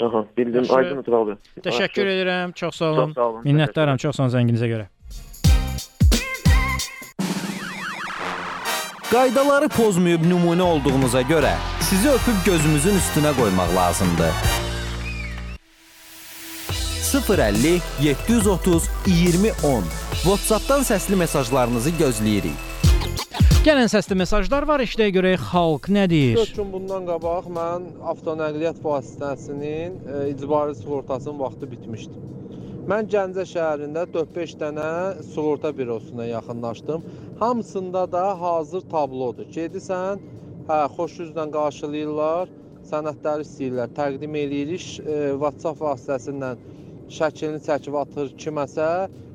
[0.00, 0.66] Aha, bildim.
[0.74, 1.36] Aydın Tural bəy.
[1.62, 2.14] Təşəkkür Yaxşı.
[2.16, 2.52] edirəm.
[2.54, 3.06] Çox sağ olun.
[3.06, 3.98] Çox sağ olun, Minnətdaram.
[3.98, 4.86] Çox sağ olun zənginizə görə.
[9.10, 14.59] Qaydaları pozmayıb nümunə olduğunuza görə sizi öpüb gözümüzün üstünə qoymaq lazımdır.
[17.10, 19.82] 050 730 2010
[20.22, 22.66] WhatsApp-dan səsli mesajlarınızı gözləyirik.
[23.66, 24.80] Gələn səsli mesajlar var.
[24.84, 26.38] Eşidək görək xalq nə deyir?
[26.38, 32.22] 4 gün bundan qabaq mən avtonəqliyyat vasitəsinin e, icbari sığortasının vaxtı bitmişdi.
[32.88, 34.88] Mən Gəncə şəhərində 4-5 dənə
[35.34, 37.04] sığorta bürosuna yaxınlaşdım.
[37.40, 39.50] Hamısında da hazır tablodur.
[39.58, 40.22] Gedirsən,
[40.70, 42.54] hə, xoş üzlə qarşılayırlar,
[42.90, 46.68] sənədləri istəyirlər, təqdim eləyirik e, WhatsApp vasitəsindən
[47.16, 48.86] şəklini çəkib atır kiməsə,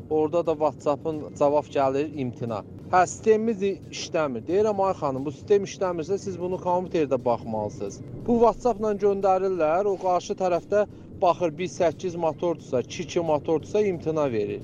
[0.09, 2.61] orada da WhatsApp-ın cavab gəlir imtina.
[2.91, 3.63] Hə, sistemimiz
[3.95, 4.45] işləmir.
[4.49, 7.99] Deyirəm ay xanım, bu sistem işləmirsə siz bunu kompüterdə baxmalısınız.
[8.27, 10.85] Bu WhatsApp-la göndərirlər, o qarşı tərəfdə
[11.21, 14.61] baxır 1.8 motordursa, 2.2 motordursa imtina verir.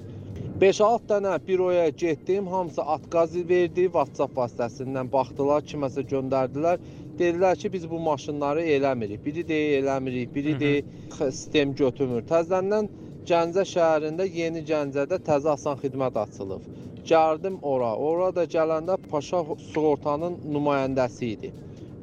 [0.62, 6.78] 5-6 dənə büroya getdim, hamısı atqaz verdi, WhatsApp vasitəsindən baxdılar, kiməsə göndərdilər.
[7.22, 9.20] Dedilər ki, biz bu maşınları eləmirik.
[9.26, 10.86] Biri deyir eləmirik, biri deyir
[11.20, 12.24] sistem götürmür.
[12.32, 12.88] Təzədən
[13.30, 16.64] Gəncə şəhərində Yeni Gəncədə təzə asan xidmət açılıb.
[17.12, 17.92] Gəldim ora.
[18.10, 21.52] Ora da gələndə Paşa sığortanın nümayəndəsi idi.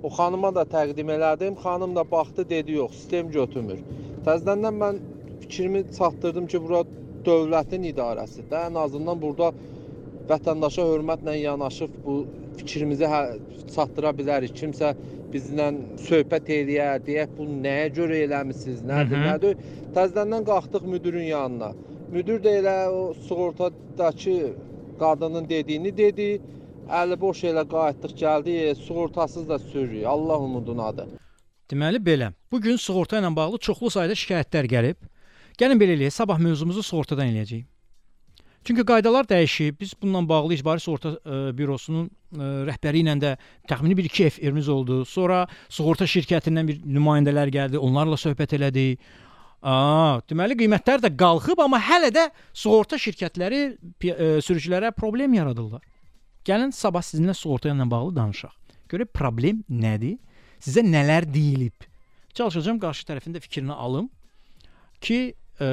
[0.03, 1.59] O xanıma da təqdim elədim.
[1.65, 3.83] Xanım da baxdı, dedi yox, sistem götürmür.
[4.27, 5.03] Təzədən mən
[5.43, 6.85] fikrimi çatdırdım ki, bura
[7.27, 8.59] dövlətin idarəsidir.
[8.69, 9.51] Ən azından burada
[10.31, 12.21] vətəndaşa hörmətlə yanaşıb bu
[12.59, 13.39] fikrimizi hə-
[13.75, 14.53] çatdıra bilərik.
[14.61, 14.95] Kimsə
[15.33, 15.67] bizlə
[16.09, 19.27] söhbət eləyər, deyək bu nəyə görə eləmisiniz, nədir, Mhm.
[19.31, 19.55] nədir?
[19.97, 21.71] Təzədən qalxdıq müdirin yanına.
[22.15, 24.39] Müdir də elə o sığortadakı
[25.01, 26.41] qadının dediyini dedi.
[27.01, 30.07] Əli boş elə qayıtdıq, gəldi, e, sığortasız da sürürük.
[30.07, 31.07] Allah umudunadır.
[31.71, 32.33] Deməli belə.
[32.53, 34.97] Bu gün sığorta ilə bağlı çoxlu sayda şikayətlər gəlib.
[35.61, 37.67] Gəlin belə eləyək, sabah mövzumuzu sığortadan eləyəcəyik.
[38.69, 39.81] Çünki qaydalar dəyişib.
[39.81, 43.31] Biz bununla bağlı icbari sığorta ə, bürosunun ə, rəhbəri ilə də
[43.71, 44.99] təxmini 1-2 efirimiz oldu.
[45.09, 49.07] Sonra sığorta şirkətindən bir nümayəndələr gəldi, onlarla söhbət elədik.
[49.65, 55.81] Aa, deməli qiymətlər də qalxıb, amma hələ də sığorta şirkətləri ə, sürücülərə problem yaradırlar.
[56.45, 58.53] Gəlin sabah sizinlə sığorta ilə bağlı danışaq.
[58.93, 60.19] Görək problem nədir?
[60.61, 61.89] Sizə nələr deyilib?
[62.37, 64.13] Çalışacağam qarşı tərəfin də fikrini alım
[65.01, 65.23] ki,
[65.57, 65.73] ə,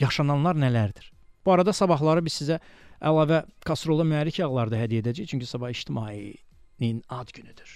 [0.00, 1.10] yaşananlar nələrdir?
[1.44, 2.58] Bu arada sabahları biz sizə
[3.04, 7.70] əlavə kasrola mühərrik yağları da hədiyyə edəcəyik, çünki sabah ictimaiinin ad günüdür.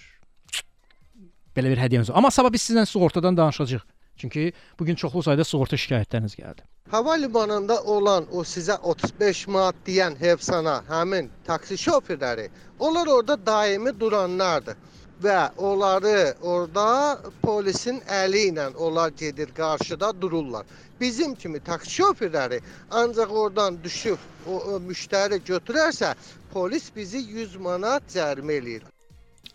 [1.55, 2.17] Belə bir hədiyyəmiz var.
[2.21, 3.85] Amma sabah biz sizlə sığortadan danışacağıq.
[4.19, 6.65] Çünki bu gün çoxlu sayda sığorta şikayətləriniz gəldi.
[6.91, 13.93] Hava limanında olan o sizə 35 manat deyən hevsana, həmin taksi şoferləri, onlar orada daimi
[13.99, 14.75] duranlardır
[15.23, 20.65] və onları orada polisin əli ilə onlar gedir qarşıda dururlar.
[21.01, 22.59] Bizim kimi taksi şoferləri
[22.91, 24.17] ancaq oradan düşüb
[24.47, 26.13] o, o müştəri götürərsə,
[26.53, 28.83] polis bizi 100 manat cərimə eləyir.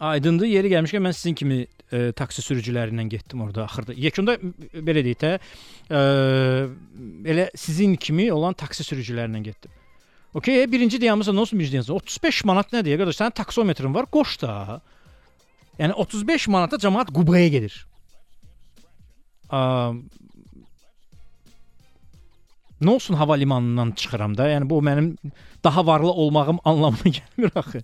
[0.00, 0.46] Aydındır.
[0.50, 3.94] Yeri gəlmişkən mən sizin kimi e, taksi sürücülərindən getdim orada axırda.
[3.96, 4.36] Yekunda
[4.74, 5.32] belə deyək də,
[5.90, 6.00] e,
[7.30, 9.70] elə sizin kimi olan taksi sürücülərindən getdim.
[10.34, 11.94] Okay, birinci diyamızda nə olsun birinci diyamızda?
[11.94, 12.98] 35 manat nədir?
[12.98, 14.80] Qardaş, sənin taksometrin var, qoş da.
[15.78, 17.74] Yəni 35 manata cəmaət Qubaya gedir.
[19.51, 19.92] A,
[22.84, 24.48] Nə olsun hava limanından çıxıram da.
[24.51, 25.14] Yəni bu mənim
[25.64, 27.80] daha varlı olmağım anlamına gəlmir axı.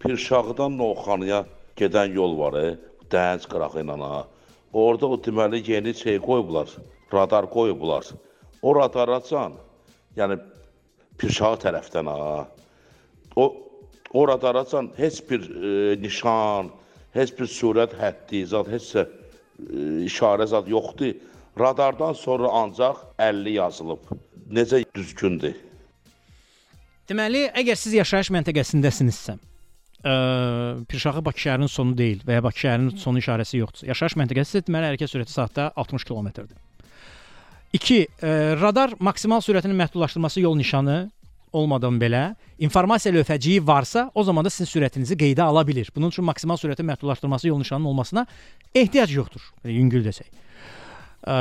[0.00, 1.44] Pirşağıdan Novxanıya
[1.76, 2.76] gedən yol var, e,
[3.10, 4.26] dəhəz qırağı ilə ha.
[4.72, 6.68] Orada o deməli yeni şey qoyublar,
[7.14, 8.04] radar qoyublar.
[8.62, 9.56] O radaracan,
[10.16, 10.38] yəni
[11.18, 12.46] Pirşağı tərəfdən ha.
[13.36, 13.67] O
[14.12, 16.70] o radaracan heç bir e, nişan,
[17.14, 19.06] heç bir sürət həddi, zat heç e,
[20.08, 21.14] işarə zat yoxdur.
[21.58, 24.04] Radardan sonra ancaq 50 yazılıb.
[24.50, 25.56] Necə düzgündür?
[27.08, 29.34] Deməli, əgər siz yaşayış məntəqəsindəsinizsə,
[30.04, 30.14] ə,
[30.92, 33.88] Pirşağı Bakı şəhərinin sonu deyil və ya Bakı şəhərinin sonu işarəsi yoxdur.
[33.88, 36.56] Yaşayış məntəqəsi isə deməli hərəkət sürəti saatda 60 kilometrdir.
[37.72, 37.96] 2.
[37.98, 38.06] E,
[38.60, 41.10] radar maksimal sürətinin məhdudlaşdırılması yol nişanı
[41.52, 42.22] olmadan belə
[42.58, 45.90] informasiya lövhəciyi varsa, o zaman da sizin sürətinizi qeydə ala bilir.
[45.94, 48.26] Bunun üçün maksimal sürətin məhdudlaşdırılması yol nişanının olmasına
[48.74, 49.42] ehtiyac yoxdur.
[49.64, 50.28] Belə yüngül desək.
[51.26, 51.36] Ə,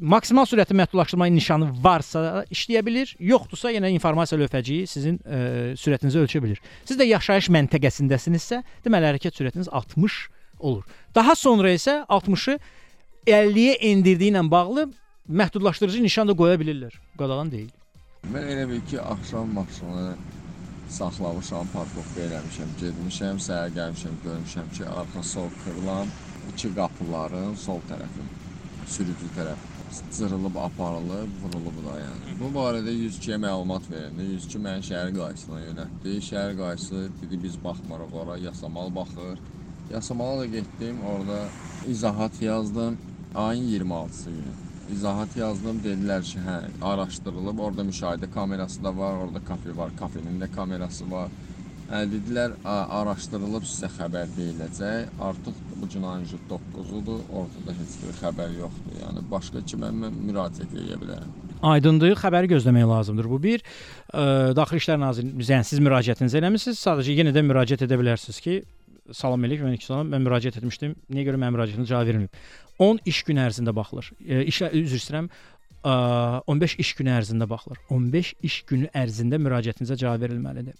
[0.00, 6.42] maksimal sürəti məhdudlaşdırma nişanı varsa işləyə bilər, yoxdursa yenə informasiya lövhəciyi sizin ə, sürətinizi ölçə
[6.44, 6.62] bilər.
[6.84, 10.18] Siz də yaşayış məntəqəsindəsinizsə, deməli hərəkət sürətiniz 60
[10.58, 10.84] olur.
[11.14, 12.58] Daha sonra isə 60-ı
[13.26, 14.90] 50-yə endirdiyi ilə bağlı
[15.28, 16.92] məhdudlaşdırıcı nişan da qoya bilirlər.
[17.18, 17.70] Qadağan deyil.
[18.32, 20.14] Mən elə bil ki, axşam maşını
[20.96, 26.08] saxlamışam, parkovka eləmişəm, getmişəm, səhər gəlmişəm, görmüşəm ki, arxa sol kırılan
[26.52, 28.24] iki qapıların sol tərəfi,
[28.94, 29.74] sürücü tərəfi
[30.16, 32.38] cırılıb, aparılıb, vurulub da yəni.
[32.40, 34.30] Bu barədə 102-yə məlumat verildi.
[34.32, 36.16] 102 məni şəhər qaysısına yönəltdi.
[36.30, 39.38] Şəhər qaysı dedi biz baxmırıq ora, yasamal baxır.
[39.92, 41.48] Yasamala da getdim, orada
[41.86, 42.98] izahat yazdım.
[43.34, 45.80] Ayın 26-sı günü izahat yazdım.
[45.84, 46.58] Dedilər ki, hə,
[46.92, 47.58] araşdırılıb.
[47.58, 51.32] Orada müşahidə kamerası da var, orada kafe var, kafenin də kamerası var.
[51.90, 55.16] Hə, dedilər, araşdırılıb sizə xəbər veriləcək.
[55.28, 57.24] Artıq bu cinayət 9-udur.
[57.32, 59.00] Ortada heç bir xəbər yoxdur.
[59.02, 61.34] Yəni başqa kimə mən müraciət edə bilərəm.
[61.64, 63.28] Aydındır, xəbəri gözləmək lazımdır.
[63.30, 63.62] Bu bir
[64.12, 66.80] ə, Daxili İşlər Nazirliyinin yəni siz müraciətinizi eləmisiniz.
[66.80, 68.58] Sadəcə yenə də müraciət edə bilərsiniz ki,
[69.12, 70.94] salam eləyik, mən iki salam mən müraciət etmişdim.
[71.12, 72.38] Niyə görə mənim müraciətimə cavab verilməyib?
[72.84, 74.10] 10 iş günü ərzində baxılır.
[74.24, 75.28] E, iş üzr istəyirəm.
[75.84, 77.80] 15 iş günü ərzində baxılır.
[77.92, 80.78] 15 iş günü ərzində müraciətinizə cavab verilməlidir.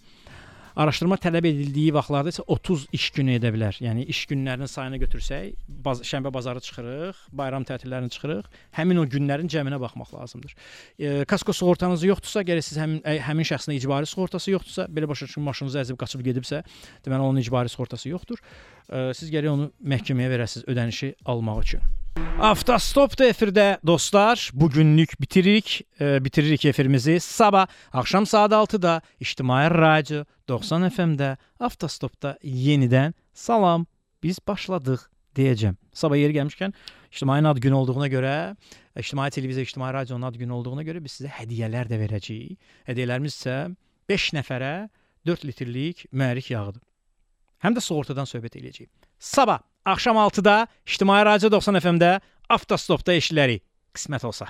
[0.75, 3.77] Araşdırma tələb edildiyi vaxtlarda isə 30 iş günü edə bilər.
[3.79, 5.53] Yəni iş günlərinin sayını götürsək,
[5.85, 8.51] baz şənbə bazarı çıxırıq, bayram tətillərini çıxırıq.
[8.75, 10.55] Həmin o günlərin cəminə baxmaq lazımdır.
[10.99, 15.31] E, kasko sığortanız yoxdursa, gərək siz həmin ə, həmin şəxsin icbari sığortası yoxdursa, belə başa
[15.31, 16.65] düşün maşınınızı əzib qaçıb gedibsə,
[17.07, 18.43] deməli onun icbari sığortası yoxdur.
[18.91, 21.94] E, siz gərək onu məhkəməyə verəsiniz ödənişi almaq üçün.
[22.35, 24.49] Avtostop da efirdə dostlar.
[24.53, 25.81] Bu günlük bitiririk.
[25.99, 27.19] E, bitiririk efirimizi.
[27.19, 33.85] Sabah axşam saat 6-da İctimai Radio 90 FM-də Avtostopda yenidən salam.
[34.23, 35.05] Biz başladıq
[35.35, 35.75] deyəcəm.
[35.93, 36.73] Sabah yeri gəlmişkən
[37.11, 38.55] İctimai ad günü olduğuna görə,
[38.99, 42.59] İctimai televiziya, İctimai radionun ad günü olduğuna görə biz sizə hədiyyələr də verəcəyik.
[42.89, 43.55] Hədiyyələrimiz isə
[44.09, 44.89] 5 nəfərə
[45.25, 46.83] 4 litrlik mühərrik yağıdır.
[47.63, 48.91] Həm də sığortadan söhbət eləyəcəyik.
[49.19, 53.63] Sabah axşam 6-da İctimai Radio 90 FM-də Avtostopda eşilərik.
[53.95, 54.49] Qismət olsa.